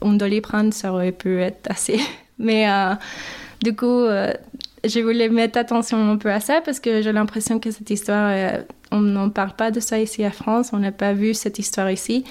on 0.01 0.13
doit 0.15 0.29
les 0.29 0.41
prendre, 0.41 0.75
ça 0.75 0.93
aurait 0.93 1.13
pu 1.13 1.41
être 1.41 1.71
assez. 1.71 2.01
Mais 2.39 2.69
euh, 2.69 2.95
du 3.63 3.75
coup, 3.77 3.87
euh, 3.87 4.33
je 4.85 5.01
voulais 5.01 5.29
mettre 5.29 5.59
attention 5.59 6.11
un 6.11 6.17
peu 6.17 6.31
à 6.31 6.41
ça 6.41 6.61
parce 6.61 6.81
que 6.81 7.01
j'ai 7.01 7.13
l'impression 7.13 7.59
que 7.59 7.71
cette 7.71 7.91
histoire, 7.91 8.31
euh, 8.31 8.63
on 8.91 9.01
n'en 9.01 9.31
parle 9.31 9.53
pas 9.53 9.71
de 9.71 9.81
ça 9.81 9.99
ici 9.99 10.25
à 10.25 10.31
France, 10.31 10.71
on 10.73 10.79
n'a 10.79 10.93
pas 10.93 11.13
vu 11.13 11.35
cette 11.35 11.59
histoire 11.59 11.91
ici. 11.91 12.25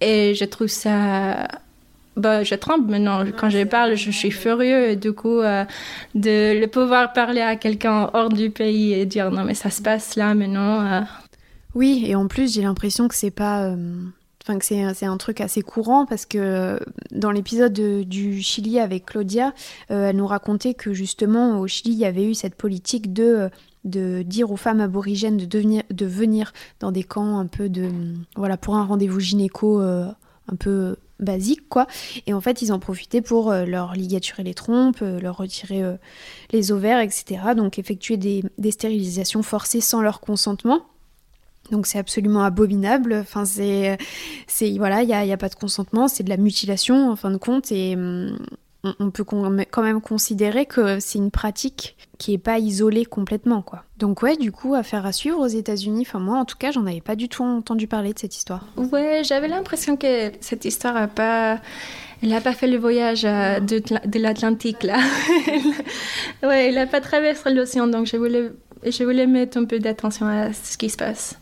Et 0.00 0.34
je 0.34 0.44
trouve 0.44 0.68
ça 0.68 1.48
bah, 2.18 2.42
je 2.42 2.54
tremble 2.56 2.90
maintenant. 2.90 3.24
Quand 3.38 3.48
je 3.48 3.64
parle, 3.64 3.94
je 3.94 4.10
suis 4.10 4.32
furieux. 4.32 4.90
Et 4.90 4.96
du 4.96 5.12
coup, 5.12 5.38
euh, 5.38 5.64
de 6.14 6.58
le 6.60 6.66
pouvoir 6.66 7.12
parler 7.12 7.40
à 7.40 7.56
quelqu'un 7.56 8.10
hors 8.12 8.28
du 8.28 8.50
pays 8.50 8.92
et 8.92 9.06
dire 9.06 9.30
non, 9.30 9.44
mais 9.44 9.54
ça 9.54 9.70
se 9.70 9.80
passe 9.80 10.16
là 10.16 10.34
maintenant. 10.34 10.84
Euh. 10.84 11.00
Oui, 11.74 12.04
et 12.06 12.16
en 12.16 12.26
plus, 12.26 12.54
j'ai 12.54 12.62
l'impression 12.62 13.06
que 13.08 13.14
c'est 13.14 13.30
pas. 13.30 13.66
Euh, 13.66 13.76
enfin, 14.42 14.58
que 14.58 14.64
c'est 14.64 15.06
un 15.06 15.16
truc 15.16 15.40
assez 15.40 15.62
courant 15.62 16.06
parce 16.06 16.26
que 16.26 16.80
dans 17.12 17.30
l'épisode 17.30 17.72
du 17.72 18.42
Chili 18.42 18.80
avec 18.80 19.06
Claudia, 19.06 19.52
elle 19.88 20.16
nous 20.16 20.26
racontait 20.26 20.74
que 20.74 20.94
justement 20.94 21.60
au 21.60 21.66
Chili, 21.66 21.92
il 21.92 21.98
y 21.98 22.06
avait 22.06 22.24
eu 22.24 22.34
cette 22.34 22.54
politique 22.54 23.12
de 23.12 23.50
de 23.84 24.22
dire 24.22 24.50
aux 24.50 24.56
femmes 24.56 24.80
aborigènes 24.80 25.36
de, 25.36 25.44
devenir, 25.44 25.82
de 25.90 26.04
venir 26.04 26.52
dans 26.80 26.90
des 26.90 27.04
camps 27.04 27.38
un 27.38 27.46
peu 27.46 27.68
de 27.68 27.90
voilà 28.36 28.56
pour 28.56 28.74
un 28.74 28.84
rendez-vous 28.84 29.20
gynéco 29.20 29.80
un 29.80 30.56
peu 30.58 30.96
basique 31.20 31.68
quoi. 31.68 31.86
Et 32.26 32.32
en 32.32 32.40
fait 32.40 32.62
ils 32.62 32.72
en 32.72 32.78
profitaient 32.78 33.22
pour 33.22 33.50
euh, 33.50 33.64
leur 33.64 33.94
ligaturer 33.94 34.42
les 34.42 34.54
trompes 34.54 35.02
euh, 35.02 35.20
leur 35.20 35.36
retirer 35.36 35.82
euh, 35.82 35.96
les 36.52 36.72
ovaires 36.72 37.00
etc 37.00 37.40
donc 37.56 37.78
effectuer 37.78 38.16
des, 38.16 38.42
stérilisations 38.70 39.42
forcées 39.42 39.80
sans 39.80 40.00
leur 40.00 40.20
consentement. 40.20 40.82
Donc 41.70 41.86
c'est 41.86 41.98
absolument 41.98 42.44
abominable. 42.44 43.14
Enfin 43.14 43.44
c'est 43.44 43.98
voilà 44.78 45.02
il 45.02 45.06
n'y 45.06 45.14
a, 45.14 45.24
y 45.24 45.32
a, 45.32 45.36
pas 45.36 45.48
de 45.48 45.54
consentement 45.54 46.08
c'est 46.08 46.22
de 46.22 46.30
la 46.30 46.36
mutilation 46.36 47.10
en 47.10 47.16
fin 47.16 47.30
de 47.30 47.36
compte. 47.36 47.72
Et 47.72 47.96
on, 48.84 49.10
peut 49.10 49.24
quand 49.24 49.82
même 49.82 50.00
considérer 50.00 50.66
que 50.66 51.00
c'est 51.00 51.18
une 51.18 51.30
pratique 51.30 51.96
qui 52.18 52.34
est 52.34 52.38
pas 52.38 52.58
isolée 52.58 53.04
complètement, 53.04 53.62
quoi. 53.62 53.84
Donc 53.98 54.22
ouais, 54.22 54.36
du 54.36 54.52
coup, 54.52 54.74
affaire 54.74 55.04
à 55.04 55.12
suivre 55.12 55.40
aux 55.40 55.46
États-Unis. 55.48 56.04
Enfin 56.06 56.20
moi, 56.20 56.38
en 56.38 56.44
tout 56.44 56.56
cas, 56.56 56.70
j'en 56.70 56.86
avais 56.86 57.00
pas 57.00 57.16
du 57.16 57.28
tout 57.28 57.42
entendu 57.42 57.86
parler 57.88 58.12
de 58.12 58.18
cette 58.18 58.36
histoire. 58.36 58.64
Ouais, 58.76 59.22
j'avais 59.24 59.48
l'impression 59.48 59.96
que 59.96 60.30
cette 60.40 60.64
histoire 60.64 60.96
a 60.96 61.08
pas, 61.08 61.58
elle 62.22 62.32
a 62.32 62.40
pas 62.40 62.52
fait 62.52 62.68
le 62.68 62.78
voyage 62.78 63.24
euh, 63.24 63.58
de, 63.60 63.82
de 64.06 64.18
l'Atlantique 64.18 64.84
là. 64.84 64.98
ouais, 66.42 66.68
elle 66.68 66.78
a 66.78 66.86
pas 66.86 67.00
traversé 67.00 67.50
l'océan, 67.50 67.88
donc 67.88 68.06
je 68.06 68.16
voulais, 68.16 68.52
je 68.84 69.04
voulais 69.04 69.26
mettre 69.26 69.58
un 69.58 69.64
peu 69.64 69.80
d'attention 69.80 70.26
à 70.26 70.52
ce 70.52 70.78
qui 70.78 70.88
se 70.88 70.96
passe. 70.96 71.36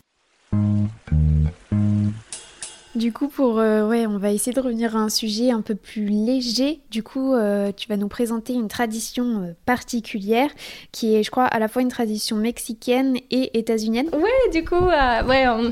Du 2.97 3.13
coup, 3.13 3.29
pour 3.29 3.59
euh, 3.59 3.87
ouais, 3.87 4.07
on 4.07 4.17
va 4.17 4.33
essayer 4.33 4.55
de 4.55 4.61
revenir 4.61 4.97
à 4.97 5.01
un 5.01 5.11
sujet 5.11 5.51
un 5.51 5.61
peu 5.61 5.75
plus 5.75 6.07
léger. 6.07 6.81
Du 6.91 7.03
coup, 7.03 7.35
euh, 7.35 7.71
tu 7.77 7.89
vas 7.89 7.99
nous 7.99 8.09
présenter 8.09 8.55
une 8.55 8.69
tradition 8.69 9.43
euh, 9.43 9.53
particulière 9.67 10.49
qui 10.93 11.15
est, 11.15 11.23
je 11.23 11.31
crois, 11.31 11.45
à 11.45 11.59
la 11.59 11.69
fois 11.69 11.83
une 11.83 11.91
tradition 11.91 12.37
mexicaine 12.37 13.19
et 13.31 13.59
états-unienne. 13.59 14.09
Ouais, 14.15 14.51
du 14.51 14.65
coup, 14.65 14.77
ouais, 14.77 15.47
on... 15.47 15.69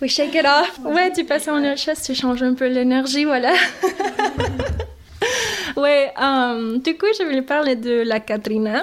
We 0.00 0.10
shake 0.10 0.34
it 0.34 0.46
off. 0.46 0.80
Ouais, 0.82 1.12
tu 1.12 1.24
passes 1.24 1.46
en 1.46 1.62
autre 1.62 1.78
chose, 1.78 2.00
tu 2.02 2.14
changes 2.14 2.42
un 2.42 2.54
peu 2.54 2.68
l'énergie, 2.68 3.26
voilà. 3.26 3.52
ouais, 5.76 6.10
du 6.84 6.96
coup, 6.96 7.06
je 7.18 7.24
voulais 7.24 7.42
parler 7.42 7.76
de 7.76 8.02
la 8.02 8.20
Katrina. 8.20 8.82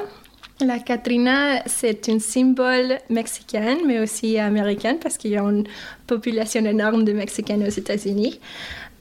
La 0.61 0.79
Katrina, 0.79 1.61
c'est 1.65 2.07
un 2.07 2.19
symbole 2.19 2.99
mexicain, 3.09 3.77
mais 3.85 3.99
aussi 3.99 4.39
américain, 4.39 4.95
parce 5.01 5.17
qu'il 5.17 5.31
y 5.31 5.37
a 5.37 5.41
une 5.41 5.65
population 6.07 6.63
énorme 6.63 7.03
de 7.03 7.11
Mexicains 7.11 7.59
aux 7.59 7.69
États-Unis. 7.69 8.39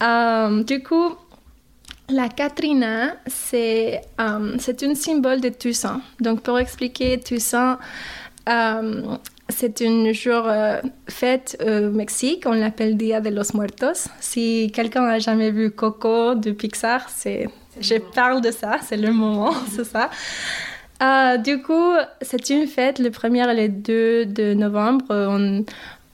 Euh, 0.03 0.65
du 0.65 0.83
coup, 0.83 1.15
la 2.09 2.29
Katrina, 2.29 3.15
c'est 3.29 4.01
um, 4.19 4.57
un 4.59 4.95
symbole 4.95 5.41
de 5.41 5.49
Toussaint. 5.49 6.01
Donc, 6.21 6.41
pour 6.41 6.59
expliquer 6.59 7.21
Toussaint, 7.21 7.79
um, 8.49 9.19
c'est 9.49 9.81
une 9.81 10.13
jour 10.13 10.45
euh, 10.47 10.81
fête 11.09 11.57
au 11.65 11.91
Mexique, 11.91 12.45
on 12.47 12.53
l'appelle 12.53 12.97
Dia 12.97 13.21
de 13.21 13.31
los 13.31 13.55
Muertos. 13.55 14.09
Si 14.19 14.73
quelqu'un 14.75 15.03
n'a 15.03 15.19
jamais 15.21 15.53
vu 15.53 15.71
Coco 15.71 16.35
de 16.35 16.51
Pixar, 16.51 17.09
c'est, 17.09 17.49
je 17.81 17.95
parle 18.15 18.41
de 18.41 18.51
ça, 18.51 18.79
c'est 18.83 18.97
le 18.97 19.13
moment, 19.13 19.53
c'est 19.71 19.85
ça. 19.85 20.11
Euh, 21.03 21.37
du 21.39 21.61
coup, 21.63 21.93
c'est 22.23 22.51
une 22.51 22.67
fête, 22.67 22.99
le 22.99 23.11
1er 23.11 23.51
et 23.51 23.69
le 23.69 23.69
2 23.69 24.27
de 24.27 24.55
novembre. 24.55 25.05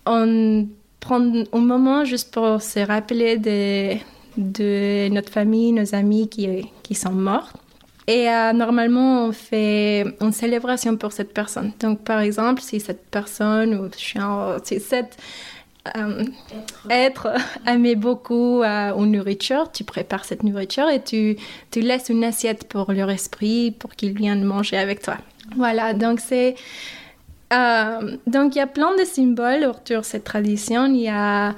On, 0.06 0.68
prend 1.00 1.20
un 1.52 1.58
moment 1.58 2.04
juste 2.04 2.32
pour 2.34 2.60
se 2.60 2.80
rappeler 2.80 3.38
de, 3.38 3.94
de 4.36 5.08
notre 5.08 5.32
famille, 5.32 5.72
nos 5.72 5.94
amis 5.94 6.28
qui, 6.28 6.70
qui 6.82 6.94
sont 6.94 7.12
morts. 7.12 7.52
Et 8.06 8.28
euh, 8.28 8.52
normalement, 8.52 9.26
on 9.26 9.32
fait 9.32 10.04
une 10.20 10.32
célébration 10.32 10.96
pour 10.96 11.12
cette 11.12 11.32
personne. 11.32 11.72
Donc, 11.80 12.00
par 12.02 12.20
exemple, 12.20 12.60
si 12.60 12.80
cette 12.80 13.06
personne 13.10 13.74
ou 13.76 13.88
si 14.64 14.80
cette 14.80 15.16
euh, 15.96 16.24
être. 16.90 17.28
aimait 17.66 17.94
beaucoup 17.94 18.62
euh, 18.62 18.94
une 18.94 19.12
nourriture, 19.12 19.70
tu 19.72 19.84
prépares 19.84 20.24
cette 20.24 20.42
nourriture 20.42 20.88
et 20.88 21.02
tu, 21.02 21.36
tu 21.70 21.80
laisses 21.80 22.08
une 22.08 22.24
assiette 22.24 22.68
pour 22.68 22.92
leur 22.92 23.10
esprit, 23.10 23.70
pour 23.70 23.90
qu'ils 23.94 24.12
viennent 24.12 24.44
manger 24.44 24.76
avec 24.76 25.02
toi. 25.02 25.16
Voilà, 25.56 25.94
donc 25.94 26.20
c'est... 26.20 26.54
donc 27.50 28.54
il 28.54 28.58
y 28.58 28.60
a 28.60 28.66
plein 28.66 28.94
de 28.96 29.04
symboles 29.04 29.64
autour 29.64 30.00
de 30.00 30.04
cette 30.04 30.24
tradition. 30.24 30.86
Il 30.86 31.00
y 31.00 31.08
a 31.08 31.54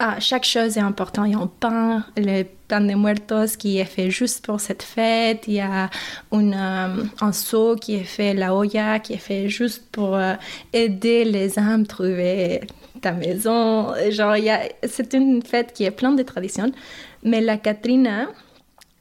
ah, 0.00 0.18
chaque 0.18 0.44
chose 0.44 0.76
est 0.76 0.80
importante. 0.80 1.28
Il 1.28 1.32
y 1.32 1.34
a 1.34 1.38
un 1.38 1.46
pain, 1.46 2.04
le 2.16 2.42
pain 2.66 2.80
de 2.80 2.94
muertos 2.94 3.56
qui 3.56 3.78
est 3.78 3.84
fait 3.84 4.10
juste 4.10 4.44
pour 4.44 4.60
cette 4.60 4.82
fête. 4.82 5.44
Il 5.46 5.54
y 5.54 5.60
a 5.60 5.88
une, 6.32 6.54
euh, 6.54 7.04
un 7.20 7.32
seau 7.32 7.76
qui 7.76 7.94
est 7.94 8.04
fait, 8.04 8.34
la 8.34 8.54
olla, 8.54 8.98
qui 8.98 9.12
est 9.12 9.18
fait 9.18 9.48
juste 9.48 9.84
pour 9.92 10.16
euh, 10.16 10.34
aider 10.72 11.24
les 11.24 11.58
âmes 11.60 11.82
à 11.82 11.86
trouver 11.86 12.60
ta 13.04 13.12
maison. 13.12 13.94
Genre, 14.10 14.36
c'est 14.82 15.12
une 15.14 15.42
fête 15.42 15.72
qui 15.74 15.84
est 15.84 15.90
pleine 15.90 16.16
de 16.16 16.22
traditions. 16.22 16.72
Mais 17.22 17.40
la 17.40 17.56
Katrina, 17.56 18.28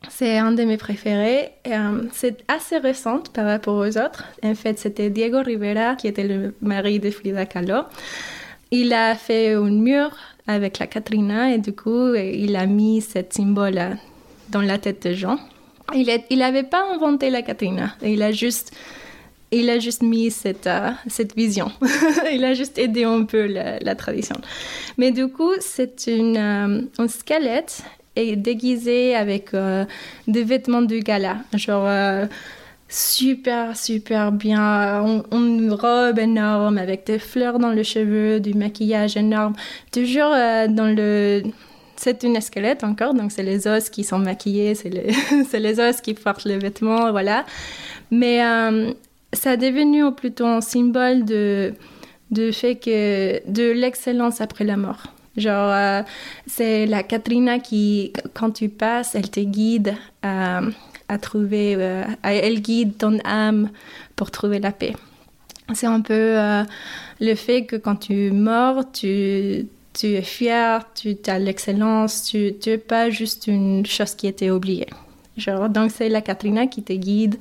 c'est 0.10 0.38
un 0.38 0.51
de 0.51 0.64
mes 0.64 0.78
préférés. 0.78 1.51
Euh, 1.68 2.04
c'est 2.12 2.38
assez 2.47 2.78
récente 2.78 3.32
par 3.32 3.45
rapport 3.45 3.78
aux 3.78 3.97
autres. 3.97 4.26
En 4.43 4.56
fait, 4.56 4.78
c'était 4.78 5.10
Diego 5.10 5.41
Rivera, 5.41 5.95
qui 5.95 6.08
était 6.08 6.28
le 6.28 6.54
mari 6.62 6.99
de 6.99 7.10
Frida 7.10 7.45
Kahlo. 7.45 7.84
Il 8.72 8.93
a 8.93 9.16
fait 9.16 9.54
un 9.54 9.70
mur 9.70 10.10
avec 10.47 10.80
la 10.80 10.88
Katrina 10.88 11.54
et 11.54 11.60
du 11.60 11.74
coup, 11.74 12.14
il 12.16 12.56
a 12.56 12.66
mis 12.66 13.01
cette 13.01 13.34
symbole 13.34 13.80
dans 14.49 14.62
la 14.62 14.78
tête 14.78 15.04
des 15.04 15.16
gens. 15.16 15.39
Il 15.93 16.38
n'avait 16.38 16.64
pas 16.64 16.84
inventé 16.93 17.30
la 17.30 17.41
Katrina, 17.41 17.95
il 18.01 18.22
a 18.24 18.32
juste, 18.32 18.72
il 19.54 19.70
a 19.70 19.80
juste 19.80 20.01
mis 20.01 20.32
cette, 20.32 20.68
euh, 20.68 20.91
cette 21.08 21.36
vision. 21.36 21.72
il 22.34 22.43
a 22.43 22.54
juste 22.54 22.78
aidé 22.78 23.04
un 23.04 23.24
peu 23.24 23.45
la, 23.45 23.95
tradition. 23.95 24.36
Mais 24.97 25.12
du 25.12 25.28
coup, 25.28 25.51
c'est 25.60 26.08
une, 26.08 26.38
euh, 26.38 26.82
un 26.97 27.08
squelette 27.08 27.84
et 28.16 28.36
déguisé 28.36 29.16
avec 29.16 29.54
euh, 29.54 29.86
des 30.28 30.43
vêtements 30.43 30.82
de 30.82 30.97
gala, 30.99 31.38
genre 31.54 31.89
super, 32.88 33.76
super 33.76 34.32
bien. 34.32 35.24
Une 35.32 35.72
robe 35.72 36.20
énorme 36.20 36.78
avec 36.78 37.08
des 37.08 37.18
fleurs 37.18 37.58
dans 37.58 37.72
les 37.72 37.84
cheveux, 37.84 38.39
du 38.39 38.54
maquillage 38.54 39.18
énorme. 39.18 39.54
Toujours 39.91 40.32
dans 40.32 40.95
le. 40.95 41.43
C'est 41.95 42.24
une 42.24 42.39
squelette 42.41 42.84
encore, 42.84 43.14
donc 43.14 43.32
c'est 43.32 43.43
les 43.43 43.68
os 43.68 43.89
qui 43.89 44.04
sont 44.04 44.20
maquillés, 44.20 44.76
c'est 44.76 44.89
les, 44.89 45.14
les 45.60 45.80
os 45.80 46.01
qui 46.01 46.14
portent 46.14 46.45
les 46.45 46.58
vêtements, 46.58 47.12
voilà. 47.12 47.45
Mais 48.12 48.41
ça 49.34 49.52
a 49.52 49.58
devenu 49.58 50.12
plutôt 50.14 50.46
un 50.46 50.62
symbole 50.62 51.26
de, 51.26 51.74
de 52.32 52.52
fait 52.52 52.76
que 52.76 53.48
de 53.50 53.72
l'excellence 53.72 54.42
après 54.42 54.64
la 54.64 54.78
mort. 54.78 55.04
Genre, 55.36 55.72
euh, 55.72 56.02
c'est 56.46 56.86
la 56.86 57.02
Katrina 57.02 57.60
qui, 57.60 58.14
quand 58.34 58.52
tu 58.52 58.70
passes, 58.70 59.16
elle 59.16 59.30
te 59.30 59.40
guide 59.40 59.96
à 60.22 60.62
à 61.08 61.18
trouver, 61.18 61.76
euh, 61.78 62.04
elle 62.24 62.62
guide 62.62 62.98
ton 62.98 63.20
âme 63.24 63.70
pour 64.16 64.32
trouver 64.32 64.60
la 64.60 64.72
paix. 64.72 64.94
C'est 65.74 65.88
un 65.88 66.02
peu 66.02 66.14
euh, 66.14 66.64
le 67.20 67.36
fait 67.36 67.66
que 67.66 67.76
quand 67.76 67.96
tu 67.96 68.32
mors, 68.32 68.92
tu, 68.92 69.68
tu 69.94 70.08
es 70.08 70.22
fier, 70.22 70.86
tu 70.94 71.18
as 71.28 71.40
l'excellence, 71.40 72.24
tu 72.24 72.54
n'es 72.66 72.78
pas 72.78 73.10
juste 73.10 73.48
une 73.48 73.86
chose 73.86 74.16
qui 74.16 74.28
était 74.28 74.50
oubliée. 74.50 74.88
Genre, 75.38 75.70
donc 75.70 75.92
c'est 75.92 76.10
la 76.10 76.22
Katrina 76.22 76.68
qui 76.68 76.84
te 76.84 76.94
guide 76.94 77.36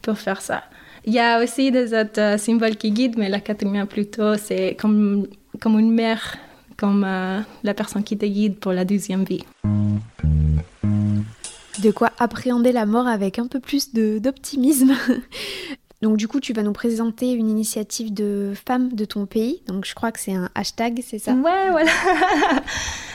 pour 0.00 0.18
faire 0.18 0.40
ça. 0.40 0.64
Il 1.04 1.12
y 1.12 1.18
a 1.18 1.42
aussi 1.42 1.70
des 1.70 1.94
autres 1.94 2.20
euh, 2.20 2.38
symboles 2.38 2.76
qui 2.76 2.90
guident, 2.90 3.18
mais 3.18 3.28
la 3.28 3.40
Katrina 3.40 3.86
plutôt, 3.86 4.36
c'est 4.36 4.76
comme, 4.80 5.26
comme 5.60 5.78
une 5.78 5.92
mère, 5.92 6.36
comme 6.76 7.02
la 7.02 7.74
personne 7.74 8.02
qui 8.02 8.16
te 8.16 8.26
guide 8.26 8.56
pour 8.56 8.72
la 8.72 8.84
deuxième 8.84 9.24
vie 9.24 9.44
de 11.82 11.90
quoi 11.90 12.12
appréhender 12.18 12.72
la 12.72 12.86
mort 12.86 13.08
avec 13.08 13.38
un 13.38 13.46
peu 13.46 13.60
plus 13.60 13.92
d'optimisme. 13.92 14.94
Donc 16.02 16.16
du 16.16 16.26
coup, 16.26 16.40
tu 16.40 16.52
vas 16.52 16.62
nous 16.62 16.72
présenter 16.72 17.32
une 17.32 17.48
initiative 17.48 18.12
de 18.12 18.54
femmes 18.66 18.92
de 18.92 19.04
ton 19.04 19.26
pays. 19.26 19.62
Donc 19.68 19.84
je 19.84 19.94
crois 19.94 20.10
que 20.10 20.18
c'est 20.18 20.32
un 20.32 20.50
hashtag, 20.54 21.00
c'est 21.06 21.18
ça? 21.18 21.32
Ouais, 21.32 21.70
voilà. 21.70 21.90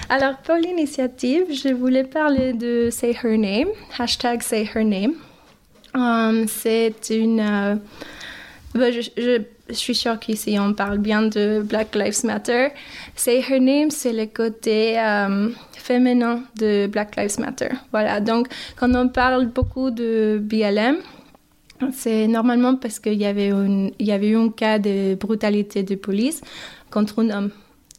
Alors 0.10 0.38
pour 0.38 0.56
l'initiative, 0.56 1.48
je 1.52 1.74
voulais 1.74 2.06
parler 2.06 2.54
de 2.54 2.90
Say 2.90 3.12
Her 3.22 3.38
Name, 3.38 3.68
hashtag 3.98 4.42
Say 4.42 4.70
Her 4.74 4.86
Name. 4.86 5.16
Um, 5.98 6.48
c'est 6.48 7.10
une... 7.10 7.40
Euh, 7.40 7.76
bah, 8.76 8.92
je, 8.92 9.42
suis 9.72 9.96
sûre 9.96 10.18
qu'ici 10.20 10.58
on 10.60 10.74
parle 10.74 11.00
bien 11.00 11.24
de 11.24 11.62
Black 11.62 11.96
Lives 11.96 12.24
Matter. 12.24 12.70
Say 13.16 13.44
Her 13.50 13.60
Name, 13.60 13.90
c'est 13.92 14.14
le 14.14 14.28
côté... 14.28 14.98
Um, 15.00 15.54
féminin 15.88 16.44
de 16.58 16.88
Black 16.88 17.16
Lives 17.16 17.40
Matter. 17.40 17.70
Voilà, 17.92 18.20
donc 18.20 18.48
quand 18.76 18.94
on 18.94 19.08
parle 19.08 19.48
beaucoup 19.48 19.90
de 19.90 20.38
BLM, 20.42 20.98
c'est 21.94 22.28
normalement 22.28 22.76
parce 22.76 23.00
qu'il 23.00 23.14
y, 23.14 23.24
y 23.24 24.12
avait 24.12 24.28
eu 24.30 24.38
un 24.38 24.50
cas 24.50 24.80
de 24.80 25.16
brutalité 25.16 25.84
de 25.84 25.96
police 25.96 26.42
contre 26.92 27.24
un 27.24 27.30
homme. 27.30 27.52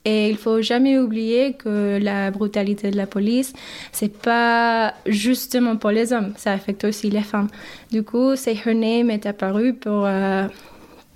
Et 0.09 0.31
il 0.31 0.39
faut 0.39 0.63
jamais 0.63 0.99
oublier 0.99 1.53
que 1.53 1.99
la 2.01 2.31
brutalité 2.31 2.91
de 2.91 2.97
la 2.97 3.07
police, 3.07 3.53
c'est 3.93 4.17
pas 4.17 4.95
justement 5.07 5.77
pour 5.77 5.91
les 5.91 6.13
hommes, 6.15 6.33
ça 6.37 6.53
affecte 6.53 6.85
aussi 6.85 7.11
les 7.11 7.27
femmes. 7.33 7.49
Du 7.91 8.03
coup, 8.03 8.35
Say 8.37 8.57
Her 8.65 8.75
Name 8.75 9.11
est 9.11 9.27
apparu 9.27 9.75
pour, 9.75 10.05
euh, 10.07 10.47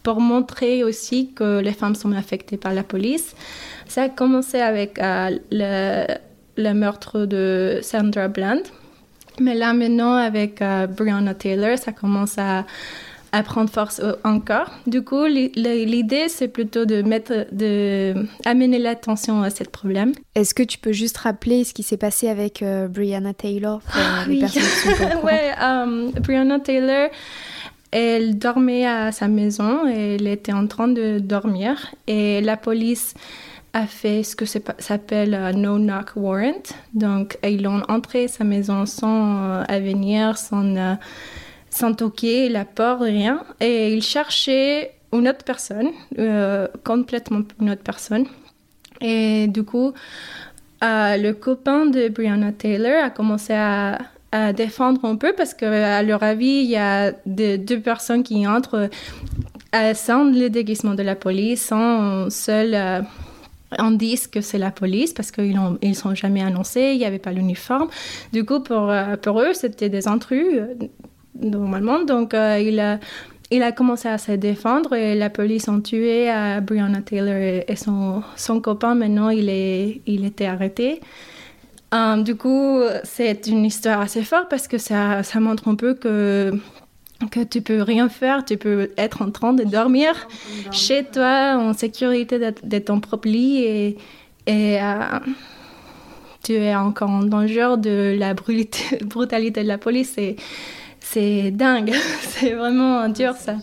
pour 0.02 0.20
montrer 0.20 0.84
aussi 0.84 1.30
que 1.34 1.60
les 1.60 1.72
femmes 1.72 1.94
sont 1.94 2.12
affectées 2.12 2.58
par 2.58 2.74
la 2.74 2.82
police. 2.82 3.34
Ça 3.88 4.02
a 4.02 4.08
commencé 4.08 4.58
avec 4.60 4.98
euh, 4.98 5.38
le 5.50 6.06
le 6.56 6.72
meurtre 6.74 7.26
de 7.26 7.80
Sandra 7.82 8.28
Bland. 8.28 8.62
Mais 9.40 9.54
là, 9.54 9.72
maintenant, 9.72 10.14
avec 10.16 10.60
euh, 10.60 10.86
Breonna 10.86 11.34
Taylor, 11.34 11.78
ça 11.78 11.92
commence 11.92 12.36
à, 12.38 12.66
à 13.32 13.42
prendre 13.42 13.70
force 13.70 14.00
encore. 14.24 14.70
Du 14.86 15.02
coup, 15.02 15.24
l'idée, 15.24 16.28
c'est 16.28 16.48
plutôt 16.48 16.84
de 16.84 17.02
mettre, 17.02 17.46
de 17.52 18.14
amener 18.44 18.78
l'attention 18.78 19.42
à 19.42 19.50
ce 19.50 19.64
problème. 19.64 20.12
Est-ce 20.34 20.54
que 20.54 20.62
tu 20.62 20.78
peux 20.78 20.92
juste 20.92 21.16
rappeler 21.18 21.64
ce 21.64 21.72
qui 21.72 21.82
s'est 21.82 21.96
passé 21.96 22.28
avec 22.28 22.62
euh, 22.62 22.88
Breonna 22.88 23.32
Taylor 23.32 23.80
pour 23.80 23.94
ah 23.96 24.24
les 24.28 24.40
personnes 24.40 24.62
qui 24.62 25.16
Ouais, 25.24 25.52
um, 25.60 26.10
Breonna 26.20 26.60
Taylor, 26.60 27.08
elle 27.90 28.38
dormait 28.38 28.86
à 28.86 29.12
sa 29.12 29.28
maison 29.28 29.88
et 29.88 30.16
elle 30.16 30.26
était 30.26 30.52
en 30.52 30.66
train 30.66 30.88
de 30.88 31.18
dormir 31.18 31.94
et 32.06 32.40
la 32.40 32.56
police 32.56 33.14
a 33.74 33.86
fait 33.86 34.22
ce 34.22 34.36
que 34.36 34.44
s'appelle 34.44 35.34
un 35.34 35.52
no 35.52 35.78
knock 35.78 36.12
warrant. 36.16 36.74
Donc, 36.92 37.38
ils 37.42 37.66
ont 37.66 37.82
entré 37.88 38.28
sa 38.28 38.44
maison 38.44 38.84
sans 38.84 39.42
euh, 39.42 39.64
avenir, 39.66 40.36
sans, 40.36 40.76
euh, 40.76 40.94
sans 41.72 41.94
toquer 41.94 42.48
la 42.48 42.64
porte, 42.64 43.02
rien. 43.02 43.42
Et 43.60 43.92
ils 43.94 44.02
cherchaient 44.02 44.92
une 45.12 45.28
autre 45.28 45.44
personne, 45.44 45.88
euh, 46.18 46.68
complètement 46.84 47.40
une 47.60 47.70
autre 47.70 47.82
personne. 47.82 48.26
Et 49.00 49.46
du 49.48 49.64
coup, 49.64 49.92
le 50.82 51.32
copain 51.32 51.86
de 51.86 52.08
Brianna 52.08 52.52
Taylor 52.52 53.04
a 53.04 53.10
commencé 53.10 53.52
à, 53.54 53.98
défendre 54.56 55.04
un 55.04 55.16
peu 55.16 55.34
parce 55.34 55.52
qu'à 55.52 56.02
leur 56.02 56.22
avis, 56.22 56.62
il 56.64 56.70
y 56.70 56.76
a 56.76 57.12
deux 57.26 57.80
personnes 57.80 58.22
qui 58.22 58.46
entrent 58.46 58.88
sans 59.92 60.24
le 60.24 60.48
déguisement 60.48 60.94
de 60.94 61.02
la 61.02 61.16
police, 61.16 61.66
sans 61.66 62.30
seul 62.30 63.04
on 63.78 63.90
dit 63.92 64.18
que 64.30 64.40
c'est 64.40 64.58
la 64.58 64.70
police 64.70 65.12
parce 65.12 65.30
qu'ils 65.30 65.54
ne 65.54 65.76
ils 65.82 65.94
sont 65.94 66.14
jamais 66.14 66.42
annoncés, 66.42 66.92
il 66.92 66.98
n'y 66.98 67.04
avait 67.04 67.18
pas 67.18 67.32
l'uniforme. 67.32 67.88
Du 68.32 68.44
coup, 68.44 68.60
pour, 68.60 68.90
euh, 68.90 69.16
eux, 69.26 69.54
c'était 69.54 69.88
des 69.88 70.08
intrus, 70.08 70.46
euh, 70.54 70.74
normalement. 71.40 72.04
Donc, 72.04 72.34
euh, 72.34 72.58
il, 72.58 72.80
a, 72.80 72.98
il 73.50 73.62
a 73.62 73.72
commencé 73.72 74.08
à 74.08 74.18
se 74.18 74.32
défendre 74.32 74.94
et 74.94 75.14
la 75.14 75.30
police 75.30 75.68
a 75.68 75.80
tué 75.80 76.28
à 76.28 76.60
Breonna 76.60 77.02
Taylor 77.02 77.64
et, 77.68 77.76
son, 77.76 78.22
son 78.36 78.60
copain. 78.60 78.94
Maintenant, 78.94 79.30
il, 79.30 79.48
est, 79.48 80.00
il 80.06 80.24
était 80.24 80.46
arrêté. 80.46 81.00
du 82.18 82.36
coup, 82.36 82.80
c'est 83.04 83.46
une 83.46 83.64
histoire 83.64 84.00
assez 84.00 84.22
forte 84.22 84.48
parce 84.48 84.68
que 84.68 84.78
ça, 84.78 85.22
ça 85.22 85.40
montre 85.40 85.68
un 85.68 85.74
peu 85.74 85.94
que 85.94 86.52
que 87.30 87.40
tu 87.40 87.62
peux 87.62 87.82
rien 87.82 88.08
faire, 88.08 88.44
tu 88.44 88.56
peux 88.56 88.90
être 88.96 89.22
en 89.22 89.30
train 89.30 89.52
de 89.52 89.64
dormir 89.64 90.14
chez 90.70 91.04
toi 91.04 91.56
en 91.56 91.72
sécurité 91.72 92.38
de, 92.38 92.78
ton 92.78 93.00
propre 93.00 93.28
lit 93.28 93.58
et, 93.58 93.88
et 94.46 94.82
euh, 94.82 95.18
tu 96.42 96.54
es 96.54 96.74
encore 96.74 97.10
en 97.10 97.22
danger 97.22 97.74
de 97.78 98.16
la 98.18 98.34
brutalité 98.34 98.98
de 99.62 99.66
la 99.66 99.78
police. 99.78 100.16
C'est 101.12 101.50
dingue, 101.50 101.92
c'est 102.20 102.54
vraiment 102.54 103.06
dur 103.10 103.34
ça. 103.36 103.56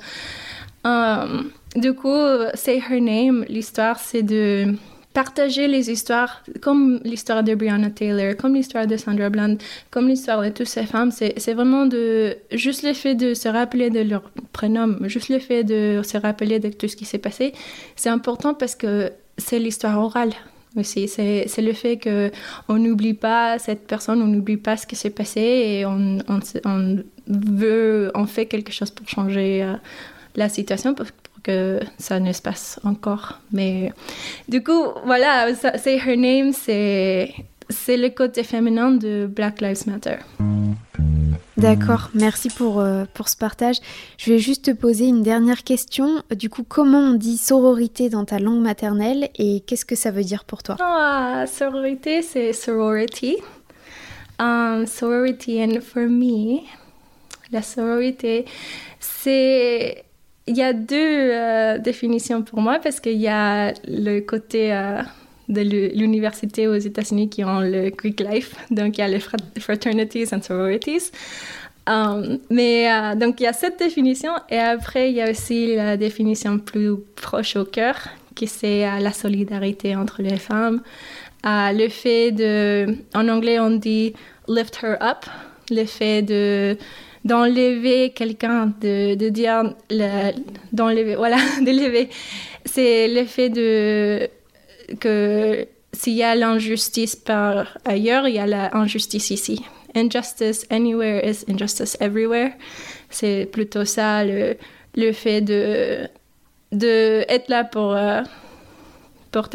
Euh, 0.86 1.42
du 1.76 1.94
coup, 1.94 2.16
Say 2.54 2.78
Her 2.78 3.02
Name, 3.02 3.44
l'histoire 3.50 3.98
c'est 3.98 4.22
de 4.22 4.76
partager 5.16 5.68
les 5.68 5.90
histoires, 5.90 6.44
comme 6.62 7.00
l'histoire 7.04 7.44
de 7.44 7.56
Brianna 7.56 7.90
Taylor, 7.90 8.36
comme 8.38 8.54
l'histoire 8.54 8.86
de 8.86 8.96
Sandra 8.98 9.32
Bland, 9.32 9.56
comme 9.90 10.08
l'histoire 10.08 10.44
de 10.44 10.50
toutes 10.50 10.68
ces 10.68 10.86
femmes, 10.86 11.10
c'est 11.10 11.54
vraiment 11.56 11.88
de 11.88 12.38
juste 12.52 12.84
le 12.84 12.94
fait 12.94 13.16
de 13.16 13.34
se 13.34 13.50
rappeler 13.50 13.90
de 13.90 14.02
leur 14.02 14.30
prénom, 14.54 14.98
juste 15.08 15.30
le 15.30 15.40
fait 15.40 15.64
de 15.64 16.02
se 16.04 16.18
rappeler 16.20 16.60
de 16.60 16.70
tout 16.70 16.88
ce 16.88 16.96
qui 16.96 17.06
s'est 17.06 17.18
passé, 17.18 17.54
c'est 17.96 18.10
important 18.10 18.54
parce 18.54 18.76
que 18.76 19.12
c'est 19.40 19.58
l'histoire 19.58 20.00
orale 20.00 20.34
aussi. 20.76 21.08
C'est 21.08 21.62
le 21.62 21.74
fait 21.74 21.98
qu'on 21.98 22.78
n'oublie 22.78 23.14
pas 23.14 23.58
cette 23.60 23.88
personne, 23.88 24.22
on 24.22 24.28
n'oublie 24.28 24.58
pas 24.58 24.78
ce 24.78 24.86
qui 24.86 24.96
s'est 24.96 25.10
passé 25.10 25.42
et 25.42 25.86
on, 25.86 26.20
veut, 27.30 28.12
on 28.16 28.26
fait 28.26 28.46
quelque 28.46 28.72
chose 28.72 28.92
pour 28.92 29.08
changer 29.08 29.64
euh, 29.64 29.76
la 30.36 30.50
situation, 30.50 30.96
que 31.44 31.80
ça 31.98 32.20
ne 32.20 32.34
se 32.34 32.42
passe 32.42 32.80
encore. 32.84 33.40
Mais 33.52 33.94
du 34.48 34.64
coup, 34.64 34.88
voilà, 35.06 35.54
c'est 35.56 35.98
Her 35.98 36.18
Name, 36.18 36.52
c'est 36.54 37.34
c'est 37.70 37.98
le 37.98 38.10
côté 38.10 38.44
féminin 38.44 38.92
de 38.92 39.28
Black 39.28 39.62
Lives 39.62 39.88
Matter. 39.88 40.18
D'accord, 41.58 42.10
merci 42.14 42.50
pour, 42.50 42.80
euh, 42.80 43.04
pour 43.14 43.28
ce 43.30 43.36
partage. 43.36 43.76
Je 44.18 44.32
vais 44.32 44.40
juste 44.40 44.66
te 44.66 44.72
poser 44.72 45.08
une 45.08 45.24
dernière 45.24 45.64
question. 45.64 46.24
Du 46.32 46.50
coup, 46.50 46.64
comment 46.68 47.00
on 47.00 47.14
dit 47.14 47.38
sororité 47.38 48.10
dans 48.10 48.26
ta 48.26 48.40
langue 48.40 48.62
maternelle 48.62 49.30
et 49.38 49.60
qu'est-ce 49.62 49.86
que 49.86 49.96
ça 49.96 50.10
veut 50.10 50.24
dire 50.24 50.46
pour 50.46 50.64
toi? 50.64 50.78
Ah, 50.80 51.46
sororité, 51.48 52.22
c'est 52.22 52.54
sorority. 52.54 53.38
Um, 54.40 54.86
sorority, 54.88 55.62
and 55.62 55.82
for 55.82 56.04
me, 56.04 56.62
la 57.52 57.62
sororité, 57.62 58.46
c'est 59.00 60.04
il 60.50 60.58
y 60.58 60.64
a 60.64 60.74
deux 60.74 60.96
euh, 60.98 61.78
définitions 61.78 62.42
pour 62.42 62.60
moi 62.60 62.80
parce 62.82 63.00
qu'il 63.00 63.22
y 63.22 63.28
a 63.28 63.72
le 63.88 64.20
côté 64.22 64.74
euh, 64.74 65.02
de 65.48 65.62
l'université 65.62 66.68
aux 66.68 66.76
États-Unis 66.76 67.30
qui 67.30 67.44
ont 67.44 67.60
le 67.60 67.92
Greek 67.92 68.20
life, 68.20 68.56
donc 68.72 68.98
il 68.98 69.02
y 69.02 69.04
a 69.04 69.08
les 69.08 69.20
fraternities 69.20 70.34
and 70.34 70.42
sororities. 70.42 71.12
Um, 71.88 72.40
mais 72.50 72.92
euh, 72.92 73.16
donc 73.16 73.40
il 73.40 73.44
y 73.44 73.48
a 73.48 73.54
cette 73.54 73.80
définition 73.80 74.32
et 74.50 74.58
après 74.58 75.12
il 75.12 75.16
y 75.16 75.22
a 75.22 75.30
aussi 75.30 75.76
la 75.76 75.98
définition 75.98 76.60
plus 76.60 76.96
proche 77.16 77.56
au 77.56 77.66
cœur 77.66 77.96
qui 78.36 78.48
c'est 78.48 78.82
la 79.00 79.12
solidarité 79.12 79.96
entre 79.96 80.22
les 80.22 80.38
femmes, 80.38 80.82
le 81.44 81.90
fait 81.90 82.32
de, 82.32 82.96
en 83.14 83.28
anglais 83.28 83.60
on 83.60 83.72
dit 83.72 84.14
lift 84.48 84.80
her 84.84 84.98
up, 85.02 85.26
le 85.72 85.86
fait 85.86 86.22
de 86.22 86.78
d'enlever 87.26 88.12
quelqu'un, 88.12 88.74
de, 88.82 89.16
de 89.16 89.30
dire, 89.30 89.74
d'enlever, 90.72 91.16
voilà, 91.16 91.38
d'élever. 91.62 92.10
C'est 92.66 93.08
l'effet 93.08 93.50
de 93.50 94.30
que 95.00 95.68
s'il 95.94 96.14
y 96.14 96.24
a 96.24 96.36
l'injustice 96.36 97.16
par 97.16 97.78
ailleurs, 97.86 98.28
il 98.28 98.36
y 98.36 98.40
a 98.40 98.48
l'injustice 98.48 99.32
ici. 99.32 99.64
Injustice 99.96 100.66
anywhere 100.70 101.22
is 101.24 101.46
injustice 101.50 101.98
everywhere. 102.00 102.52
C'est 103.10 103.48
plutôt 103.52 103.86
ça 103.86 104.24
le, 104.24 104.56
le 104.96 105.12
fait 105.12 105.42
de, 105.42 106.08
de 106.72 107.26
être 107.28 107.50
là 107.50 107.64
pour, 107.64 107.94
euh, 107.94 108.22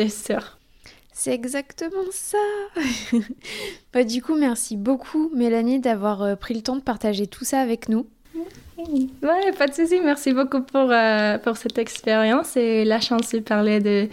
sœurs. 0.08 0.53
C'est 1.16 1.32
exactement 1.32 2.10
ça. 2.10 2.38
bah, 3.92 4.02
du 4.02 4.20
coup, 4.20 4.34
merci 4.34 4.76
beaucoup, 4.76 5.30
Mélanie, 5.32 5.78
d'avoir 5.78 6.22
euh, 6.22 6.34
pris 6.34 6.54
le 6.54 6.60
temps 6.60 6.74
de 6.74 6.82
partager 6.82 7.28
tout 7.28 7.44
ça 7.44 7.60
avec 7.60 7.88
nous. 7.88 8.08
Ouais, 8.76 9.52
pas 9.56 9.68
de 9.68 9.72
souci. 9.72 10.00
Merci 10.02 10.32
beaucoup 10.32 10.60
pour, 10.60 10.90
euh, 10.90 11.38
pour 11.38 11.56
cette 11.56 11.78
expérience 11.78 12.56
et 12.56 12.84
la 12.84 13.00
chance 13.00 13.30
de 13.30 13.38
parler 13.38 13.78
de, 13.78 14.08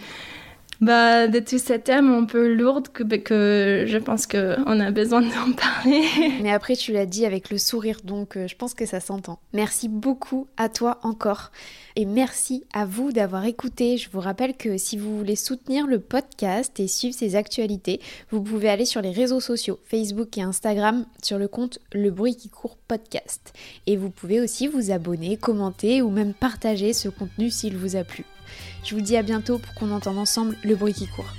bah, 0.82 1.28
de 1.28 1.38
tous 1.38 1.62
ces 1.62 1.78
thèmes 1.78 2.12
un 2.12 2.24
peu 2.24 2.52
lourds 2.52 2.82
que, 2.92 3.04
que 3.04 3.84
je 3.86 3.98
pense 3.98 4.26
qu'on 4.26 4.80
a 4.80 4.90
besoin 4.90 5.20
d'en 5.20 5.52
parler. 5.56 6.02
Mais 6.42 6.50
après, 6.50 6.74
tu 6.74 6.92
l'as 6.92 7.06
dit 7.06 7.24
avec 7.24 7.50
le 7.50 7.58
sourire, 7.58 8.00
donc 8.02 8.36
euh, 8.36 8.48
je 8.48 8.56
pense 8.56 8.74
que 8.74 8.84
ça 8.84 8.98
s'entend. 8.98 9.38
Merci 9.52 9.88
beaucoup 9.88 10.48
à 10.56 10.68
toi 10.68 10.98
encore. 11.04 11.52
Et 11.94 12.04
merci 12.04 12.64
à 12.72 12.84
vous 12.84 13.12
d'avoir 13.12 13.44
écouté. 13.44 13.96
Je 13.96 14.10
vous 14.10 14.18
rappelle 14.18 14.56
que 14.56 14.76
si 14.76 14.96
vous 14.96 15.16
voulez 15.16 15.36
soutenir 15.36 15.86
le 15.86 16.00
podcast 16.00 16.80
et 16.80 16.88
suivre 16.88 17.14
ses 17.14 17.36
actualités, 17.36 18.00
vous 18.32 18.42
pouvez 18.42 18.68
aller 18.68 18.84
sur 18.84 19.02
les 19.02 19.12
réseaux 19.12 19.40
sociaux, 19.40 19.78
Facebook 19.84 20.36
et 20.36 20.42
Instagram, 20.42 21.06
sur 21.22 21.38
le 21.38 21.46
compte 21.46 21.78
Le 21.92 22.10
Bruit 22.10 22.34
qui 22.34 22.48
court 22.48 22.76
podcast. 22.88 23.52
Et 23.86 23.96
vous 23.96 24.10
pouvez 24.10 24.40
aussi 24.40 24.66
vous 24.66 24.90
abonner, 24.90 25.36
commenter 25.36 26.02
ou 26.02 26.10
même 26.10 26.34
partager 26.34 26.92
ce 26.92 27.08
contenu 27.08 27.50
s'il 27.50 27.76
vous 27.76 27.94
a 27.94 28.02
plu. 28.02 28.24
Je 28.84 28.94
vous 28.94 29.00
dis 29.00 29.16
à 29.16 29.22
bientôt 29.22 29.58
pour 29.58 29.74
qu'on 29.74 29.90
entende 29.90 30.18
ensemble 30.18 30.56
le 30.64 30.74
bruit 30.74 30.94
qui 30.94 31.06
court. 31.06 31.34